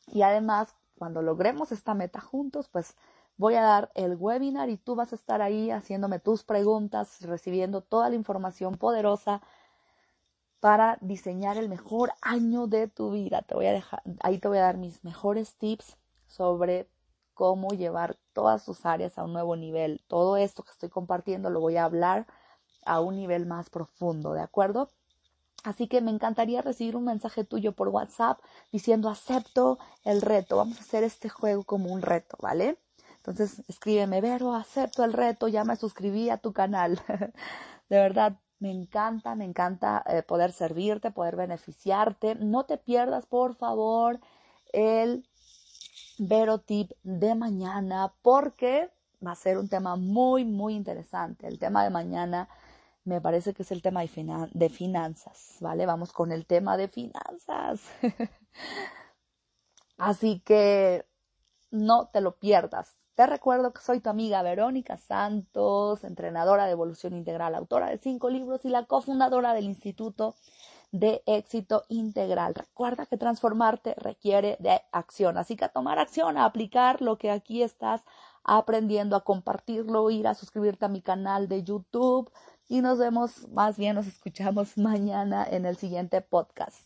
Y 0.07 0.21
además, 0.21 0.75
cuando 0.97 1.21
logremos 1.21 1.71
esta 1.71 1.93
meta 1.93 2.21
juntos, 2.21 2.69
pues 2.69 2.95
voy 3.37 3.55
a 3.55 3.61
dar 3.61 3.91
el 3.95 4.15
webinar 4.15 4.69
y 4.69 4.77
tú 4.77 4.95
vas 4.95 5.11
a 5.11 5.15
estar 5.15 5.41
ahí 5.41 5.71
haciéndome 5.71 6.19
tus 6.19 6.43
preguntas, 6.43 7.21
recibiendo 7.21 7.81
toda 7.81 8.09
la 8.09 8.15
información 8.15 8.75
poderosa 8.75 9.41
para 10.59 10.97
diseñar 11.01 11.57
el 11.57 11.69
mejor 11.69 12.13
año 12.21 12.67
de 12.67 12.87
tu 12.87 13.11
vida. 13.11 13.41
Te 13.43 13.55
voy 13.55 13.67
a 13.67 13.71
dejar, 13.71 14.01
ahí 14.21 14.39
te 14.39 14.47
voy 14.47 14.57
a 14.57 14.63
dar 14.63 14.77
mis 14.77 15.03
mejores 15.03 15.55
tips 15.55 15.97
sobre 16.27 16.89
cómo 17.33 17.69
llevar 17.69 18.17
todas 18.33 18.65
tus 18.65 18.85
áreas 18.85 19.17
a 19.17 19.23
un 19.23 19.33
nuevo 19.33 19.55
nivel. 19.55 20.01
Todo 20.07 20.37
esto 20.37 20.63
que 20.63 20.71
estoy 20.71 20.89
compartiendo 20.89 21.49
lo 21.49 21.59
voy 21.59 21.77
a 21.77 21.85
hablar 21.85 22.25
a 22.85 22.99
un 22.99 23.15
nivel 23.15 23.45
más 23.45 23.69
profundo, 23.69 24.33
¿de 24.33 24.41
acuerdo? 24.41 24.89
Así 25.63 25.87
que 25.87 25.99
me 25.99 26.11
encantaría 26.11 26.61
recibir 26.61 26.95
un 26.95 27.05
mensaje 27.05 27.43
tuyo 27.43 27.71
por 27.71 27.87
WhatsApp 27.89 28.39
diciendo 28.71 29.09
acepto 29.09 29.79
el 30.03 30.21
reto. 30.21 30.57
Vamos 30.57 30.77
a 30.77 30.81
hacer 30.81 31.03
este 31.03 31.27
juego 31.27 31.63
como 31.63 31.91
un 31.91 32.03
reto, 32.03 32.37
¿vale? 32.39 32.77
Entonces 33.17 33.63
escríbeme, 33.67 34.21
Vero, 34.21 34.53
acepto 34.53 35.03
el 35.03 35.13
reto, 35.13 35.47
ya 35.47 35.63
me 35.63 35.75
suscribí 35.75 36.29
a 36.29 36.37
tu 36.37 36.53
canal. 36.53 37.01
de 37.89 37.97
verdad, 37.97 38.37
me 38.59 38.71
encanta, 38.71 39.35
me 39.35 39.45
encanta 39.45 40.03
eh, 40.07 40.23
poder 40.23 40.51
servirte, 40.51 41.11
poder 41.11 41.35
beneficiarte. 41.35 42.35
No 42.35 42.65
te 42.65 42.77
pierdas, 42.77 43.25
por 43.25 43.55
favor, 43.55 44.19
el 44.73 45.25
Vero 46.17 46.59
Tip 46.59 46.91
de 47.03 47.35
mañana 47.35 48.13
porque 48.21 48.91
va 49.25 49.31
a 49.31 49.35
ser 49.35 49.57
un 49.57 49.69
tema 49.69 49.95
muy, 49.95 50.45
muy 50.45 50.75
interesante. 50.75 51.47
El 51.47 51.59
tema 51.59 51.83
de 51.83 51.89
mañana 51.89 52.49
me 53.03 53.21
parece 53.21 53.53
que 53.53 53.63
es 53.63 53.71
el 53.71 53.81
tema 53.81 54.01
de, 54.01 54.49
de 54.53 54.69
finanzas, 54.69 55.57
¿vale? 55.59 55.85
Vamos 55.85 56.13
con 56.13 56.31
el 56.31 56.45
tema 56.45 56.77
de 56.77 56.87
finanzas. 56.87 57.81
Así 59.97 60.39
que 60.39 61.05
no 61.71 62.07
te 62.07 62.21
lo 62.21 62.37
pierdas. 62.37 62.95
Te 63.15 63.25
recuerdo 63.27 63.71
que 63.71 63.81
soy 63.81 64.01
tu 64.01 64.09
amiga 64.09 64.41
Verónica 64.41 64.97
Santos, 64.97 66.03
entrenadora 66.03 66.65
de 66.65 66.73
evolución 66.73 67.15
integral, 67.15 67.55
autora 67.55 67.89
de 67.89 67.97
cinco 67.97 68.29
libros 68.29 68.65
y 68.65 68.69
la 68.69 68.83
cofundadora 68.83 69.53
del 69.53 69.63
Instituto 69.63 70.35
de 70.91 71.23
Éxito 71.25 71.85
Integral. 71.87 72.53
Recuerda 72.55 73.05
que 73.05 73.15
transformarte 73.15 73.95
requiere 73.95 74.57
de 74.59 74.81
acción, 74.91 75.37
así 75.37 75.55
que 75.55 75.63
a 75.63 75.69
tomar 75.69 75.97
acción, 75.97 76.37
a 76.37 76.43
aplicar 76.43 77.01
lo 77.01 77.17
que 77.17 77.31
aquí 77.31 77.63
estás 77.63 78.03
aprendiendo, 78.43 79.15
a 79.15 79.23
compartirlo, 79.23 80.11
ir 80.11 80.27
a 80.27 80.33
suscribirte 80.33 80.83
a 80.83 80.89
mi 80.89 81.01
canal 81.01 81.47
de 81.47 81.63
YouTube 81.63 82.29
y 82.67 82.81
nos 82.81 82.99
vemos, 82.99 83.47
más 83.47 83.77
bien 83.77 83.95
nos 83.95 84.07
escuchamos 84.07 84.77
mañana 84.77 85.47
en 85.49 85.65
el 85.65 85.77
siguiente 85.77 86.19
podcast. 86.19 86.81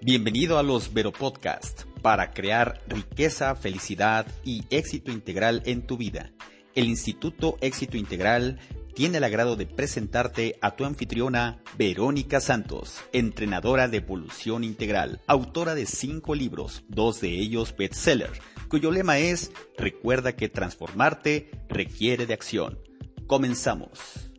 Bienvenido 0.00 0.58
a 0.58 0.62
los 0.62 0.92
Vero 0.94 1.10
Podcast 1.10 1.93
para 2.04 2.32
crear 2.32 2.82
riqueza, 2.86 3.54
felicidad 3.54 4.26
y 4.44 4.64
éxito 4.68 5.10
integral 5.10 5.62
en 5.64 5.86
tu 5.86 5.96
vida. 5.96 6.32
El 6.74 6.84
Instituto 6.84 7.56
Éxito 7.62 7.96
Integral 7.96 8.58
tiene 8.94 9.16
el 9.16 9.24
agrado 9.24 9.56
de 9.56 9.64
presentarte 9.64 10.58
a 10.60 10.76
tu 10.76 10.84
anfitriona 10.84 11.62
Verónica 11.78 12.40
Santos, 12.40 13.00
entrenadora 13.14 13.88
de 13.88 13.96
evolución 13.96 14.64
integral, 14.64 15.22
autora 15.26 15.74
de 15.74 15.86
cinco 15.86 16.34
libros, 16.34 16.84
dos 16.88 17.22
de 17.22 17.30
ellos 17.30 17.74
bestseller, 17.74 18.32
cuyo 18.68 18.90
lema 18.90 19.16
es 19.16 19.50
Recuerda 19.78 20.36
que 20.36 20.50
transformarte 20.50 21.52
requiere 21.70 22.26
de 22.26 22.34
acción 22.34 22.80
Comenzamos. 23.26 24.33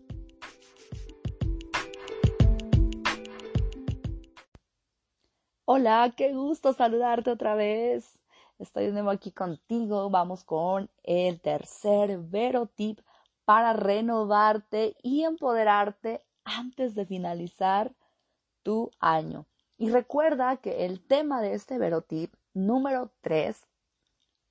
Hola, 5.68 6.13
qué 6.16 6.32
gusto 6.32 6.74
saludarte 6.74 7.32
otra 7.32 7.55
vez. 7.55 8.20
Estoy 8.59 8.86
de 8.86 8.91
nuevo 8.91 9.09
aquí 9.09 9.32
contigo. 9.32 10.11
Vamos 10.11 10.43
con 10.43 10.91
el 11.01 11.41
tercer 11.41 12.20
verotip 12.20 12.99
para 13.45 13.74
renovarte 13.74 14.95
y 15.01 15.24
empoderarte 15.24 16.24
antes 16.43 16.93
de 16.93 17.07
finalizar 17.07 17.95
tu 18.61 18.91
año. 18.99 19.47
Y 19.80 19.89
recuerda 19.89 20.57
que 20.57 20.86
el 20.86 21.03
tema 21.03 21.41
de 21.41 21.55
este 21.55 21.80
verotip 21.80 22.36
número 22.53 23.11
3 23.22 23.59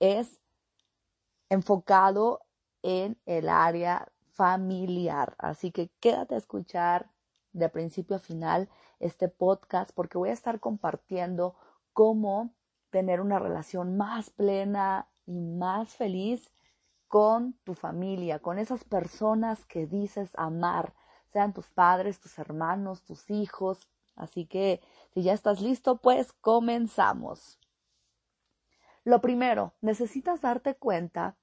es 0.00 0.40
enfocado 1.48 2.40
en 2.82 3.16
el 3.24 3.48
área 3.48 4.10
familiar. 4.32 5.36
Así 5.38 5.70
que 5.70 5.90
quédate 6.00 6.34
a 6.34 6.38
escuchar 6.38 7.08
de 7.52 7.68
principio 7.68 8.16
a 8.16 8.18
final 8.18 8.68
este 9.00 9.28
podcast 9.28 9.90
porque 9.94 10.18
voy 10.18 10.30
a 10.30 10.34
estar 10.34 10.60
compartiendo 10.60 11.54
cómo 11.92 12.54
tener 12.90 13.20
una 13.20 13.38
relación 13.38 13.96
más 13.96 14.30
plena 14.30 15.08
y 15.26 15.40
más 15.40 15.94
feliz 15.94 16.50
con 17.08 17.54
tu 17.64 17.74
familia, 17.74 18.40
con 18.40 18.58
esas 18.58 18.84
personas 18.84 19.64
que 19.66 19.86
dices 19.86 20.30
amar, 20.36 20.94
sean 21.32 21.52
tus 21.52 21.70
padres, 21.70 22.20
tus 22.20 22.38
hermanos, 22.38 23.04
tus 23.04 23.30
hijos. 23.30 23.88
Así 24.16 24.46
que 24.46 24.80
si 25.12 25.22
ya 25.22 25.32
estás 25.32 25.60
listo, 25.60 25.96
pues 25.98 26.32
comenzamos. 26.32 27.58
Lo 29.04 29.20
primero, 29.20 29.74
necesitas 29.80 30.40
darte 30.40 30.74
cuenta 30.76 31.36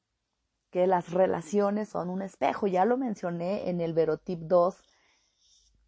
que 0.72 0.88
las 0.88 1.12
relaciones 1.12 1.90
son 1.90 2.10
un 2.10 2.22
espejo. 2.22 2.68
Ya 2.68 2.86
lo 2.86 2.98
mencioné 2.98 3.70
en 3.70 3.82
el 3.82 3.94
Verotip 3.94 4.40
2 4.40 4.82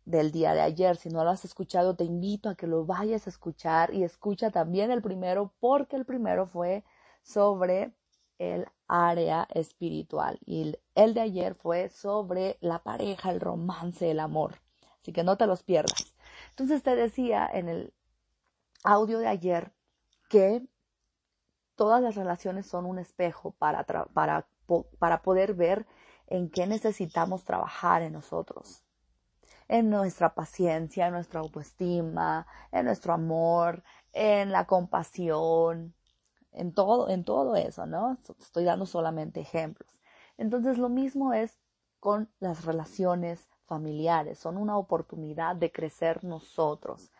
del 0.06 0.32
día 0.32 0.54
de 0.54 0.62
ayer. 0.62 0.98
Si 0.98 1.10
no 1.10 1.24
lo 1.24 1.30
has 1.30 1.46
escuchado, 1.46 1.96
te 1.96 2.04
invito 2.04 2.50
a 2.50 2.56
que 2.56 2.68
lo 2.68 2.86
vayas 2.86 3.28
a 3.28 3.30
escuchar 3.30 3.94
y 3.94 4.04
escucha 4.04 4.52
también 4.52 4.92
el 4.92 5.02
primero 5.02 5.54
porque 5.60 5.96
el 5.96 6.06
primero 6.06 6.46
fue 6.46 6.84
sobre 7.22 7.94
el 8.40 8.66
área 8.88 9.48
espiritual 9.54 10.40
y 10.46 10.78
el 10.96 11.14
de 11.14 11.22
ayer 11.22 11.56
fue 11.56 11.90
sobre 11.90 12.58
la 12.60 12.80
pareja, 12.84 13.32
el 13.32 13.40
romance, 13.40 14.10
el 14.10 14.20
amor. 14.20 14.60
Así 15.02 15.14
que 15.14 15.24
no 15.24 15.38
te 15.38 15.48
los 15.48 15.64
pierdas. 15.64 16.14
Entonces 16.50 16.84
te 16.84 16.96
decía 16.96 17.50
en 17.52 17.70
el 17.70 17.94
audio 18.84 19.20
de 19.20 19.28
ayer 19.28 19.72
que 20.30 20.66
todas 21.76 22.02
las 22.02 22.16
relaciones 22.16 22.68
son 22.68 22.86
un 22.86 23.00
espejo 23.00 23.52
para, 23.52 23.86
para, 23.86 24.48
para 25.00 25.22
poder 25.22 25.54
ver 25.54 25.86
en 26.28 26.50
qué 26.50 26.68
necesitamos 26.68 27.44
trabajar 27.44 28.02
en 28.02 28.14
nosotros 28.14 28.84
en 29.68 29.90
nuestra 29.90 30.34
paciencia, 30.34 31.08
en 31.08 31.14
nuestra 31.14 31.40
autoestima, 31.40 32.48
en 32.72 32.86
nuestro 32.86 33.14
amor, 33.14 33.84
en 34.14 34.52
la 34.52 34.66
compasión, 34.66 35.94
en 36.52 36.74
todo, 36.74 37.10
en 37.10 37.24
todo 37.24 37.56
eso, 37.56 37.86
¿no? 37.86 38.18
Estoy 38.40 38.64
dando 38.64 38.86
solamente 38.86 39.40
ejemplos. 39.40 39.90
Entonces 40.38 40.78
lo 40.78 40.90
mismo 40.90 41.34
es 41.34 41.60
con 42.00 42.30
las 42.40 42.66
relaciones 42.66 43.48
familiares, 43.66 44.40
son 44.40 44.58
una 44.58 44.78
oportunidad 44.78 45.56
de 45.56 45.72
crecer 45.72 46.24
nosotros. 46.24 47.12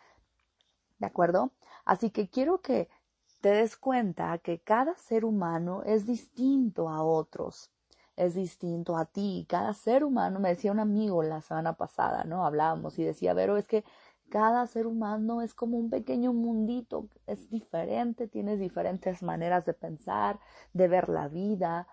¿De 0.98 1.06
acuerdo? 1.06 1.50
Así 1.84 2.10
que 2.10 2.28
quiero 2.28 2.60
que 2.60 2.88
te 3.40 3.50
des 3.50 3.76
cuenta 3.76 4.38
que 4.38 4.60
cada 4.60 4.94
ser 4.96 5.24
humano 5.24 5.82
es 5.84 6.06
distinto 6.06 6.88
a 6.88 7.02
otros 7.02 7.73
es 8.16 8.34
distinto 8.34 8.96
a 8.96 9.06
ti. 9.06 9.46
Cada 9.48 9.74
ser 9.74 10.04
humano, 10.04 10.40
me 10.40 10.50
decía 10.50 10.72
un 10.72 10.80
amigo 10.80 11.22
la 11.22 11.40
semana 11.40 11.74
pasada, 11.74 12.24
¿no? 12.24 12.44
Hablábamos 12.46 12.98
y 12.98 13.04
decía, 13.04 13.34
pero 13.34 13.56
es 13.56 13.66
que 13.66 13.84
cada 14.30 14.66
ser 14.66 14.86
humano 14.86 15.42
es 15.42 15.54
como 15.54 15.76
un 15.78 15.90
pequeño 15.90 16.32
mundito, 16.32 17.08
es 17.26 17.50
diferente, 17.50 18.26
tienes 18.26 18.58
diferentes 18.58 19.22
maneras 19.22 19.64
de 19.64 19.74
pensar, 19.74 20.40
de 20.72 20.88
ver 20.88 21.08
la 21.08 21.28
vida, 21.28 21.86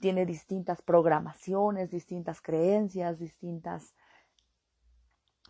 tiene 0.00 0.26
distintas 0.26 0.82
programaciones, 0.82 1.90
distintas 1.90 2.40
creencias, 2.40 3.18
distintas 3.18 3.94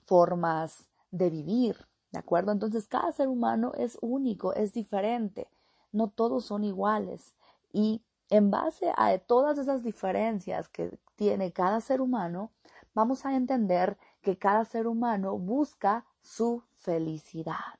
formas 0.06 0.88
de 1.10 1.28
vivir, 1.28 1.76
¿de 2.12 2.18
acuerdo? 2.18 2.52
Entonces 2.52 2.86
cada 2.86 3.12
ser 3.12 3.28
humano 3.28 3.72
es 3.76 3.98
único, 4.00 4.54
es 4.54 4.72
diferente, 4.72 5.48
no 5.92 6.08
todos 6.08 6.46
son 6.46 6.64
iguales 6.64 7.34
y 7.72 8.02
en 8.30 8.50
base 8.50 8.92
a 8.96 9.16
todas 9.18 9.58
esas 9.58 9.82
diferencias 9.82 10.68
que 10.68 10.98
tiene 11.16 11.52
cada 11.52 11.80
ser 11.80 12.00
humano, 12.00 12.52
vamos 12.94 13.24
a 13.24 13.34
entender 13.34 13.96
que 14.20 14.38
cada 14.38 14.64
ser 14.64 14.86
humano 14.86 15.38
busca 15.38 16.04
su 16.20 16.62
felicidad. 16.74 17.78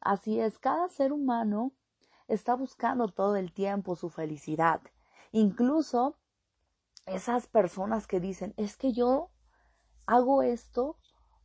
Así 0.00 0.40
es, 0.40 0.58
cada 0.58 0.88
ser 0.88 1.12
humano 1.12 1.72
está 2.28 2.54
buscando 2.54 3.08
todo 3.08 3.36
el 3.36 3.52
tiempo 3.52 3.96
su 3.96 4.10
felicidad. 4.10 4.80
Incluso 5.32 6.16
esas 7.06 7.46
personas 7.46 8.06
que 8.06 8.20
dicen, 8.20 8.54
es 8.56 8.76
que 8.76 8.92
yo 8.92 9.30
hago 10.06 10.42
esto 10.42 10.96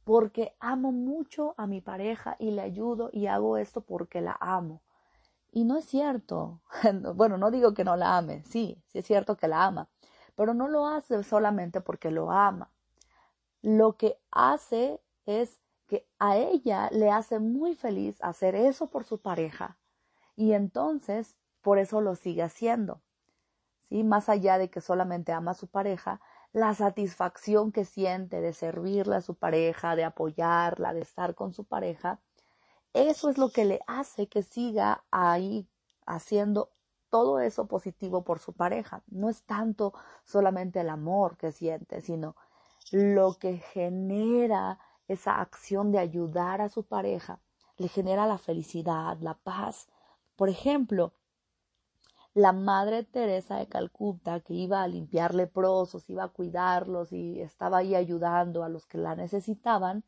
porque 0.03 0.55
amo 0.59 0.91
mucho 0.91 1.53
a 1.57 1.67
mi 1.67 1.81
pareja 1.81 2.35
y 2.39 2.51
le 2.51 2.61
ayudo 2.61 3.09
y 3.13 3.27
hago 3.27 3.57
esto 3.57 3.81
porque 3.81 4.21
la 4.21 4.37
amo. 4.39 4.81
Y 5.51 5.65
no 5.65 5.77
es 5.77 5.85
cierto. 5.85 6.61
bueno, 7.15 7.37
no 7.37 7.51
digo 7.51 7.73
que 7.73 7.83
no 7.83 7.95
la 7.95 8.17
ame, 8.17 8.43
sí, 8.45 8.81
sí 8.87 8.99
es 8.99 9.05
cierto 9.05 9.35
que 9.35 9.47
la 9.47 9.65
ama, 9.65 9.89
pero 10.35 10.53
no 10.53 10.67
lo 10.67 10.87
hace 10.87 11.23
solamente 11.23 11.81
porque 11.81 12.09
lo 12.09 12.31
ama. 12.31 12.71
Lo 13.61 13.97
que 13.97 14.17
hace 14.31 15.01
es 15.25 15.59
que 15.87 16.07
a 16.19 16.37
ella 16.37 16.89
le 16.91 17.11
hace 17.11 17.39
muy 17.39 17.75
feliz 17.75 18.17
hacer 18.21 18.55
eso 18.55 18.87
por 18.87 19.03
su 19.03 19.21
pareja 19.21 19.77
y 20.35 20.53
entonces 20.53 21.35
por 21.61 21.79
eso 21.79 22.01
lo 22.01 22.15
sigue 22.15 22.43
haciendo. 22.43 23.01
¿Sí? 23.89 24.03
Más 24.03 24.29
allá 24.29 24.57
de 24.57 24.69
que 24.69 24.79
solamente 24.79 25.33
ama 25.33 25.51
a 25.51 25.55
su 25.55 25.67
pareja, 25.67 26.21
la 26.53 26.73
satisfacción 26.73 27.71
que 27.71 27.85
siente 27.85 28.39
de 28.41 28.53
servirle 28.53 29.17
a 29.17 29.21
su 29.21 29.35
pareja, 29.35 29.95
de 29.95 30.05
apoyarla, 30.05 30.93
de 30.93 31.01
estar 31.01 31.35
con 31.35 31.53
su 31.53 31.65
pareja, 31.65 32.21
eso 32.93 33.29
es 33.29 33.37
lo 33.37 33.49
que 33.49 33.65
le 33.65 33.79
hace 33.87 34.27
que 34.27 34.43
siga 34.43 35.03
ahí 35.11 35.67
haciendo 36.05 36.71
todo 37.09 37.39
eso 37.39 37.67
positivo 37.67 38.23
por 38.23 38.39
su 38.39 38.53
pareja. 38.53 39.03
No 39.07 39.29
es 39.29 39.43
tanto 39.43 39.93
solamente 40.23 40.81
el 40.81 40.89
amor 40.89 41.37
que 41.37 41.51
siente, 41.51 42.01
sino 42.01 42.35
lo 42.91 43.37
que 43.37 43.57
genera 43.57 44.79
esa 45.07 45.39
acción 45.41 45.91
de 45.91 45.99
ayudar 45.99 46.61
a 46.61 46.69
su 46.69 46.83
pareja, 46.83 47.39
le 47.77 47.87
genera 47.87 48.25
la 48.25 48.37
felicidad, 48.37 49.17
la 49.19 49.33
paz. 49.35 49.87
Por 50.35 50.49
ejemplo, 50.49 51.13
la 52.33 52.53
Madre 52.53 53.03
Teresa 53.03 53.57
de 53.57 53.67
Calcuta, 53.67 54.39
que 54.39 54.53
iba 54.53 54.81
a 54.81 54.87
limpiar 54.87 55.35
leprosos, 55.35 56.09
iba 56.09 56.23
a 56.23 56.29
cuidarlos 56.29 57.11
y 57.11 57.41
estaba 57.41 57.79
ahí 57.79 57.93
ayudando 57.93 58.63
a 58.63 58.69
los 58.69 58.85
que 58.85 58.97
la 58.97 59.15
necesitaban, 59.15 60.05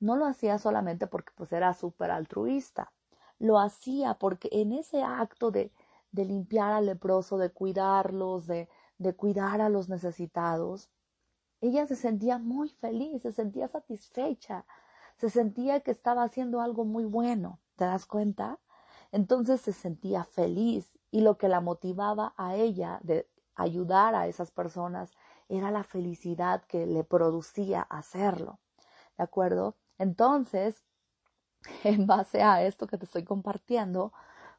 no 0.00 0.16
lo 0.16 0.26
hacía 0.26 0.58
solamente 0.58 1.06
porque 1.06 1.32
pues 1.36 1.52
era 1.52 1.74
súper 1.74 2.10
altruista, 2.10 2.92
lo 3.38 3.58
hacía 3.58 4.14
porque 4.14 4.48
en 4.52 4.72
ese 4.72 5.02
acto 5.02 5.50
de, 5.50 5.72
de 6.12 6.24
limpiar 6.24 6.72
al 6.72 6.86
leproso, 6.86 7.38
de 7.38 7.50
cuidarlos, 7.50 8.46
de, 8.46 8.68
de 8.98 9.14
cuidar 9.14 9.60
a 9.60 9.68
los 9.68 9.88
necesitados, 9.88 10.90
ella 11.60 11.86
se 11.86 11.96
sentía 11.96 12.38
muy 12.38 12.68
feliz, 12.68 13.22
se 13.22 13.32
sentía 13.32 13.68
satisfecha, 13.68 14.66
se 15.16 15.30
sentía 15.30 15.80
que 15.80 15.90
estaba 15.90 16.22
haciendo 16.22 16.60
algo 16.60 16.84
muy 16.84 17.04
bueno, 17.04 17.60
¿te 17.76 17.84
das 17.84 18.06
cuenta? 18.06 18.58
Entonces 19.12 19.60
se 19.60 19.72
sentía 19.72 20.24
feliz 20.24 20.98
y 21.10 21.20
lo 21.20 21.36
que 21.38 21.48
la 21.48 21.60
motivaba 21.60 22.34
a 22.36 22.56
ella 22.56 23.00
de 23.02 23.28
ayudar 23.54 24.14
a 24.14 24.26
esas 24.26 24.50
personas 24.50 25.12
era 25.48 25.70
la 25.70 25.84
felicidad 25.84 26.64
que 26.64 26.86
le 26.86 27.04
producía 27.04 27.82
hacerlo. 27.82 28.60
¿De 29.18 29.24
acuerdo? 29.24 29.76
Entonces, 30.00 30.82
en 31.84 32.06
base 32.06 32.42
a 32.42 32.62
esto 32.64 32.86
que 32.86 32.98
te 32.98 33.04
estoy 33.04 33.24
compartiendo, 33.24 34.12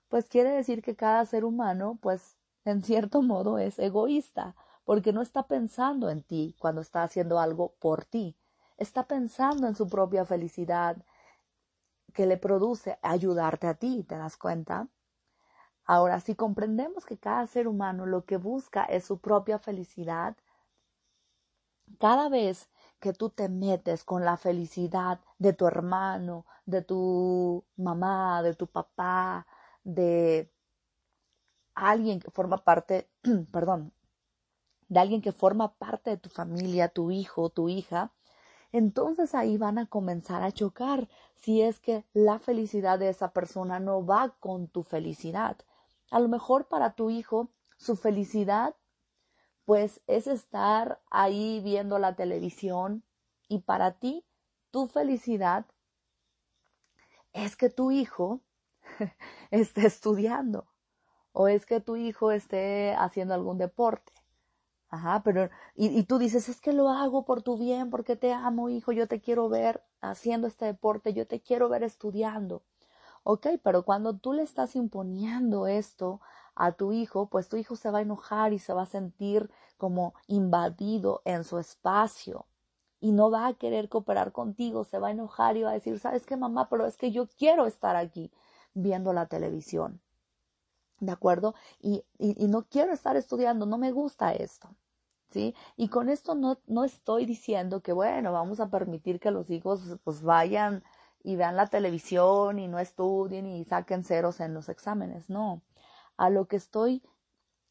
pues 0.07 0.27
quiere 0.27 0.51
decir 0.51 0.83
que 0.83 0.95
cada 0.95 1.25
ser 1.25 1.45
humano, 1.45 1.97
pues, 2.01 2.37
en 2.63 2.83
cierto 2.83 3.23
modo 3.23 3.57
es 3.57 3.79
egoísta, 3.79 4.55
porque 4.85 5.13
no 5.13 5.21
está 5.23 5.47
pensando 5.47 6.11
en 6.11 6.21
ti 6.21 6.55
cuando 6.59 6.81
está 6.81 7.01
haciendo 7.03 7.39
algo 7.39 7.73
por 7.79 8.05
ti, 8.05 8.37
está 8.77 9.07
pensando 9.07 9.67
en 9.67 9.75
su 9.75 9.87
propia 9.89 10.25
felicidad 10.25 10.97
que 12.13 12.27
le 12.27 12.37
produce 12.37 12.99
ayudarte 13.01 13.65
a 13.67 13.73
ti, 13.73 14.03
¿te 14.03 14.17
das 14.17 14.37
cuenta? 14.37 14.89
Ahora, 15.85 16.19
si 16.19 16.35
comprendemos 16.35 17.05
que 17.05 17.17
cada 17.17 17.47
ser 17.47 17.67
humano 17.67 18.05
lo 18.05 18.25
que 18.25 18.37
busca 18.37 18.83
es 18.83 19.05
su 19.05 19.19
propia 19.19 19.57
felicidad, 19.57 20.37
cada 21.99 22.29
vez 22.29 22.70
que 23.01 23.13
tú 23.13 23.29
te 23.29 23.49
metes 23.49 24.05
con 24.05 24.23
la 24.23 24.37
felicidad 24.37 25.19
de 25.39 25.51
tu 25.53 25.67
hermano, 25.67 26.45
de 26.65 26.81
tu 26.81 27.65
mamá, 27.75 28.41
de 28.43 28.53
tu 28.53 28.67
papá, 28.67 29.45
de 29.83 30.49
alguien 31.75 32.19
que 32.21 32.31
forma 32.31 32.63
parte, 32.63 33.09
perdón, 33.51 33.91
de 34.87 34.99
alguien 34.99 35.21
que 35.21 35.31
forma 35.33 35.73
parte 35.73 36.11
de 36.11 36.17
tu 36.17 36.29
familia, 36.29 36.89
tu 36.89 37.11
hijo, 37.11 37.49
tu 37.49 37.69
hija, 37.69 38.11
entonces 38.71 39.35
ahí 39.35 39.57
van 39.57 39.79
a 39.79 39.87
comenzar 39.87 40.43
a 40.43 40.51
chocar 40.51 41.09
si 41.35 41.61
es 41.61 41.79
que 41.79 42.05
la 42.13 42.39
felicidad 42.39 42.99
de 42.99 43.09
esa 43.09 43.33
persona 43.33 43.79
no 43.79 44.05
va 44.05 44.35
con 44.39 44.67
tu 44.67 44.83
felicidad. 44.83 45.57
A 46.11 46.19
lo 46.19 46.29
mejor 46.29 46.67
para 46.67 46.93
tu 46.93 47.09
hijo 47.09 47.49
su 47.77 47.95
felicidad 47.95 48.75
pues 49.71 50.01
es 50.05 50.27
estar 50.27 50.99
ahí 51.09 51.61
viendo 51.63 51.97
la 51.97 52.17
televisión 52.17 53.05
y 53.47 53.59
para 53.59 53.93
ti 53.93 54.25
tu 54.69 54.87
felicidad 54.87 55.65
es 57.31 57.55
que 57.55 57.69
tu 57.69 57.89
hijo 57.89 58.41
esté 59.49 59.87
estudiando 59.87 60.67
o 61.31 61.47
es 61.47 61.65
que 61.65 61.79
tu 61.79 61.95
hijo 61.95 62.33
esté 62.33 62.93
haciendo 62.95 63.33
algún 63.33 63.59
deporte. 63.59 64.11
Ajá, 64.89 65.23
pero, 65.23 65.49
y, 65.73 66.03
tú 66.03 66.17
dices, 66.17 66.49
es 66.49 66.59
que 66.59 66.73
lo 66.73 66.89
hago 66.89 67.23
por 67.23 67.41
tu 67.41 67.57
bien, 67.57 67.89
porque 67.89 68.17
te 68.17 68.33
amo, 68.33 68.67
hijo, 68.67 68.91
yo 68.91 69.07
te 69.07 69.21
quiero 69.21 69.47
ver 69.47 69.81
haciendo 70.01 70.47
este 70.47 70.65
deporte, 70.65 71.13
yo 71.13 71.25
te 71.27 71.39
quiero 71.39 71.69
ver 71.69 71.83
estudiando. 71.83 72.61
Ok, 73.23 73.47
pero 73.63 73.83
cuando 73.85 74.17
tú 74.17 74.33
le 74.33 74.43
estás 74.43 74.75
imponiendo 74.75 75.65
esto 75.67 76.19
a 76.55 76.73
tu 76.73 76.91
hijo, 76.93 77.27
pues 77.27 77.49
tu 77.49 77.57
hijo 77.57 77.75
se 77.75 77.91
va 77.91 77.99
a 77.99 78.01
enojar 78.01 78.53
y 78.53 78.59
se 78.59 78.73
va 78.73 78.83
a 78.83 78.85
sentir 78.85 79.49
como 79.77 80.13
invadido 80.27 81.21
en 81.25 81.43
su 81.43 81.57
espacio 81.59 82.45
y 83.01 83.11
no 83.11 83.31
va 83.31 83.47
a 83.47 83.53
querer 83.55 83.89
cooperar 83.89 84.31
contigo, 84.31 84.83
se 84.83 84.99
va 84.99 85.07
a 85.07 85.11
enojar 85.11 85.57
y 85.57 85.63
va 85.63 85.71
a 85.71 85.73
decir, 85.73 85.99
¿sabes 85.99 86.25
qué, 86.25 86.37
mamá? 86.37 86.69
Pero 86.69 86.85
es 86.85 86.97
que 86.97 87.11
yo 87.11 87.27
quiero 87.27 87.65
estar 87.65 87.95
aquí 87.95 88.31
viendo 88.73 89.11
la 89.11 89.25
televisión. 89.25 89.99
¿De 90.99 91.11
acuerdo? 91.11 91.55
Y, 91.81 92.03
y, 92.19 92.41
y 92.43 92.47
no 92.47 92.63
quiero 92.63 92.93
estar 92.93 93.17
estudiando, 93.17 93.65
no 93.65 93.79
me 93.79 93.91
gusta 93.91 94.33
esto. 94.33 94.69
¿Sí? 95.31 95.55
Y 95.77 95.87
con 95.87 96.09
esto 96.09 96.35
no, 96.35 96.59
no 96.67 96.83
estoy 96.83 97.25
diciendo 97.25 97.81
que, 97.81 97.93
bueno, 97.93 98.33
vamos 98.33 98.59
a 98.59 98.69
permitir 98.69 99.19
que 99.19 99.31
los 99.31 99.49
hijos 99.49 99.81
pues 100.03 100.21
vayan 100.23 100.83
y 101.23 101.37
vean 101.37 101.55
la 101.55 101.67
televisión 101.67 102.59
y 102.59 102.67
no 102.67 102.79
estudien 102.79 103.45
y 103.45 103.63
saquen 103.63 104.03
ceros 104.03 104.41
en 104.41 104.53
los 104.53 104.69
exámenes. 104.69 105.29
No. 105.29 105.61
A 106.21 106.29
lo 106.29 106.47
que 106.47 106.55
estoy, 106.55 107.01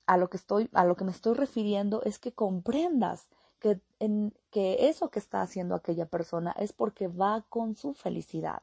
a 0.07 0.17
lo 0.17 0.29
que 0.29 0.37
estoy, 0.37 0.69
a 0.73 0.85
lo 0.85 0.97
que 0.97 1.05
me 1.05 1.13
estoy 1.13 1.35
refiriendo 1.35 2.03
es 2.03 2.19
que 2.19 2.33
comprendas 2.33 3.29
que, 3.61 3.81
en, 4.01 4.35
que 4.51 4.89
eso 4.89 5.11
que 5.11 5.21
está 5.21 5.41
haciendo 5.43 5.77
aquella 5.77 6.07
persona 6.07 6.51
es 6.59 6.73
porque 6.73 7.07
va 7.07 7.45
con 7.49 7.77
su 7.77 7.95
felicidad. 7.95 8.63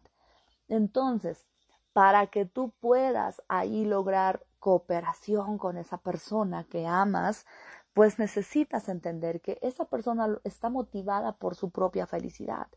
Entonces, 0.68 1.48
para 1.94 2.28
que 2.28 2.46
tú 2.46 2.74
puedas 2.82 3.42
ahí 3.48 3.86
lograr 3.86 4.46
cooperación 4.60 5.58
con 5.58 5.78
esa 5.78 6.00
persona 6.00 6.66
que 6.66 6.86
amas, 6.86 7.46
pues 7.94 8.20
necesitas 8.20 8.90
entender 8.90 9.40
que 9.40 9.58
esa 9.62 9.86
persona 9.86 10.38
está 10.44 10.70
motivada 10.70 11.38
por 11.38 11.56
su 11.56 11.70
propia 11.70 12.06
felicidad. 12.08 12.68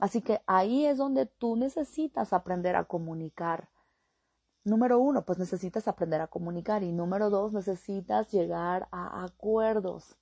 Así 0.00 0.20
que 0.20 0.42
ahí 0.46 0.84
es 0.86 0.98
donde 0.98 1.26
tú 1.26 1.54
necesitas 1.54 2.32
aprender 2.32 2.74
a 2.74 2.84
comunicar. 2.84 3.68
Número 4.64 4.98
uno, 4.98 5.24
pues 5.24 5.38
necesitas 5.38 5.88
aprender 5.88 6.20
a 6.20 6.26
comunicar 6.26 6.82
y 6.82 6.92
número 6.92 7.30
dos, 7.30 7.52
necesitas 7.52 8.30
llegar 8.30 8.88
a 8.90 9.24
acuerdos. 9.24 10.16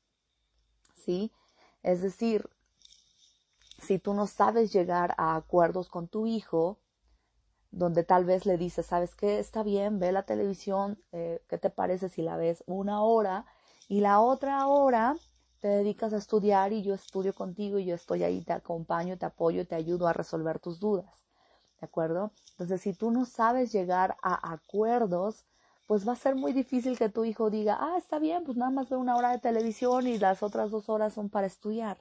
¿Sí? 0.95 1.32
Es 1.82 2.03
decir, 2.03 2.49
si 3.82 3.99
tú 3.99 4.14
no 4.14 4.26
sabes 4.26 4.72
llegar 4.72 5.14
a 5.18 5.36
acuerdos 5.36 5.89
con 5.89 6.09
tu 6.09 6.26
hijo, 6.26 6.78
donde 7.70 8.05
tal 8.05 8.24
vez 8.24 8.47
le 8.47 8.57
dices, 8.57 8.86
sabes 8.86 9.14
qué, 9.14 9.39
está 9.39 9.62
bien, 9.62 9.99
ve 9.99 10.12
la 10.12 10.22
televisión, 10.22 11.03
eh, 11.12 11.43
¿qué 11.49 11.59
te 11.59 11.70
parece 11.70 12.09
si 12.09 12.22
la 12.22 12.36
ves 12.36 12.64
una 12.66 13.03
hora 13.03 13.45
y 13.89 14.01
la 14.01 14.20
otra 14.20 14.66
hora 14.66 15.16
te 15.61 15.68
dedicas 15.68 16.12
a 16.12 16.18
estudiar 16.18 16.72
y 16.72 16.82
yo 16.82 16.95
estudio 16.95 17.34
contigo 17.34 17.78
y 17.78 17.86
yo 17.86 17.95
estoy 17.95 18.22
ahí, 18.22 18.43
te 18.43 18.53
acompaño, 18.53 19.18
te 19.18 19.26
apoyo, 19.26 19.66
te 19.66 19.74
ayudo 19.74 20.07
a 20.07 20.12
resolver 20.12 20.59
tus 20.61 20.78
dudas. 20.78 21.27
¿De 21.80 21.86
acuerdo? 21.86 22.32
Entonces, 22.52 22.80
si 22.80 22.92
tú 22.92 23.10
no 23.10 23.24
sabes 23.24 23.72
llegar 23.72 24.16
a 24.22 24.52
acuerdos, 24.52 25.44
pues 25.86 26.06
va 26.06 26.12
a 26.12 26.16
ser 26.16 26.34
muy 26.34 26.52
difícil 26.52 26.98
que 26.98 27.08
tu 27.08 27.24
hijo 27.24 27.50
diga, 27.50 27.78
ah, 27.80 27.96
está 27.96 28.18
bien, 28.18 28.44
pues 28.44 28.56
nada 28.58 28.70
más 28.70 28.88
ve 28.90 28.96
una 28.96 29.16
hora 29.16 29.30
de 29.30 29.38
televisión 29.38 30.06
y 30.06 30.18
las 30.18 30.42
otras 30.42 30.70
dos 30.70 30.88
horas 30.88 31.14
son 31.14 31.30
para 31.30 31.46
estudiar. 31.46 31.98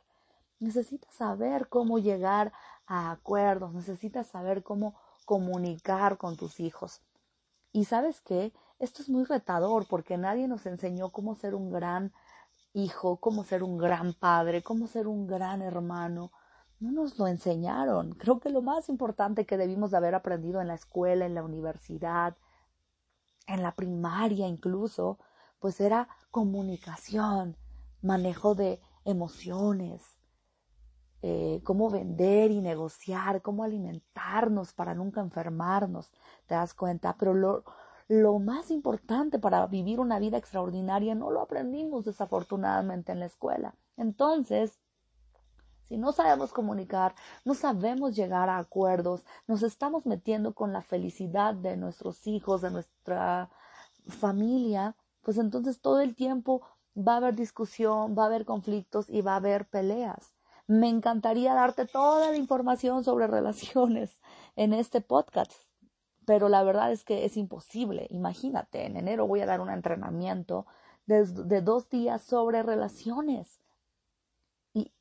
Necesitas 0.60 1.14
saber 1.14 1.70
cómo 1.70 2.00
llegar 2.00 2.52
a 2.88 3.12
acuerdos, 3.12 3.74
necesitas 3.74 4.28
saber 4.28 4.64
cómo 4.64 4.96
comunicar 5.26 6.18
con 6.18 6.36
tus 6.36 6.60
hijos. 6.60 7.02
Y 7.72 7.86
sabes 7.86 8.22
qué, 8.22 8.52
esto 8.80 9.02
es 9.02 9.10
muy 9.10 9.24
retador 9.24 9.88
porque 9.88 10.18
nadie 10.18 10.48
nos 10.48 10.66
enseñó 10.66 11.12
cómo 11.12 11.36
ser 11.36 11.54
un 11.56 11.72
gran 11.72 12.12
hijo, 12.74 13.18
cómo 13.18 13.44
ser 13.44 13.64
un 13.64 13.78
gran 13.78 14.14
padre, 14.14 14.64
cómo 14.64 14.88
ser 14.88 15.08
un 15.08 15.28
gran 15.28 15.62
hermano. 15.62 16.32
No 16.80 16.92
nos 16.92 17.18
lo 17.18 17.28
enseñaron. 17.28 18.14
Creo 18.14 18.40
que 18.40 18.50
lo 18.50 18.62
más 18.62 18.90
importante 18.90 19.46
que 19.46 19.58
debimos 19.58 19.92
de 19.92 19.98
haber 19.98 20.14
aprendido 20.14 20.62
en 20.62 20.68
la 20.68 20.76
escuela, 20.76 21.26
en 21.26 21.34
la 21.34 21.44
universidad, 21.44 22.38
en 23.48 23.64
la 23.64 23.76
primaria 23.76 24.48
incluso, 24.48 25.18
pues 25.60 25.82
era 25.82 26.08
comunicación, 26.30 27.58
manejo 28.02 28.54
de 28.54 28.80
emociones, 29.06 30.04
eh, 31.24 31.62
cómo 31.64 31.90
vender 31.90 32.52
y 32.52 32.62
negociar, 32.62 33.42
cómo 33.42 33.64
alimentarnos 33.64 34.74
para 34.74 34.94
nunca 34.94 35.22
enfermarnos, 35.22 36.12
te 36.46 36.54
das 36.54 36.76
cuenta, 36.76 37.16
pero 37.18 37.34
lo, 37.34 37.64
lo 38.08 38.38
más 38.38 38.70
importante 38.70 39.40
para 39.40 39.66
vivir 39.66 40.00
una 40.00 40.20
vida 40.20 40.38
extraordinaria 40.38 41.16
no 41.16 41.32
lo 41.32 41.42
aprendimos 41.42 42.06
desafortunadamente 42.06 43.14
en 43.14 43.20
la 43.20 43.26
escuela. 43.26 43.74
Entonces, 43.96 44.80
si 45.88 45.98
no 45.98 46.12
sabemos 46.12 46.52
comunicar, 46.52 47.16
no 47.46 47.54
sabemos 47.54 48.16
llegar 48.16 48.50
a 48.50 48.58
acuerdos, 48.58 49.24
nos 49.48 49.64
estamos 49.64 50.06
metiendo 50.06 50.54
con 50.54 50.74
la 50.74 50.82
felicidad 50.82 51.54
de 51.54 51.78
nuestros 51.78 52.28
hijos, 52.28 52.62
de 52.62 52.72
nuestra 52.72 53.50
familia, 54.08 54.96
pues 55.22 55.38
entonces 55.38 55.80
todo 55.80 56.02
el 56.02 56.16
tiempo 56.16 56.62
va 56.98 57.14
a 57.14 57.18
haber 57.18 57.36
discusión, 57.36 58.16
va 58.18 58.24
a 58.24 58.26
haber 58.28 58.46
conflictos 58.46 59.10
y 59.10 59.22
va 59.22 59.34
a 59.34 59.38
haber 59.38 59.68
peleas. 59.68 60.34
Me 60.68 60.90
encantaría 60.90 61.54
darte 61.54 61.86
toda 61.86 62.32
la 62.32 62.38
información 62.38 63.04
sobre 63.04 63.28
relaciones 63.38 64.20
en 64.56 64.74
este 64.74 65.02
podcast, 65.02 65.54
pero 66.26 66.50
la 66.50 66.64
verdad 66.64 66.92
es 66.92 67.04
que 67.04 67.26
es 67.26 67.38
imposible. 67.38 68.08
Imagínate, 68.10 68.86
en 68.86 68.98
enero 68.98 69.28
voy 69.28 69.42
a 69.42 69.46
dar 69.46 69.62
un 69.62 69.70
entrenamiento 69.70 70.66
de, 71.06 71.26
de 71.26 71.62
dos 71.62 71.90
días 71.90 72.22
sobre 72.22 72.64
relaciones. 72.64 73.62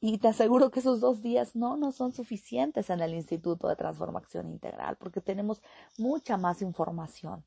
Y, 0.01 0.19
te 0.19 0.29
aseguro 0.29 0.71
que 0.71 0.81
esos 0.81 1.01
dos 1.01 1.21
días 1.21 1.55
no, 1.55 1.77
no 1.77 1.93
son 1.93 2.13
suficientes 2.13 2.89
en 2.89 3.01
el 3.01 3.13
Instituto 3.15 3.69
de 3.69 3.77
Transformación 3.77 4.49
Integral, 4.49 4.97
porque 4.97 5.21
tenemos 5.21 5.61
mucha 5.99 6.39
más 6.39 6.63
información. 6.63 7.45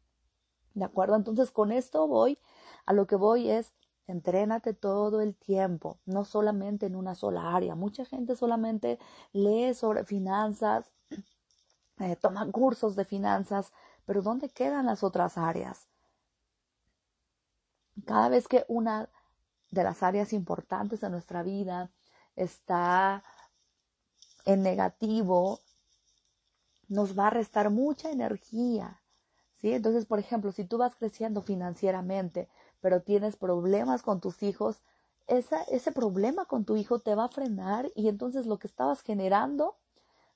¿De 0.76 0.86
acuerdo? 0.86 1.16
Entonces, 1.16 1.50
con 1.50 1.72
esto 1.72 2.08
voy, 2.08 2.38
a 2.86 2.94
lo 2.94 3.08
que 3.08 3.16
voy 3.16 3.50
es, 3.50 3.74
entrénate 4.06 4.76
todo 4.76 5.22
el 5.22 5.36
tiempo, 5.36 6.00
no 6.06 6.24
solamente 6.24 6.86
en 6.86 6.96
una 6.96 7.16
sola 7.16 7.56
área. 7.56 7.74
Mucha 7.74 8.06
gente 8.06 8.36
solamente 8.36 9.00
lee 9.34 9.74
sobre 9.74 10.04
finanzas, 10.04 10.92
eh, 12.00 12.16
toma 12.16 12.52
cursos 12.52 12.96
de 12.96 13.06
finanzas, 13.06 13.74
pero 14.06 14.22
¿dónde 14.22 14.50
quedan 14.50 14.86
las 14.86 15.04
otras 15.04 15.36
áreas? 15.36 15.88
Cada 18.06 18.30
vez 18.30 18.48
que 18.48 18.66
una 18.68 19.10
de 19.72 19.84
las 19.84 20.04
áreas 20.04 20.32
importantes 20.32 21.02
de 21.02 21.10
nuestra 21.10 21.42
vida 21.42 21.92
está 22.44 23.24
en 24.46 24.64
negativo, 24.64 25.60
nos 26.88 27.18
va 27.18 27.28
a 27.28 27.30
restar 27.30 27.70
mucha 27.70 28.12
energía. 28.12 29.02
¿sí? 29.58 29.74
Entonces, 29.74 30.06
por 30.06 30.20
ejemplo, 30.20 30.52
si 30.52 30.66
tú 30.66 30.78
vas 30.78 30.96
creciendo 30.96 31.42
financieramente, 31.42 32.50
pero 32.82 33.02
tienes 33.02 33.36
problemas 33.36 34.02
con 34.02 34.20
tus 34.22 34.42
hijos, 34.44 34.82
esa, 35.28 35.62
ese 35.64 35.92
problema 35.92 36.46
con 36.46 36.66
tu 36.66 36.76
hijo 36.76 37.00
te 37.00 37.14
va 37.16 37.26
a 37.26 37.30
frenar 37.30 37.92
y 37.96 38.08
entonces 38.08 38.48
lo 38.48 38.58
que 38.58 38.68
estabas 38.68 39.02
generando 39.02 39.78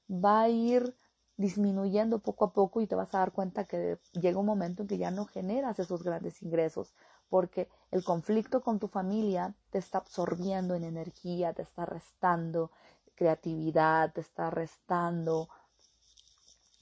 va 0.10 0.42
a 0.42 0.50
ir 0.50 0.96
disminuyendo 1.38 2.20
poco 2.20 2.46
a 2.46 2.54
poco 2.54 2.82
y 2.82 2.88
te 2.88 2.96
vas 2.96 3.14
a 3.16 3.20
dar 3.20 3.32
cuenta 3.32 3.66
que 3.66 3.98
llega 4.14 4.40
un 4.40 4.46
momento 4.46 4.84
en 4.84 4.88
que 4.88 5.00
ya 5.00 5.10
no 5.10 5.26
generas 5.26 5.80
esos 5.80 6.04
grandes 6.04 6.44
ingresos 6.44 6.94
porque 7.34 7.68
el 7.90 8.04
conflicto 8.04 8.62
con 8.62 8.78
tu 8.78 8.88
familia 8.88 9.56
te 9.72 9.80
está 9.80 9.98
absorbiendo 9.98 10.76
en 10.76 10.84
energía, 10.84 11.52
te 11.52 11.64
está 11.64 11.84
restando 11.84 12.70
creatividad, 13.16 14.14
te 14.14 14.22
está 14.22 14.52
restando 14.52 15.50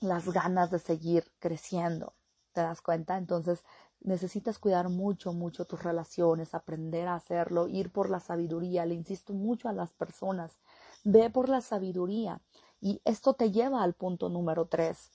las 0.02 0.28
ganas 0.28 0.70
de 0.70 0.80
seguir 0.80 1.24
creciendo. 1.40 2.12
¿Te 2.52 2.60
das 2.60 2.82
cuenta? 2.82 3.18
Entonces 3.18 3.64
necesitas 4.02 4.60
cuidar 4.60 4.90
mucho, 4.90 5.32
mucho 5.32 5.64
tus 5.64 5.82
relaciones, 5.82 6.54
aprender 6.54 7.08
a 7.08 7.16
hacerlo, 7.16 7.70
ir 7.70 7.90
por 7.90 8.10
la 8.10 8.20
sabiduría. 8.20 8.86
Le 8.86 8.96
insisto 8.96 9.32
mucho 9.32 9.70
a 9.70 9.74
las 9.74 9.94
personas, 9.94 10.60
ve 11.06 11.30
por 11.30 11.48
la 11.48 11.62
sabiduría. 11.62 12.42
Y 12.82 13.02
esto 13.06 13.36
te 13.36 13.54
lleva 13.54 13.84
al 13.84 13.94
punto 13.94 14.28
número 14.28 14.66
tres, 14.66 15.12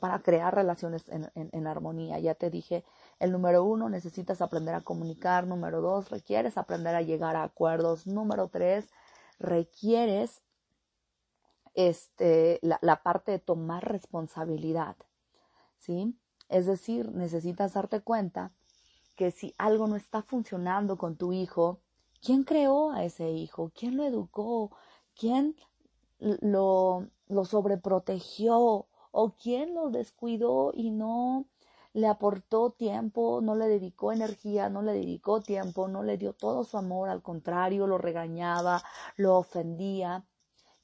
para 0.00 0.20
crear 0.20 0.54
relaciones 0.54 1.08
en, 1.08 1.30
en, 1.34 1.66
armonía. 1.66 2.18
Ya 2.18 2.34
te 2.34 2.50
dije 2.50 2.84
El 3.18 3.32
número 3.32 3.64
uno, 3.64 3.88
necesitas 3.88 4.42
aprender 4.42 4.74
a 4.74 4.82
comunicar. 4.82 5.46
Número 5.46 5.80
dos, 5.80 6.10
requieres 6.10 6.58
aprender 6.58 6.94
a 6.94 7.02
llegar 7.02 7.36
a 7.36 7.44
acuerdos. 7.44 8.06
Número 8.06 8.48
tres, 8.48 8.88
requieres 9.38 10.42
este, 11.74 12.58
la, 12.62 12.78
la 12.82 13.02
parte 13.02 13.32
de 13.32 13.38
tomar 13.38 13.88
responsabilidad. 13.88 14.96
¿Sí? 15.78 16.18
Es 16.48 16.66
decir, 16.66 17.12
necesitas 17.12 17.74
darte 17.74 18.00
cuenta 18.00 18.52
que 19.16 19.30
si 19.30 19.54
algo 19.58 19.86
no 19.86 19.96
está 19.96 20.22
funcionando 20.22 20.96
con 20.96 21.16
tu 21.16 21.32
hijo, 21.32 21.80
¿quién 22.22 22.44
creó 22.44 22.90
a 22.90 23.04
ese 23.04 23.30
hijo? 23.30 23.72
¿Quién 23.74 23.96
lo 23.96 24.04
educó? 24.04 24.70
¿Quién 25.18 25.56
lo, 26.18 27.06
lo 27.28 27.44
sobreprotegió? 27.44 28.86
¿O 29.10 29.34
quién 29.42 29.74
lo 29.74 29.88
descuidó 29.90 30.72
y 30.74 30.90
no 30.90 31.46
le 31.96 32.08
aportó 32.08 32.72
tiempo, 32.72 33.40
no 33.42 33.54
le 33.54 33.68
dedicó 33.68 34.12
energía, 34.12 34.68
no 34.68 34.82
le 34.82 34.92
dedicó 34.92 35.40
tiempo, 35.40 35.88
no 35.88 36.02
le 36.02 36.18
dio 36.18 36.34
todo 36.34 36.62
su 36.62 36.76
amor, 36.76 37.08
al 37.08 37.22
contrario, 37.22 37.86
lo 37.86 37.96
regañaba, 37.96 38.82
lo 39.16 39.38
ofendía. 39.38 40.22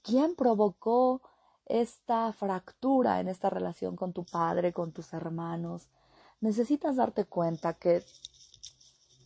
¿Quién 0.00 0.34
provocó 0.34 1.20
esta 1.66 2.32
fractura 2.32 3.20
en 3.20 3.28
esta 3.28 3.50
relación 3.50 3.94
con 3.94 4.14
tu 4.14 4.24
padre, 4.24 4.72
con 4.72 4.92
tus 4.92 5.12
hermanos? 5.12 5.90
Necesitas 6.40 6.96
darte 6.96 7.26
cuenta 7.26 7.74
que 7.74 8.02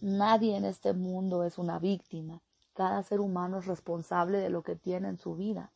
nadie 0.01 0.57
en 0.57 0.65
este 0.65 0.93
mundo 0.93 1.45
es 1.45 1.57
una 1.57 1.79
víctima. 1.79 2.43
Cada 2.75 3.01
ser 3.05 3.21
humano 3.21 3.61
es 3.61 3.67
responsable 3.67 4.39
de 4.39 4.51
lo 4.51 4.65
que 4.65 4.75
tiene 4.75 5.07
en 5.07 5.19
su 5.19 5.37
vida. 5.37 5.71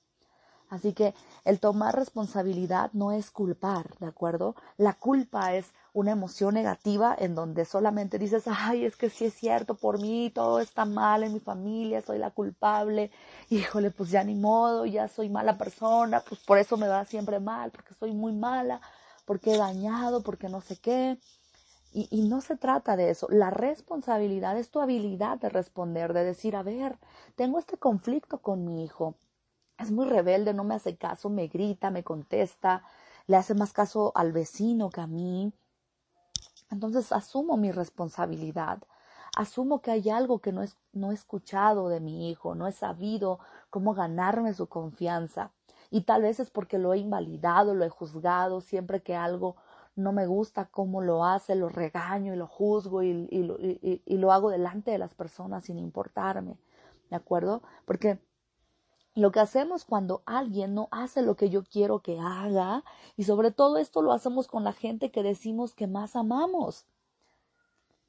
Así 0.71 0.93
que 0.93 1.15
el 1.45 1.59
tomar 1.59 1.97
responsabilidad 1.97 2.91
no 2.93 3.11
es 3.11 3.33
culpar, 3.33 3.99
¿de 3.99 4.07
acuerdo? 4.07 4.55
La 4.77 4.93
culpa 4.93 5.55
es 5.55 5.73
una 5.93 6.13
emoción 6.13 6.55
negativa 6.55 7.15
en 7.19 7.35
donde 7.35 7.65
solamente 7.65 8.21
dices, 8.21 8.45
ay, 8.47 8.85
es 8.85 8.95
que 8.97 9.11
sí 9.11 9.25
es 9.25 9.35
cierto, 9.35 9.75
por 9.75 10.01
mí 10.01 10.31
todo 10.33 10.61
está 10.61 10.85
mal 10.85 11.25
en 11.25 11.33
mi 11.33 11.41
familia, 11.41 12.03
soy 12.03 12.19
la 12.19 12.31
culpable, 12.31 13.11
híjole, 13.51 13.91
pues 13.91 14.11
ya 14.11 14.23
ni 14.23 14.37
modo, 14.37 14.87
ya 14.87 15.09
soy 15.09 15.29
mala 15.29 15.59
persona, 15.59 16.23
pues 16.27 16.41
por 16.43 16.59
eso 16.59 16.77
me 16.77 16.87
va 16.87 17.05
siempre 17.05 17.41
mal, 17.41 17.73
porque 17.73 17.95
soy 17.95 18.13
muy 18.13 18.33
mala, 18.33 18.81
porque 19.25 19.55
he 19.55 19.59
dañado, 19.59 20.23
porque 20.23 20.49
no 20.49 20.61
sé 20.61 20.77
qué. 20.77 21.19
Y, 21.93 22.07
y, 22.13 22.23
no 22.29 22.41
se 22.41 22.57
trata 22.57 22.97
de 22.97 23.11
eso. 23.11 23.27
La 23.31 23.51
responsabilidad 23.51 24.57
es 24.57 24.71
tu 24.71 24.79
habilidad 24.81 25.39
de 25.39 25.49
responder, 25.49 26.13
de 26.13 26.23
decir, 26.23 26.55
a 26.55 26.63
ver, 26.63 26.97
tengo 27.35 27.59
este 27.59 27.79
conflicto 27.79 28.39
con 28.39 28.65
mi 28.65 28.85
hijo 28.85 29.17
es 29.81 29.91
muy 29.91 30.07
rebelde, 30.07 30.53
no 30.53 30.63
me 30.63 30.75
hace 30.75 30.97
caso, 30.97 31.31
me 31.31 31.49
grita, 31.49 31.91
me 31.91 32.05
contesta, 32.05 32.85
le 33.27 33.37
hace 33.37 33.55
más 33.55 33.73
caso 33.73 34.13
al 34.15 34.33
vecino 34.33 34.91
que 34.91 35.01
a 35.01 35.07
mí. 35.07 35.53
Entonces 36.71 37.13
asumo 37.13 37.57
mi 37.57 37.73
responsabilidad, 37.73 38.83
asumo 39.37 39.81
que 39.81 39.91
hay 39.91 40.11
algo 40.11 40.41
que 40.41 40.53
no, 40.53 40.63
es, 40.63 40.77
no 40.93 41.11
he 41.11 41.15
escuchado 41.15 41.89
de 41.89 42.01
mi 42.01 42.31
hijo, 42.31 42.55
no 42.55 42.67
he 42.67 42.73
sabido 42.73 43.41
cómo 43.71 43.95
ganarme 43.95 44.53
su 44.55 44.69
confianza. 44.69 45.51
Y 45.91 46.03
tal 46.03 46.23
vez 46.23 46.39
es 46.41 46.51
porque 46.51 46.79
lo 46.79 46.93
he 46.93 46.99
invalidado, 46.99 47.75
lo 47.75 47.85
he 47.85 47.89
juzgado, 47.89 48.61
siempre 48.61 49.03
que 49.03 49.17
algo 49.17 49.57
no 49.97 50.13
me 50.13 50.27
gusta 50.27 50.67
cómo 50.67 51.01
lo 51.01 51.25
hace, 51.25 51.55
lo 51.55 51.69
regaño 51.69 52.33
y 52.33 52.37
lo 52.37 52.47
juzgo 52.47 53.03
y, 53.03 53.27
y, 53.31 53.43
lo, 53.43 53.59
y, 53.59 54.03
y 54.05 54.19
lo 54.19 54.31
hago 54.31 54.51
delante 54.51 54.91
de 54.91 54.99
las 54.99 55.15
personas 55.15 55.65
sin 55.65 55.79
importarme. 55.79 56.57
¿De 57.11 57.17
acuerdo? 57.17 57.63
Porque 57.87 58.21
lo 59.15 59.33
que 59.33 59.41
hacemos 59.41 59.85
cuando 59.85 60.23
alguien 60.27 60.75
no 60.75 60.89
hace 60.91 61.23
lo 61.23 61.37
que 61.37 61.51
yo 61.51 61.65
quiero 61.65 62.01
que 62.01 62.19
haga 62.21 62.85
y 63.17 63.25
sobre 63.25 63.51
todo 63.51 63.79
esto 63.79 64.03
lo 64.03 64.13
hacemos 64.13 64.47
con 64.49 64.65
la 64.65 64.73
gente 64.73 65.11
que 65.11 65.23
decimos 65.23 65.75
que 65.75 65.87
más 65.87 66.17
amamos 66.17 66.87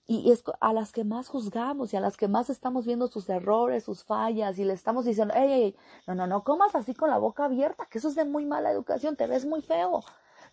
y 0.07 0.31
es 0.31 0.43
a 0.59 0.73
las 0.73 0.91
que 0.91 1.03
más 1.03 1.29
juzgamos 1.29 1.93
y 1.93 1.97
a 1.97 2.01
las 2.01 2.17
que 2.17 2.27
más 2.27 2.49
estamos 2.49 2.85
viendo 2.85 3.07
sus 3.07 3.29
errores, 3.29 3.85
sus 3.85 4.03
fallas 4.03 4.59
y 4.59 4.65
le 4.65 4.73
estamos 4.73 5.05
diciendo, 5.05 5.33
hey, 5.37 5.47
hey, 5.49 5.75
no, 6.05 6.15
no, 6.15 6.27
no 6.27 6.43
comas 6.43 6.75
así 6.75 6.93
con 6.93 7.09
la 7.09 7.17
boca 7.17 7.45
abierta, 7.45 7.85
que 7.85 7.99
eso 7.99 8.09
es 8.09 8.15
de 8.15 8.25
muy 8.25 8.45
mala 8.45 8.71
educación, 8.71 9.15
te 9.15 9.27
ves 9.27 9.45
muy 9.45 9.61
feo. 9.61 10.03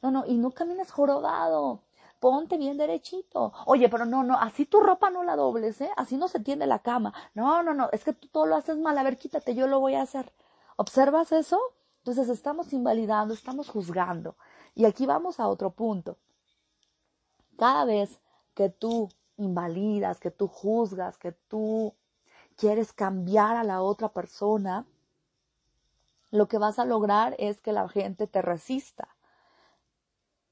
No, 0.00 0.12
no, 0.12 0.24
y 0.26 0.36
no 0.38 0.52
camines 0.52 0.92
jorobado, 0.92 1.80
ponte 2.20 2.56
bien 2.56 2.76
derechito. 2.76 3.52
Oye, 3.66 3.88
pero 3.88 4.04
no, 4.04 4.22
no, 4.24 4.38
así 4.38 4.66
tu 4.66 4.80
ropa 4.80 5.10
no 5.10 5.22
la 5.22 5.36
dobles, 5.36 5.80
¿eh? 5.80 5.90
Así 5.96 6.16
no 6.16 6.28
se 6.28 6.40
tiende 6.40 6.66
la 6.66 6.80
cama. 6.80 7.12
No, 7.34 7.62
no, 7.62 7.74
no, 7.74 7.88
es 7.92 8.04
que 8.04 8.12
tú 8.12 8.28
todo 8.28 8.46
lo 8.46 8.56
haces 8.56 8.78
mal, 8.78 8.96
a 8.98 9.02
ver, 9.02 9.16
quítate, 9.18 9.54
yo 9.54 9.66
lo 9.66 9.80
voy 9.80 9.94
a 9.94 10.02
hacer. 10.02 10.32
¿Observas 10.76 11.32
eso? 11.32 11.60
Entonces 11.98 12.28
estamos 12.28 12.72
invalidando, 12.72 13.34
estamos 13.34 13.68
juzgando. 13.68 14.36
Y 14.74 14.84
aquí 14.84 15.06
vamos 15.06 15.40
a 15.40 15.48
otro 15.48 15.70
punto. 15.70 16.16
Cada 17.56 17.84
vez 17.84 18.20
que 18.54 18.68
tú 18.70 19.08
invalidas, 19.36 20.20
que 20.20 20.30
tú 20.30 20.48
juzgas, 20.48 21.18
que 21.18 21.32
tú 21.32 21.94
quieres 22.56 22.92
cambiar 22.92 23.56
a 23.56 23.64
la 23.64 23.82
otra 23.82 24.08
persona, 24.08 24.86
lo 26.30 26.48
que 26.48 26.58
vas 26.58 26.78
a 26.78 26.84
lograr 26.84 27.34
es 27.38 27.60
que 27.60 27.72
la 27.72 27.88
gente 27.88 28.26
te 28.26 28.42
resista. 28.42 29.08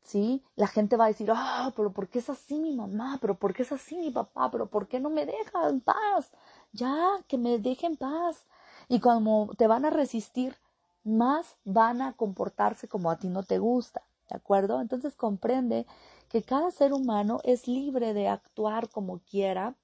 ¿Sí? 0.07 0.45
La 0.55 0.69
gente 0.69 0.97
va 0.97 1.07
a 1.07 1.09
decir, 1.09 1.29
ah, 1.35 1.73
pero 1.75 1.93
¿por 1.93 2.09
qué 2.09 2.21
es 2.21 2.31
así 2.31 2.61
mi 2.61 2.73
mamá? 2.73 3.19
¿Pero 3.21 3.35
por 3.35 3.53
qué 3.53 3.63
es 3.63 3.73
así 3.73 3.97
mi 3.97 4.13
papá? 4.13 4.51
¿Pero 4.53 4.67
por 4.69 4.87
qué 4.87 5.01
no 5.01 5.11
me 5.11 5.27
deja 5.27 5.69
en 5.69 5.81
paz? 5.81 6.31
Ya, 6.73 7.09
que 7.27 7.37
me 7.39 7.59
deje 7.59 7.87
en 7.87 7.97
paz. 7.97 8.47
Y 8.89 9.01
como 9.01 9.51
te 9.59 9.67
van 9.67 9.85
a 9.85 9.91
resistir, 9.91 10.57
más 11.03 11.57
van 11.65 12.03
a 12.03 12.13
comportarse 12.13 12.87
como 12.87 13.11
a 13.11 13.17
ti 13.19 13.29
no 13.29 13.43
te 13.43 13.59
gusta, 13.59 14.03
¿de 14.31 14.37
acuerdo? 14.37 14.81
Entonces 14.81 15.17
comprende 15.17 15.87
que 16.29 16.43
cada 16.45 16.71
ser 16.71 16.93
humano 16.93 17.41
es 17.43 17.67
libre 17.67 18.15
de 18.15 18.29
actuar 18.29 18.89
como 18.89 19.19
quiera 19.21 19.75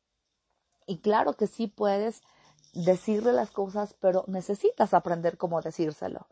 y 0.87 0.99
claro 0.99 1.35
que 1.35 1.49
sí 1.49 1.67
puedes 1.67 2.23
decirle 2.75 3.33
las 3.33 3.51
cosas, 3.51 3.95
pero 4.01 4.25
necesitas 4.29 4.95
aprender 4.95 5.37
cómo 5.37 5.61
decírselo. 5.61 6.29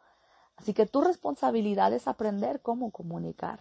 Así 0.57 0.75
que 0.75 0.87
tu 0.87 1.01
responsabilidad 1.01 1.93
es 1.93 2.07
aprender 2.07 2.61
cómo 2.61 2.91
comunicar. 2.91 3.61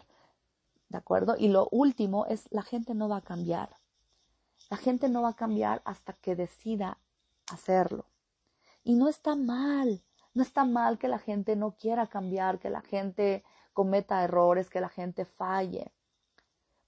¿De 0.90 0.98
acuerdo? 0.98 1.36
Y 1.38 1.48
lo 1.48 1.70
último 1.72 2.26
es 2.26 2.48
la 2.52 2.64
gente 2.64 2.94
no 2.94 3.08
va 3.08 3.18
a 3.18 3.22
cambiar. 3.22 3.70
La 4.70 4.78
gente 4.78 5.08
no 5.10 5.22
va 5.22 5.30
a 5.30 5.36
cambiar 5.36 5.82
hasta 5.86 6.14
que 6.14 6.36
decida 6.36 7.00
hacerlo. 7.52 8.06
Y 8.84 8.96
no 8.96 9.08
está 9.08 9.36
mal, 9.36 10.04
no 10.34 10.44
está 10.44 10.66
mal 10.66 10.98
que 10.98 11.08
la 11.08 11.20
gente 11.20 11.56
no 11.56 11.76
quiera 11.78 12.08
cambiar, 12.08 12.60
que 12.60 12.70
la 12.70 12.82
gente 12.82 13.44
cometa 13.74 14.24
errores, 14.24 14.70
que 14.70 14.82
la 14.82 14.90
gente 14.90 15.26
falle, 15.26 15.92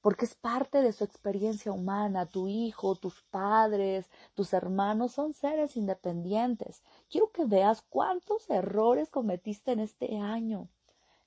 porque 0.01 0.25
es 0.25 0.35
parte 0.35 0.81
de 0.81 0.93
su 0.93 1.03
experiencia 1.03 1.71
humana. 1.71 2.25
Tu 2.25 2.47
hijo, 2.47 2.95
tus 2.95 3.21
padres, 3.23 4.09
tus 4.33 4.51
hermanos 4.53 5.13
son 5.13 5.33
seres 5.33 5.77
independientes. 5.77 6.83
Quiero 7.09 7.31
que 7.31 7.45
veas 7.45 7.83
cuántos 7.83 8.49
errores 8.49 9.09
cometiste 9.09 9.71
en 9.71 9.79
este 9.79 10.17
año. 10.17 10.69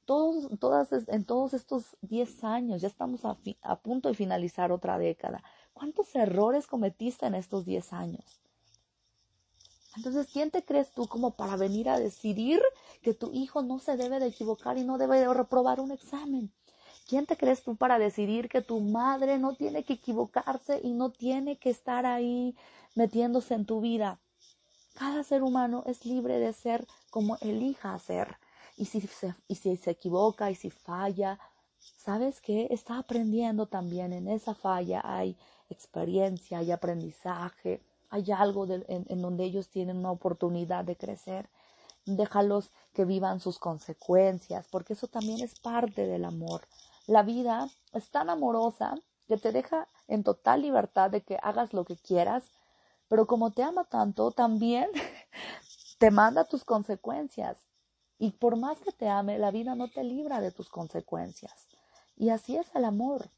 Todos, 0.04 0.58
todas, 0.58 0.90
en 1.08 1.24
todos 1.24 1.54
estos 1.54 1.96
10 2.02 2.44
años, 2.44 2.82
ya 2.82 2.88
estamos 2.88 3.22
a, 3.24 3.76
punto 3.76 4.08
de 4.08 4.14
finalizar 4.14 4.70
otra 4.70 4.98
década. 4.98 5.42
¿Cuántos 5.72 6.14
errores 6.14 6.66
cometiste 6.66 7.26
en 7.26 7.34
estos 7.34 7.64
10 7.64 7.92
años? 7.92 8.40
Entonces, 9.96 10.28
¿quién 10.32 10.50
te 10.50 10.64
crees 10.64 10.90
tú 10.92 11.06
como 11.06 11.36
para 11.36 11.56
venir 11.56 11.88
a 11.88 11.98
decidir 11.98 12.60
que 13.02 13.14
tu 13.14 13.32
hijo 13.32 13.62
no 13.62 13.78
se 13.78 13.96
debe 13.96 14.18
de 14.18 14.26
equivocar 14.26 14.76
y 14.76 14.84
no 14.84 14.98
debe 14.98 15.20
de 15.20 15.32
reprobar 15.32 15.80
un 15.80 15.92
examen? 15.92 16.52
¿Quién 17.06 17.26
te 17.26 17.36
crees 17.36 17.62
tú 17.62 17.76
para 17.76 17.98
decidir 17.98 18.48
que 18.48 18.62
tu 18.62 18.80
madre 18.80 19.38
no 19.38 19.54
tiene 19.54 19.84
que 19.84 19.94
equivocarse 19.94 20.80
y 20.82 20.92
no 20.92 21.10
tiene 21.10 21.58
que 21.58 21.70
estar 21.70 22.06
ahí 22.06 22.56
metiéndose 22.94 23.54
en 23.54 23.66
tu 23.66 23.80
vida? 23.80 24.18
Cada 24.94 25.22
ser 25.22 25.42
humano 25.42 25.82
es 25.86 26.06
libre 26.06 26.38
de 26.38 26.52
ser 26.52 26.86
como 27.10 27.36
elija 27.40 27.98
ser. 27.98 28.36
Y 28.76 28.86
si 28.86 29.00
se, 29.00 29.34
y 29.48 29.54
si 29.54 29.76
se 29.76 29.92
equivoca 29.92 30.50
y 30.50 30.54
si 30.54 30.70
falla, 30.70 31.38
¿sabes 31.96 32.40
qué? 32.40 32.68
Está 32.70 32.98
aprendiendo 32.98 33.66
también. 33.66 34.12
En 34.12 34.28
esa 34.28 34.54
falla 34.54 35.00
hay 35.04 35.36
experiencia, 35.68 36.58
hay 36.58 36.72
aprendizaje 36.72 37.80
hay 38.14 38.30
algo 38.30 38.64
en, 38.68 39.22
donde 39.22 39.42
ellos 39.42 39.68
tienen 39.68 39.96
una 39.96 40.12
oportunidad 40.12 40.84
de 40.84 40.94
crecer. 40.94 41.48
Déjalos 42.06 42.70
que 42.92 43.04
vivan 43.04 43.40
sus 43.40 43.58
consecuencias, 43.58 44.68
porque 44.70 44.92
eso 44.92 45.08
también 45.08 45.42
es 45.42 45.58
parte 45.58 46.06
del 46.06 46.24
amor. 46.24 46.60
La 47.08 47.24
vida 47.24 47.68
es 47.92 48.08
tan 48.10 48.30
amorosa 48.30 48.94
que 49.26 49.36
te 49.36 49.50
deja 49.50 49.88
en 50.06 50.22
total 50.22 50.62
libertad 50.62 51.10
de 51.10 51.22
que 51.22 51.40
hagas 51.42 51.72
lo 51.72 51.84
que 51.84 51.96
quieras, 51.96 52.44
pero 53.08 53.26
como 53.26 53.50
te 53.50 53.64
ama 53.64 53.82
tanto, 53.82 54.30
también 54.30 54.88
te 55.98 56.12
manda 56.12 56.44
tus 56.44 56.64
consecuencias. 56.64 57.58
Y 58.18 58.32
por 58.32 58.56
más 58.56 58.78
que 58.80 58.92
te 58.92 59.08
ame, 59.08 59.38
la 59.38 59.50
vida 59.50 59.74
no 59.74 59.88
te 59.88 60.04
libra 60.04 60.40
de 60.40 60.52
tus 60.52 60.68
consecuencias. 60.68 61.68
Y 62.16 62.30
así 62.30 62.56
es 62.56 62.66
el 62.74 62.84
amor. 62.84 63.30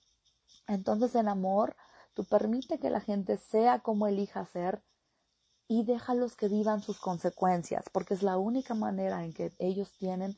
Entonces 0.67 1.15
el 1.15 1.29
amor 1.29 1.77
Tú 2.17 2.25
permite 2.25 2.79
que 2.79 2.89
la 2.89 3.03
gente 3.03 3.37
sea 3.37 3.81
como 3.81 4.07
elija 4.07 4.47
ser 4.47 4.83
y 5.69 5.85
déjalos 5.85 6.35
que 6.35 6.49
vivan 6.49 6.81
sus 6.81 6.99
consecuencias, 6.99 7.85
porque 7.93 8.15
es 8.15 8.23
la 8.23 8.39
única 8.39 8.73
manera 8.73 9.23
en 9.23 9.35
que 9.35 9.53
ellos 9.59 9.93
tienen 9.99 10.35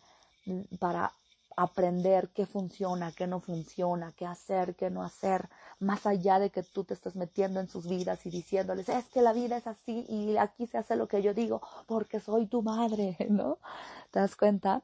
para 0.80 1.14
aprender 1.58 2.28
qué 2.28 2.46
funciona, 2.46 3.10
qué 3.10 3.26
no 3.26 3.40
funciona, 3.40 4.12
qué 4.16 4.26
hacer, 4.26 4.76
qué 4.76 4.90
no 4.90 5.02
hacer, 5.02 5.48
más 5.80 6.06
allá 6.06 6.38
de 6.38 6.50
que 6.50 6.62
tú 6.62 6.84
te 6.84 6.94
estés 6.94 7.16
metiendo 7.16 7.58
en 7.58 7.68
sus 7.68 7.88
vidas 7.88 8.24
y 8.26 8.30
diciéndoles, 8.30 8.88
es 8.88 9.06
que 9.06 9.22
la 9.22 9.32
vida 9.32 9.56
es 9.56 9.66
así 9.66 10.06
y 10.08 10.36
aquí 10.36 10.68
se 10.68 10.78
hace 10.78 10.94
lo 10.94 11.08
que 11.08 11.20
yo 11.20 11.34
digo 11.34 11.60
porque 11.86 12.20
soy 12.20 12.46
tu 12.46 12.62
madre, 12.62 13.16
¿no? 13.28 13.58
¿Te 14.12 14.20
das 14.20 14.36
cuenta? 14.36 14.82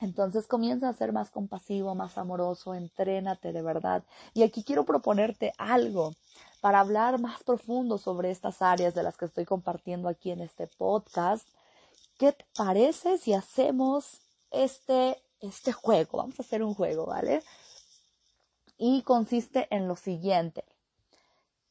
Entonces 0.00 0.48
comienza 0.48 0.88
a 0.88 0.92
ser 0.92 1.12
más 1.12 1.30
compasivo, 1.30 1.94
más 1.94 2.18
amoroso, 2.18 2.74
entrénate 2.74 3.52
de 3.52 3.62
verdad. 3.62 4.02
Y 4.34 4.42
aquí 4.42 4.64
quiero 4.64 4.84
proponerte 4.84 5.52
algo 5.56 6.16
para 6.60 6.80
hablar 6.80 7.20
más 7.20 7.44
profundo 7.44 7.96
sobre 7.96 8.32
estas 8.32 8.60
áreas 8.60 8.92
de 8.94 9.04
las 9.04 9.16
que 9.16 9.26
estoy 9.26 9.44
compartiendo 9.44 10.08
aquí 10.08 10.32
en 10.32 10.40
este 10.40 10.66
podcast. 10.66 11.46
¿Qué 12.18 12.32
te 12.32 12.44
parece 12.56 13.18
si 13.18 13.34
hacemos 13.34 14.20
este, 14.50 15.22
este 15.42 15.72
juego? 15.72 16.18
Vamos 16.18 16.38
a 16.38 16.42
hacer 16.42 16.62
un 16.62 16.74
juego, 16.74 17.06
¿vale? 17.06 17.42
Y 18.78 19.02
consiste 19.02 19.68
en 19.70 19.88
lo 19.88 19.96
siguiente. 19.96 20.64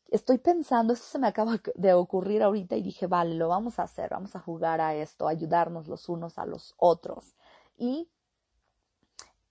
Estoy 0.10 0.38
pensando, 0.38 0.94
esto 0.94 1.08
se 1.08 1.20
me 1.20 1.28
acaba 1.28 1.58
de 1.76 1.94
ocurrir 1.94 2.44
ahorita 2.44 2.76
y 2.76 2.82
dije, 2.82 3.08
vale, 3.08 3.34
lo 3.36 3.48
vamos 3.48 3.80
a 3.80 3.84
hacer, 3.84 4.10
vamos 4.10 4.36
a 4.36 4.40
jugar 4.40 4.82
a 4.82 4.94
esto, 4.94 5.28
ayudarnos 5.28 5.88
los 5.88 6.10
unos 6.10 6.38
a 6.38 6.46
los 6.46 6.76
otros. 6.78 7.34
Y 7.78 8.10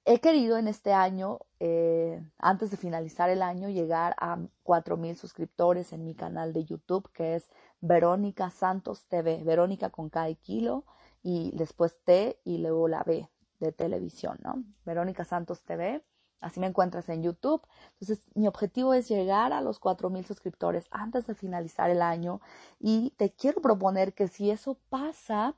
he 0.04 0.20
querido 0.20 0.58
en 0.58 0.68
este 0.68 0.92
año, 0.92 1.40
eh, 1.60 2.22
antes 2.38 2.70
de 2.70 2.76
finalizar 2.76 3.30
el 3.30 3.40
año, 3.40 3.70
llegar 3.70 4.14
a 4.18 4.36
4.000 4.64 5.16
suscriptores 5.16 5.94
en 5.94 6.04
mi 6.04 6.14
canal 6.14 6.52
de 6.52 6.64
YouTube, 6.64 7.10
que 7.12 7.36
es 7.36 7.48
Verónica 7.80 8.50
Santos 8.50 9.06
TV, 9.06 9.42
Verónica 9.42 9.88
con 9.88 10.10
cada 10.10 10.32
kilo 10.34 10.84
y 11.22 11.52
después 11.54 11.96
T 12.04 12.38
y 12.44 12.58
luego 12.58 12.86
la 12.86 13.02
B 13.02 13.30
de 13.60 13.72
televisión, 13.72 14.38
¿no? 14.42 14.64
Verónica 14.84 15.24
Santos 15.24 15.62
TV, 15.62 16.02
así 16.40 16.58
me 16.58 16.66
encuentras 16.66 17.08
en 17.08 17.22
YouTube. 17.22 17.62
Entonces, 18.00 18.26
mi 18.34 18.48
objetivo 18.48 18.94
es 18.94 19.08
llegar 19.08 19.52
a 19.52 19.60
los 19.60 19.80
4.000 19.80 20.24
suscriptores 20.24 20.88
antes 20.90 21.26
de 21.26 21.34
finalizar 21.34 21.90
el 21.90 22.02
año 22.02 22.40
y 22.78 23.10
te 23.16 23.30
quiero 23.30 23.60
proponer 23.60 24.14
que 24.14 24.28
si 24.28 24.50
eso 24.50 24.78
pasa, 24.88 25.54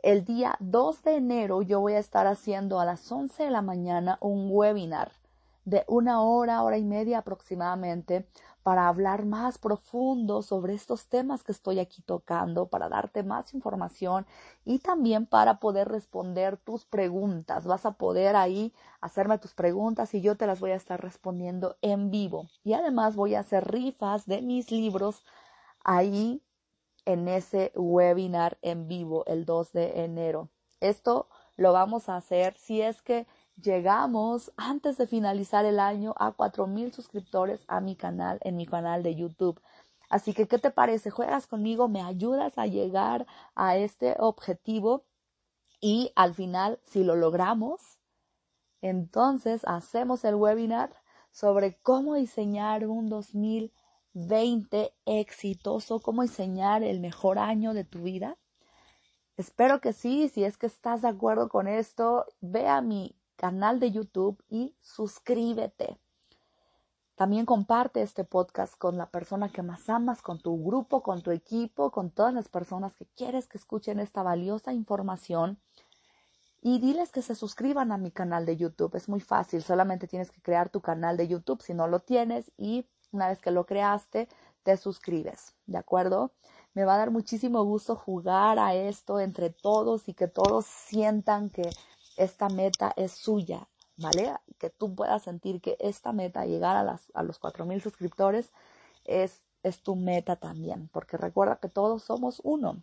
el 0.00 0.24
día 0.24 0.56
2 0.60 1.02
de 1.02 1.16
enero 1.16 1.60
yo 1.62 1.80
voy 1.80 1.94
a 1.94 1.98
estar 1.98 2.26
haciendo 2.28 2.78
a 2.78 2.84
las 2.84 3.10
11 3.10 3.42
de 3.42 3.50
la 3.50 3.62
mañana 3.62 4.16
un 4.20 4.48
webinar 4.48 5.12
de 5.64 5.84
una 5.86 6.22
hora, 6.22 6.62
hora 6.62 6.78
y 6.78 6.84
media 6.84 7.18
aproximadamente 7.18 8.26
para 8.68 8.86
hablar 8.86 9.24
más 9.24 9.56
profundo 9.56 10.42
sobre 10.42 10.74
estos 10.74 11.08
temas 11.08 11.42
que 11.42 11.52
estoy 11.52 11.78
aquí 11.78 12.02
tocando, 12.02 12.66
para 12.66 12.90
darte 12.90 13.22
más 13.22 13.54
información 13.54 14.26
y 14.62 14.80
también 14.80 15.24
para 15.24 15.58
poder 15.58 15.88
responder 15.88 16.58
tus 16.58 16.84
preguntas. 16.84 17.64
Vas 17.64 17.86
a 17.86 17.92
poder 17.92 18.36
ahí 18.36 18.74
hacerme 19.00 19.38
tus 19.38 19.54
preguntas 19.54 20.12
y 20.12 20.20
yo 20.20 20.36
te 20.36 20.46
las 20.46 20.60
voy 20.60 20.72
a 20.72 20.76
estar 20.76 21.00
respondiendo 21.00 21.78
en 21.80 22.10
vivo. 22.10 22.50
Y 22.62 22.74
además 22.74 23.16
voy 23.16 23.36
a 23.36 23.40
hacer 23.40 23.66
rifas 23.72 24.26
de 24.26 24.42
mis 24.42 24.70
libros 24.70 25.24
ahí 25.82 26.42
en 27.06 27.26
ese 27.26 27.72
webinar 27.74 28.58
en 28.60 28.86
vivo 28.86 29.24
el 29.24 29.46
2 29.46 29.72
de 29.72 30.04
enero. 30.04 30.50
Esto 30.80 31.30
lo 31.56 31.72
vamos 31.72 32.10
a 32.10 32.16
hacer 32.16 32.54
si 32.58 32.82
es 32.82 33.00
que 33.00 33.26
llegamos 33.60 34.52
antes 34.56 34.96
de 34.98 35.06
finalizar 35.06 35.64
el 35.64 35.80
año 35.80 36.14
a 36.18 36.32
4000 36.32 36.92
suscriptores 36.92 37.60
a 37.68 37.80
mi 37.80 37.96
canal, 37.96 38.38
en 38.42 38.56
mi 38.56 38.66
canal 38.66 39.02
de 39.02 39.14
YouTube. 39.14 39.60
Así 40.08 40.32
que, 40.32 40.48
¿qué 40.48 40.58
te 40.58 40.70
parece? 40.70 41.10
¿Juegas 41.10 41.46
conmigo? 41.46 41.88
¿Me 41.88 42.02
ayudas 42.02 42.56
a 42.58 42.66
llegar 42.66 43.26
a 43.54 43.76
este 43.76 44.16
objetivo? 44.18 45.04
Y 45.80 46.12
al 46.16 46.34
final, 46.34 46.80
si 46.84 47.04
lo 47.04 47.14
logramos, 47.14 47.98
entonces 48.80 49.62
hacemos 49.66 50.24
el 50.24 50.34
webinar 50.34 50.94
sobre 51.30 51.78
cómo 51.80 52.14
diseñar 52.14 52.86
un 52.86 53.08
2000 53.08 53.72
20 54.26 54.92
exitoso, 55.06 56.00
cómo 56.00 56.22
diseñar 56.22 56.82
el 56.82 57.00
mejor 57.00 57.38
año 57.38 57.74
de 57.74 57.84
tu 57.84 58.02
vida? 58.02 58.36
Espero 59.36 59.80
que 59.80 59.92
sí, 59.92 60.28
si 60.28 60.44
es 60.44 60.58
que 60.58 60.66
estás 60.66 61.02
de 61.02 61.08
acuerdo 61.08 61.48
con 61.48 61.68
esto, 61.68 62.26
ve 62.40 62.66
a 62.66 62.80
mi 62.80 63.14
canal 63.38 63.78
de 63.78 63.92
YouTube 63.92 64.42
y 64.50 64.74
suscríbete. 64.82 65.96
También 67.14 67.46
comparte 67.46 68.02
este 68.02 68.24
podcast 68.24 68.76
con 68.76 68.98
la 68.98 69.10
persona 69.10 69.48
que 69.48 69.62
más 69.62 69.88
amas, 69.88 70.22
con 70.22 70.40
tu 70.40 70.62
grupo, 70.62 71.02
con 71.02 71.22
tu 71.22 71.30
equipo, 71.30 71.90
con 71.90 72.10
todas 72.10 72.34
las 72.34 72.48
personas 72.48 72.94
que 72.94 73.06
quieres 73.16 73.46
que 73.46 73.56
escuchen 73.58 74.00
esta 74.00 74.22
valiosa 74.22 74.72
información. 74.72 75.58
Y 76.60 76.80
diles 76.80 77.12
que 77.12 77.22
se 77.22 77.36
suscriban 77.36 77.92
a 77.92 77.98
mi 77.98 78.10
canal 78.10 78.44
de 78.44 78.56
YouTube. 78.56 78.96
Es 78.96 79.08
muy 79.08 79.20
fácil, 79.20 79.62
solamente 79.62 80.08
tienes 80.08 80.32
que 80.32 80.42
crear 80.42 80.68
tu 80.68 80.80
canal 80.80 81.16
de 81.16 81.28
YouTube 81.28 81.62
si 81.62 81.74
no 81.74 81.86
lo 81.86 82.00
tienes 82.00 82.50
y 82.56 82.86
una 83.12 83.28
vez 83.28 83.40
que 83.40 83.52
lo 83.52 83.64
creaste, 83.66 84.28
te 84.64 84.76
suscribes, 84.76 85.54
¿de 85.66 85.78
acuerdo? 85.78 86.32
Me 86.74 86.84
va 86.84 86.96
a 86.96 86.98
dar 86.98 87.10
muchísimo 87.12 87.62
gusto 87.64 87.94
jugar 87.94 88.58
a 88.58 88.74
esto 88.74 89.20
entre 89.20 89.50
todos 89.50 90.08
y 90.08 90.14
que 90.14 90.26
todos 90.26 90.66
sientan 90.66 91.50
que 91.50 91.70
esta 92.18 92.48
meta 92.48 92.92
es 92.96 93.12
suya, 93.12 93.68
¿vale? 93.96 94.34
Que 94.58 94.70
tú 94.70 94.94
puedas 94.94 95.22
sentir 95.22 95.60
que 95.60 95.76
esta 95.80 96.12
meta, 96.12 96.44
llegar 96.44 96.76
a, 96.76 96.82
las, 96.82 97.10
a 97.14 97.22
los 97.22 97.40
4.000 97.40 97.80
suscriptores, 97.80 98.52
es, 99.04 99.42
es 99.62 99.82
tu 99.82 99.96
meta 99.96 100.36
también, 100.36 100.88
porque 100.92 101.16
recuerda 101.16 101.56
que 101.56 101.68
todos 101.68 102.02
somos 102.02 102.40
uno. 102.44 102.82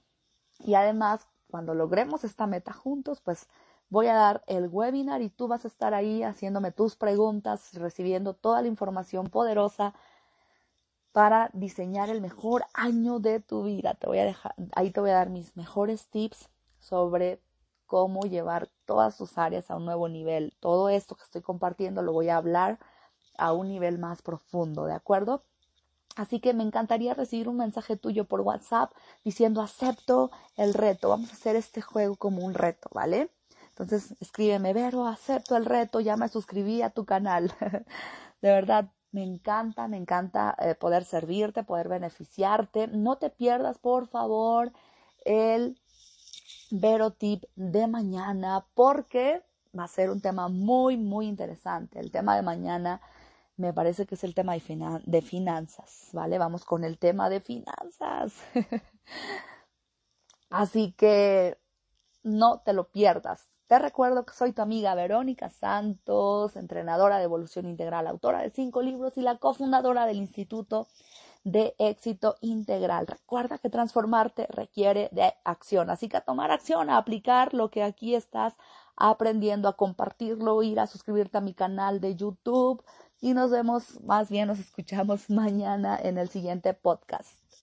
Y 0.59 0.75
además, 0.75 1.27
cuando 1.49 1.73
logremos 1.73 2.23
esta 2.23 2.47
meta 2.47 2.73
juntos, 2.73 3.21
pues 3.21 3.47
voy 3.89 4.07
a 4.07 4.15
dar 4.15 4.43
el 4.47 4.67
webinar 4.67 5.21
y 5.21 5.29
tú 5.29 5.47
vas 5.47 5.65
a 5.65 5.67
estar 5.67 5.93
ahí 5.93 6.23
haciéndome 6.23 6.71
tus 6.71 6.95
preguntas, 6.95 7.73
recibiendo 7.73 8.33
toda 8.33 8.61
la 8.61 8.67
información 8.67 9.27
poderosa 9.27 9.93
para 11.11 11.49
diseñar 11.53 12.09
el 12.09 12.21
mejor 12.21 12.65
año 12.73 13.19
de 13.19 13.39
tu 13.39 13.63
vida. 13.63 13.93
Te 13.93 14.07
voy 14.07 14.19
a 14.19 14.25
dejar, 14.25 14.55
ahí 14.75 14.91
te 14.91 14.99
voy 14.99 15.11
a 15.11 15.15
dar 15.15 15.29
mis 15.29 15.55
mejores 15.55 16.07
tips 16.09 16.49
sobre 16.79 17.41
cómo 17.85 18.21
llevar 18.21 18.69
todas 18.85 19.17
tus 19.17 19.37
áreas 19.37 19.69
a 19.71 19.75
un 19.75 19.85
nuevo 19.85 20.09
nivel. 20.09 20.53
Todo 20.59 20.89
esto 20.89 21.15
que 21.15 21.23
estoy 21.23 21.41
compartiendo 21.41 22.01
lo 22.01 22.13
voy 22.13 22.29
a 22.29 22.37
hablar 22.37 22.79
a 23.37 23.53
un 23.53 23.67
nivel 23.67 23.99
más 23.99 24.21
profundo, 24.21 24.85
¿de 24.85 24.93
acuerdo? 24.93 25.41
Así 26.15 26.39
que 26.39 26.53
me 26.53 26.63
encantaría 26.63 27.13
recibir 27.13 27.49
un 27.49 27.57
mensaje 27.57 27.97
tuyo 27.97 28.25
por 28.25 28.41
WhatsApp 28.41 28.93
diciendo 29.23 29.61
acepto 29.61 30.31
el 30.55 30.73
reto. 30.73 31.09
Vamos 31.09 31.29
a 31.31 31.33
hacer 31.33 31.55
este 31.55 31.81
juego 31.81 32.15
como 32.15 32.45
un 32.45 32.53
reto, 32.53 32.89
¿vale? 32.93 33.29
Entonces 33.69 34.15
escríbeme, 34.21 34.71
Vero, 34.73 35.05
acepto 35.07 35.57
el 35.57 35.65
reto, 35.65 35.99
ya 35.99 36.15
me 36.15 36.29
suscribí 36.29 36.81
a 36.81 36.91
tu 36.91 37.03
canal. 37.05 37.53
de 38.41 38.49
verdad, 38.49 38.91
me 39.11 39.23
encanta, 39.23 39.87
me 39.89 39.97
encanta 39.97 40.55
eh, 40.59 40.75
poder 40.75 41.03
servirte, 41.03 41.63
poder 41.63 41.89
beneficiarte. 41.89 42.87
No 42.87 43.17
te 43.17 43.29
pierdas, 43.29 43.77
por 43.77 44.07
favor, 44.07 44.71
el 45.25 45.77
Vero 46.71 47.11
Tip 47.11 47.43
de 47.55 47.87
mañana 47.87 48.65
porque 48.73 49.43
va 49.77 49.83
a 49.85 49.87
ser 49.87 50.09
un 50.09 50.21
tema 50.21 50.47
muy, 50.47 50.97
muy 50.97 51.27
interesante. 51.27 51.99
El 51.99 52.11
tema 52.11 52.35
de 52.35 52.41
mañana 52.41 53.01
me 53.57 53.73
parece 53.73 54.05
que 54.05 54.15
es 54.15 54.23
el 54.23 54.33
tema 54.33 54.53
de, 54.53 55.01
de 55.05 55.21
finanzas, 55.21 56.09
¿vale? 56.13 56.37
Vamos 56.37 56.65
con 56.65 56.83
el 56.83 56.97
tema 56.97 57.29
de 57.29 57.39
finanzas. 57.39 58.33
Así 60.49 60.93
que 60.93 61.57
no 62.23 62.59
te 62.59 62.73
lo 62.73 62.89
pierdas. 62.89 63.49
Te 63.67 63.79
recuerdo 63.79 64.25
que 64.25 64.33
soy 64.33 64.51
tu 64.51 64.61
amiga 64.61 64.93
Verónica 64.93 65.49
Santos, 65.49 66.55
entrenadora 66.55 67.17
de 67.17 67.23
evolución 67.23 67.65
integral, 67.65 68.05
autora 68.05 68.41
de 68.41 68.51
cinco 68.51 68.83
libros 68.83 69.17
y 69.17 69.21
la 69.21 69.37
cofundadora 69.37 70.05
del 70.05 70.17
Instituto 70.17 70.87
de 71.45 71.75
Éxito 71.77 72.35
Integral. 72.41 73.07
Recuerda 73.07 73.59
que 73.59 73.69
transformarte 73.69 74.47
requiere 74.47 75.07
de 75.13 75.33
acción, 75.45 75.89
así 75.89 76.09
que 76.09 76.17
a 76.17 76.21
tomar 76.21 76.51
acción, 76.51 76.89
aplicar 76.89 77.53
lo 77.53 77.69
que 77.69 77.83
aquí 77.83 78.15
estás 78.15 78.55
aprendiendo, 78.97 79.69
a 79.69 79.77
compartirlo, 79.77 80.61
ir 80.63 80.79
a 80.79 80.87
suscribirte 80.87 81.37
a 81.37 81.41
mi 81.41 81.53
canal 81.53 82.01
de 82.01 82.15
YouTube 82.15 82.83
y 83.21 83.33
nos 83.33 83.51
vemos, 83.51 84.01
más 84.01 84.29
bien 84.29 84.47
nos 84.47 84.59
escuchamos 84.59 85.29
mañana 85.29 85.97
en 86.01 86.17
el 86.17 86.29
siguiente 86.29 86.73
podcast. 86.73 87.44